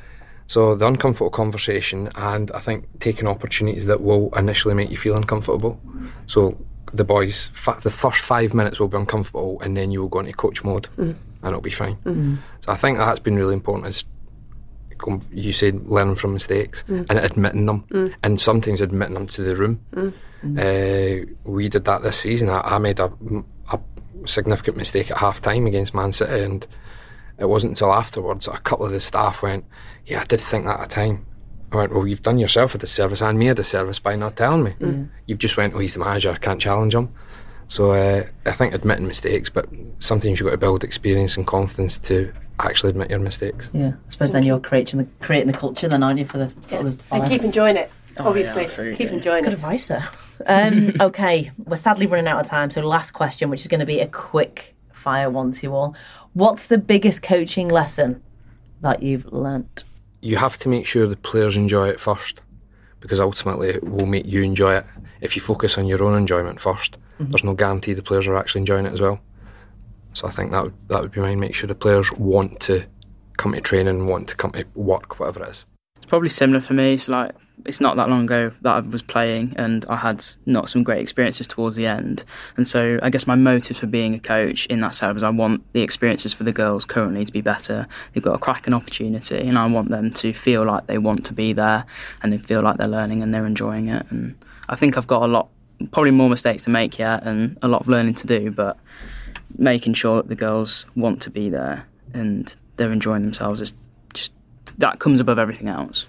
So 0.47 0.75
the 0.75 0.87
uncomfortable 0.87 1.29
conversation, 1.29 2.09
and 2.15 2.51
I 2.51 2.59
think 2.59 2.85
taking 2.99 3.27
opportunities 3.27 3.85
that 3.85 4.01
will 4.01 4.29
initially 4.35 4.73
make 4.73 4.89
you 4.89 4.97
feel 4.97 5.15
uncomfortable. 5.15 5.79
So 6.27 6.57
the 6.93 7.03
boys, 7.03 7.51
fa- 7.53 7.77
the 7.81 7.91
first 7.91 8.19
five 8.21 8.53
minutes 8.55 8.79
will 8.79 8.87
be 8.87 8.97
uncomfortable, 8.97 9.61
and 9.61 9.77
then 9.77 9.91
you 9.91 10.01
will 10.01 10.09
go 10.09 10.19
into 10.19 10.33
coach 10.33 10.63
mode, 10.63 10.87
Mhm. 10.97 11.15
and 11.43 11.47
it'll 11.49 11.61
be 11.61 11.69
fine. 11.69 11.97
Mhm. 12.05 12.37
So 12.61 12.71
I 12.71 12.75
think 12.75 12.97
that's 12.97 13.19
been 13.19 13.35
really 13.35 13.53
important. 13.53 13.87
Is 13.87 14.05
com- 14.97 15.21
you 15.31 15.53
said 15.53 15.85
learning 15.87 16.15
from 16.15 16.33
mistakes 16.33 16.83
Mm. 16.87 17.05
and 17.09 17.19
admitting 17.19 17.65
them, 17.67 17.83
Mm. 17.91 18.13
and 18.23 18.41
sometimes 18.41 18.81
admitting 18.81 19.13
them 19.13 19.27
to 19.27 19.43
the 19.43 19.55
room. 19.55 19.79
Mm. 19.95 20.13
Uh, 20.57 21.25
we 21.43 21.69
did 21.69 21.85
that 21.85 22.01
this 22.01 22.17
season. 22.17 22.49
I, 22.49 22.61
I 22.61 22.77
made 22.79 22.99
a, 22.99 23.05
a 23.05 23.43
significant 24.25 24.77
mistake 24.77 25.11
at 25.11 25.17
half 25.17 25.41
time 25.41 25.67
against 25.67 25.93
Man 25.93 26.11
City, 26.11 26.43
and 26.43 26.65
it 27.39 27.47
wasn't 27.47 27.71
until 27.71 27.93
afterwards 27.93 28.45
that 28.45 28.55
a 28.55 28.61
couple 28.61 28.85
of 28.85 28.91
the 28.91 28.99
staff 28.99 29.41
went, 29.41 29.65
Yeah, 30.05 30.21
I 30.21 30.25
did 30.25 30.39
think 30.39 30.65
that 30.65 30.79
at 30.79 30.89
the 30.89 30.95
time. 30.95 31.25
I 31.71 31.77
went, 31.77 31.93
Well, 31.93 32.07
you've 32.07 32.23
done 32.23 32.39
yourself 32.39 32.75
a 32.75 32.77
disservice 32.77 33.21
and 33.21 33.39
me 33.39 33.47
a 33.47 33.55
disservice 33.55 33.99
by 33.99 34.15
not 34.15 34.35
telling 34.35 34.63
me. 34.63 34.71
Mm. 34.79 35.09
You've 35.25 35.39
just 35.39 35.57
went, 35.57 35.73
Oh, 35.73 35.79
he's 35.79 35.93
the 35.93 35.99
manager, 35.99 36.31
I 36.31 36.37
can't 36.37 36.59
challenge 36.59 36.95
him. 36.95 37.13
So 37.67 37.91
uh, 37.91 38.25
I 38.45 38.51
think 38.51 38.73
admitting 38.73 39.07
mistakes, 39.07 39.49
but 39.49 39.67
sometimes 39.99 40.39
you've 40.39 40.47
got 40.47 40.53
to 40.53 40.57
build 40.57 40.83
experience 40.83 41.37
and 41.37 41.45
confidence 41.45 41.99
to 41.99 42.33
actually 42.59 42.89
admit 42.89 43.11
your 43.11 43.19
mistakes. 43.19 43.69
Yeah. 43.73 43.89
I 43.89 44.09
suppose 44.09 44.31
then 44.31 44.43
you're 44.43 44.59
creating 44.59 44.99
the, 44.99 45.07
creating 45.21 45.51
the 45.51 45.57
culture, 45.57 45.87
then, 45.87 46.01
aren't 46.01 46.19
you, 46.19 46.25
for 46.25 46.39
the 46.39 46.49
for 46.49 46.77
others 46.77 46.95
to 46.97 47.05
follow? 47.05 47.21
and 47.21 47.31
keep 47.31 47.43
enjoying 47.43 47.77
it. 47.77 47.91
Oh, 48.17 48.27
obviously, 48.27 48.63
yeah, 48.63 48.69
absolutely. 48.69 48.97
keep 48.97 49.11
enjoying 49.11 49.43
Good 49.43 49.53
it. 49.53 49.55
Good 49.57 49.63
advice 49.65 49.85
there. 49.85 50.09
Um, 50.47 50.93
okay, 51.01 51.51
we're 51.65 51.75
sadly 51.75 52.05
running 52.07 52.27
out 52.27 52.39
of 52.39 52.47
time. 52.47 52.69
So, 52.69 52.81
last 52.81 53.11
question, 53.11 53.49
which 53.49 53.61
is 53.61 53.67
going 53.67 53.79
to 53.81 53.85
be 53.85 53.99
a 53.99 54.07
quick 54.07 54.75
fire 54.93 55.29
one 55.29 55.51
to 55.51 55.63
you 55.63 55.73
all. 55.75 55.95
What's 56.33 56.67
the 56.67 56.77
biggest 56.77 57.21
coaching 57.23 57.69
lesson 57.69 58.21
that 58.81 59.01
you've 59.03 59.31
learnt? 59.31 59.83
you 60.21 60.35
have 60.35 60.57
to 60.57 60.67
make 60.67 60.85
sure 60.85 61.07
the 61.07 61.15
players 61.15 61.55
enjoy 61.55 61.87
it 61.87 61.97
first 61.97 62.41
because 62.99 63.21
ultimately 63.21 63.69
it 63.69 63.81
will 63.87 64.05
make 64.05 64.25
you 64.25 64.43
enjoy 64.43 64.75
it. 64.75 64.85
If 65.21 65.33
you 65.37 65.41
focus 65.41 65.77
on 65.77 65.87
your 65.87 66.03
own 66.03 66.17
enjoyment 66.17 66.59
1st 66.59 66.97
Mhm. 67.21 67.29
there's 67.29 67.43
no 67.45 67.53
guarantee 67.53 67.93
the 67.93 68.01
players 68.03 68.27
are 68.27 68.35
actually 68.35 68.59
enjoying 68.59 68.85
it 68.85 68.91
as 68.91 68.99
well. 68.99 69.21
So 70.13 70.27
I 70.27 70.31
think 70.31 70.51
that 70.51 70.63
would, 70.63 70.73
that 70.89 71.01
would 71.01 71.13
be 71.13 71.21
mine. 71.21 71.39
Make 71.39 71.55
sure 71.55 71.67
the 71.69 71.73
players 71.75 72.11
want 72.11 72.59
to 72.61 72.85
come 73.37 73.53
to 73.53 73.61
training, 73.61 74.07
want 74.07 74.27
to 74.27 74.35
come 74.35 74.51
to 74.51 74.65
work, 74.75 75.21
whatever 75.21 75.41
it 75.43 75.49
is. 75.51 75.65
It's 75.95 76.05
probably 76.07 76.27
similar 76.27 76.59
for 76.59 76.73
me. 76.73 76.95
It's 76.95 77.07
like 77.07 77.31
it's 77.65 77.81
not 77.81 77.97
that 77.97 78.09
long 78.09 78.23
ago 78.23 78.51
that 78.61 78.75
I 78.75 78.79
was 78.79 79.01
playing, 79.01 79.53
and 79.57 79.85
I 79.89 79.97
had 79.97 80.25
not 80.45 80.69
some 80.69 80.83
great 80.83 81.01
experiences 81.01 81.47
towards 81.47 81.75
the 81.75 81.85
end. 81.85 82.23
And 82.57 82.67
so 82.67 82.99
I 83.03 83.09
guess 83.09 83.27
my 83.27 83.35
motives 83.35 83.79
for 83.79 83.87
being 83.87 84.13
a 84.13 84.19
coach 84.19 84.65
in 84.67 84.81
that 84.81 84.95
setup 84.95 85.17
is 85.17 85.23
I 85.23 85.29
want 85.29 85.63
the 85.73 85.81
experiences 85.81 86.33
for 86.33 86.43
the 86.43 86.51
girls 86.51 86.85
currently 86.85 87.25
to 87.25 87.31
be 87.31 87.41
better. 87.41 87.87
They've 88.13 88.23
got 88.23 88.35
a 88.35 88.39
cracking 88.39 88.73
opportunity, 88.73 89.39
and 89.39 89.57
I 89.57 89.67
want 89.67 89.89
them 89.89 90.11
to 90.11 90.33
feel 90.33 90.63
like 90.63 90.87
they 90.87 90.97
want 90.97 91.25
to 91.25 91.33
be 91.33 91.53
there, 91.53 91.85
and 92.21 92.31
they 92.33 92.37
feel 92.37 92.61
like 92.61 92.77
they're 92.77 92.87
learning 92.87 93.21
and 93.21 93.33
they're 93.33 93.45
enjoying 93.45 93.87
it. 93.87 94.05
And 94.09 94.35
I 94.67 94.75
think 94.75 94.97
I've 94.97 95.07
got 95.07 95.23
a 95.23 95.27
lot, 95.27 95.49
probably 95.91 96.11
more 96.11 96.29
mistakes 96.29 96.63
to 96.63 96.69
make 96.69 96.97
yet, 96.99 97.23
and 97.23 97.57
a 97.61 97.67
lot 97.67 97.81
of 97.81 97.87
learning 97.87 98.15
to 98.15 98.27
do, 98.27 98.51
but 98.51 98.77
making 99.57 99.93
sure 99.93 100.17
that 100.17 100.29
the 100.29 100.35
girls 100.35 100.85
want 100.95 101.21
to 101.23 101.29
be 101.29 101.49
there 101.49 101.87
and 102.13 102.55
they're 102.77 102.91
enjoying 102.91 103.23
themselves 103.23 103.59
is 103.61 103.73
just 104.13 104.31
that 104.77 104.99
comes 104.99 105.19
above 105.19 105.39
everything 105.39 105.67
else 105.67 106.05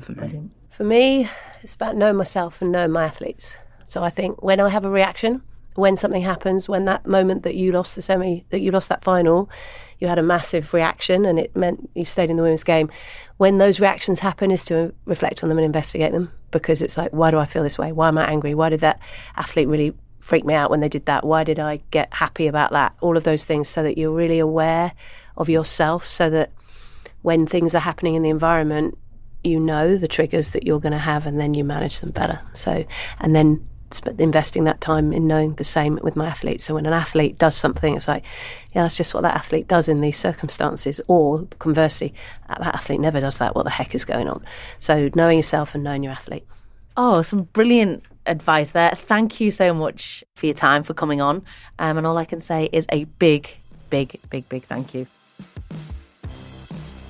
for 0.00 0.12
me. 0.12 0.48
For 0.74 0.82
me, 0.82 1.28
it's 1.62 1.74
about 1.74 1.94
knowing 1.94 2.16
myself 2.16 2.60
and 2.60 2.72
knowing 2.72 2.90
my 2.90 3.04
athletes. 3.04 3.56
So 3.84 4.02
I 4.02 4.10
think 4.10 4.42
when 4.42 4.58
I 4.58 4.68
have 4.68 4.84
a 4.84 4.90
reaction, 4.90 5.40
when 5.76 5.96
something 5.96 6.20
happens, 6.20 6.68
when 6.68 6.84
that 6.86 7.06
moment 7.06 7.44
that 7.44 7.54
you 7.54 7.70
lost 7.70 7.94
the 7.94 8.02
semi, 8.02 8.44
that 8.50 8.58
you 8.58 8.72
lost 8.72 8.88
that 8.88 9.04
final, 9.04 9.48
you 10.00 10.08
had 10.08 10.18
a 10.18 10.22
massive 10.24 10.74
reaction 10.74 11.26
and 11.26 11.38
it 11.38 11.54
meant 11.54 11.88
you 11.94 12.04
stayed 12.04 12.28
in 12.28 12.36
the 12.36 12.42
women's 12.42 12.64
game. 12.64 12.90
When 13.36 13.58
those 13.58 13.78
reactions 13.78 14.18
happen, 14.18 14.50
is 14.50 14.64
to 14.64 14.92
reflect 15.04 15.44
on 15.44 15.48
them 15.48 15.58
and 15.58 15.64
investigate 15.64 16.10
them 16.10 16.32
because 16.50 16.82
it's 16.82 16.98
like, 16.98 17.12
why 17.12 17.30
do 17.30 17.38
I 17.38 17.46
feel 17.46 17.62
this 17.62 17.78
way? 17.78 17.92
Why 17.92 18.08
am 18.08 18.18
I 18.18 18.28
angry? 18.28 18.52
Why 18.56 18.68
did 18.68 18.80
that 18.80 18.98
athlete 19.36 19.68
really 19.68 19.94
freak 20.18 20.44
me 20.44 20.54
out 20.54 20.70
when 20.70 20.80
they 20.80 20.88
did 20.88 21.06
that? 21.06 21.24
Why 21.24 21.44
did 21.44 21.60
I 21.60 21.82
get 21.92 22.12
happy 22.12 22.48
about 22.48 22.72
that? 22.72 22.96
All 23.00 23.16
of 23.16 23.22
those 23.22 23.44
things 23.44 23.68
so 23.68 23.84
that 23.84 23.96
you're 23.96 24.10
really 24.10 24.40
aware 24.40 24.90
of 25.36 25.48
yourself 25.48 26.04
so 26.04 26.28
that 26.30 26.50
when 27.22 27.46
things 27.46 27.76
are 27.76 27.80
happening 27.80 28.16
in 28.16 28.22
the 28.22 28.28
environment, 28.28 28.98
you 29.44 29.60
know 29.60 29.96
the 29.96 30.08
triggers 30.08 30.50
that 30.50 30.64
you're 30.64 30.80
going 30.80 30.92
to 30.92 30.98
have 30.98 31.26
and 31.26 31.38
then 31.38 31.54
you 31.54 31.64
manage 31.64 32.00
them 32.00 32.10
better. 32.10 32.40
So, 32.52 32.84
and 33.20 33.34
then 33.36 33.66
investing 34.18 34.64
that 34.64 34.80
time 34.80 35.12
in 35.12 35.26
knowing 35.26 35.54
the 35.54 35.64
same 35.64 35.98
with 36.02 36.16
my 36.16 36.26
athletes. 36.26 36.64
So 36.64 36.74
when 36.74 36.86
an 36.86 36.92
athlete 36.92 37.38
does 37.38 37.56
something, 37.56 37.94
it's 37.94 38.08
like, 38.08 38.24
yeah, 38.72 38.82
that's 38.82 38.96
just 38.96 39.14
what 39.14 39.22
that 39.22 39.34
athlete 39.34 39.68
does 39.68 39.88
in 39.88 40.00
these 40.00 40.18
circumstances. 40.18 41.00
Or 41.06 41.46
conversely, 41.58 42.12
that 42.48 42.60
athlete 42.60 43.00
never 43.00 43.20
does 43.20 43.38
that. 43.38 43.54
What 43.54 43.64
the 43.64 43.70
heck 43.70 43.94
is 43.94 44.04
going 44.04 44.28
on? 44.28 44.44
So 44.78 45.10
knowing 45.14 45.36
yourself 45.36 45.74
and 45.74 45.84
knowing 45.84 46.02
your 46.02 46.12
athlete. 46.12 46.46
Oh, 46.96 47.22
some 47.22 47.42
brilliant 47.52 48.04
advice 48.26 48.70
there. 48.70 48.90
Thank 48.90 49.40
you 49.40 49.50
so 49.50 49.74
much 49.74 50.24
for 50.34 50.46
your 50.46 50.54
time 50.54 50.82
for 50.82 50.94
coming 50.94 51.20
on. 51.20 51.44
Um, 51.78 51.98
and 51.98 52.06
all 52.06 52.16
I 52.16 52.24
can 52.24 52.40
say 52.40 52.68
is 52.72 52.86
a 52.90 53.04
big, 53.04 53.50
big, 53.90 54.20
big, 54.30 54.48
big 54.48 54.64
thank 54.64 54.94
you. 54.94 55.06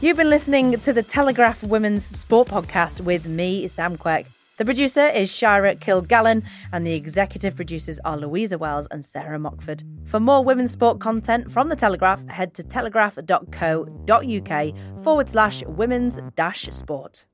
You've 0.01 0.17
been 0.19 0.29
listening 0.29 0.79
to 0.81 0.93
the 0.93 1.03
Telegraph 1.03 1.63
Women's 1.63 2.05
Sport 2.05 2.49
Podcast 2.49 3.01
with 3.01 3.27
me, 3.27 3.67
Sam 3.67 3.97
Quek. 3.97 4.27
The 4.59 4.65
producer 4.65 5.07
is 5.07 5.31
Shira 5.31 5.75
Kilgallen, 5.77 6.43
and 6.73 6.87
the 6.87 6.93
executive 6.93 7.57
producers 7.57 7.99
are 8.05 8.19
Louisa 8.19 8.59
Wells 8.59 8.87
and 8.91 9.05
Sarah 9.05 9.39
Mockford. 9.39 9.83
For 10.05 10.21
more 10.21 10.45
women's 10.45 10.73
sport 10.73 11.01
content 11.01 11.51
from 11.51 11.69
The 11.69 11.77
Telegraph, 11.77 12.27
head 12.29 12.55
to 12.55 12.63
telegraph.co.uk 12.63 15.05
forward 15.05 15.31
slash 15.31 15.63
women's 15.67 16.21
dash 16.37 16.69
sport. 16.71 17.27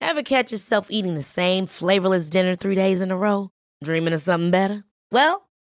Ever 0.00 0.22
catch 0.22 0.52
yourself 0.52 0.86
eating 0.90 1.14
the 1.14 1.22
same 1.22 1.66
flavorless 1.66 2.28
dinner 2.28 2.54
three 2.54 2.76
days 2.76 3.00
in 3.00 3.10
a 3.10 3.16
row? 3.16 3.50
Dreaming 3.82 4.14
of 4.14 4.20
something 4.20 4.50
better? 4.52 4.84
Well, 5.10 5.43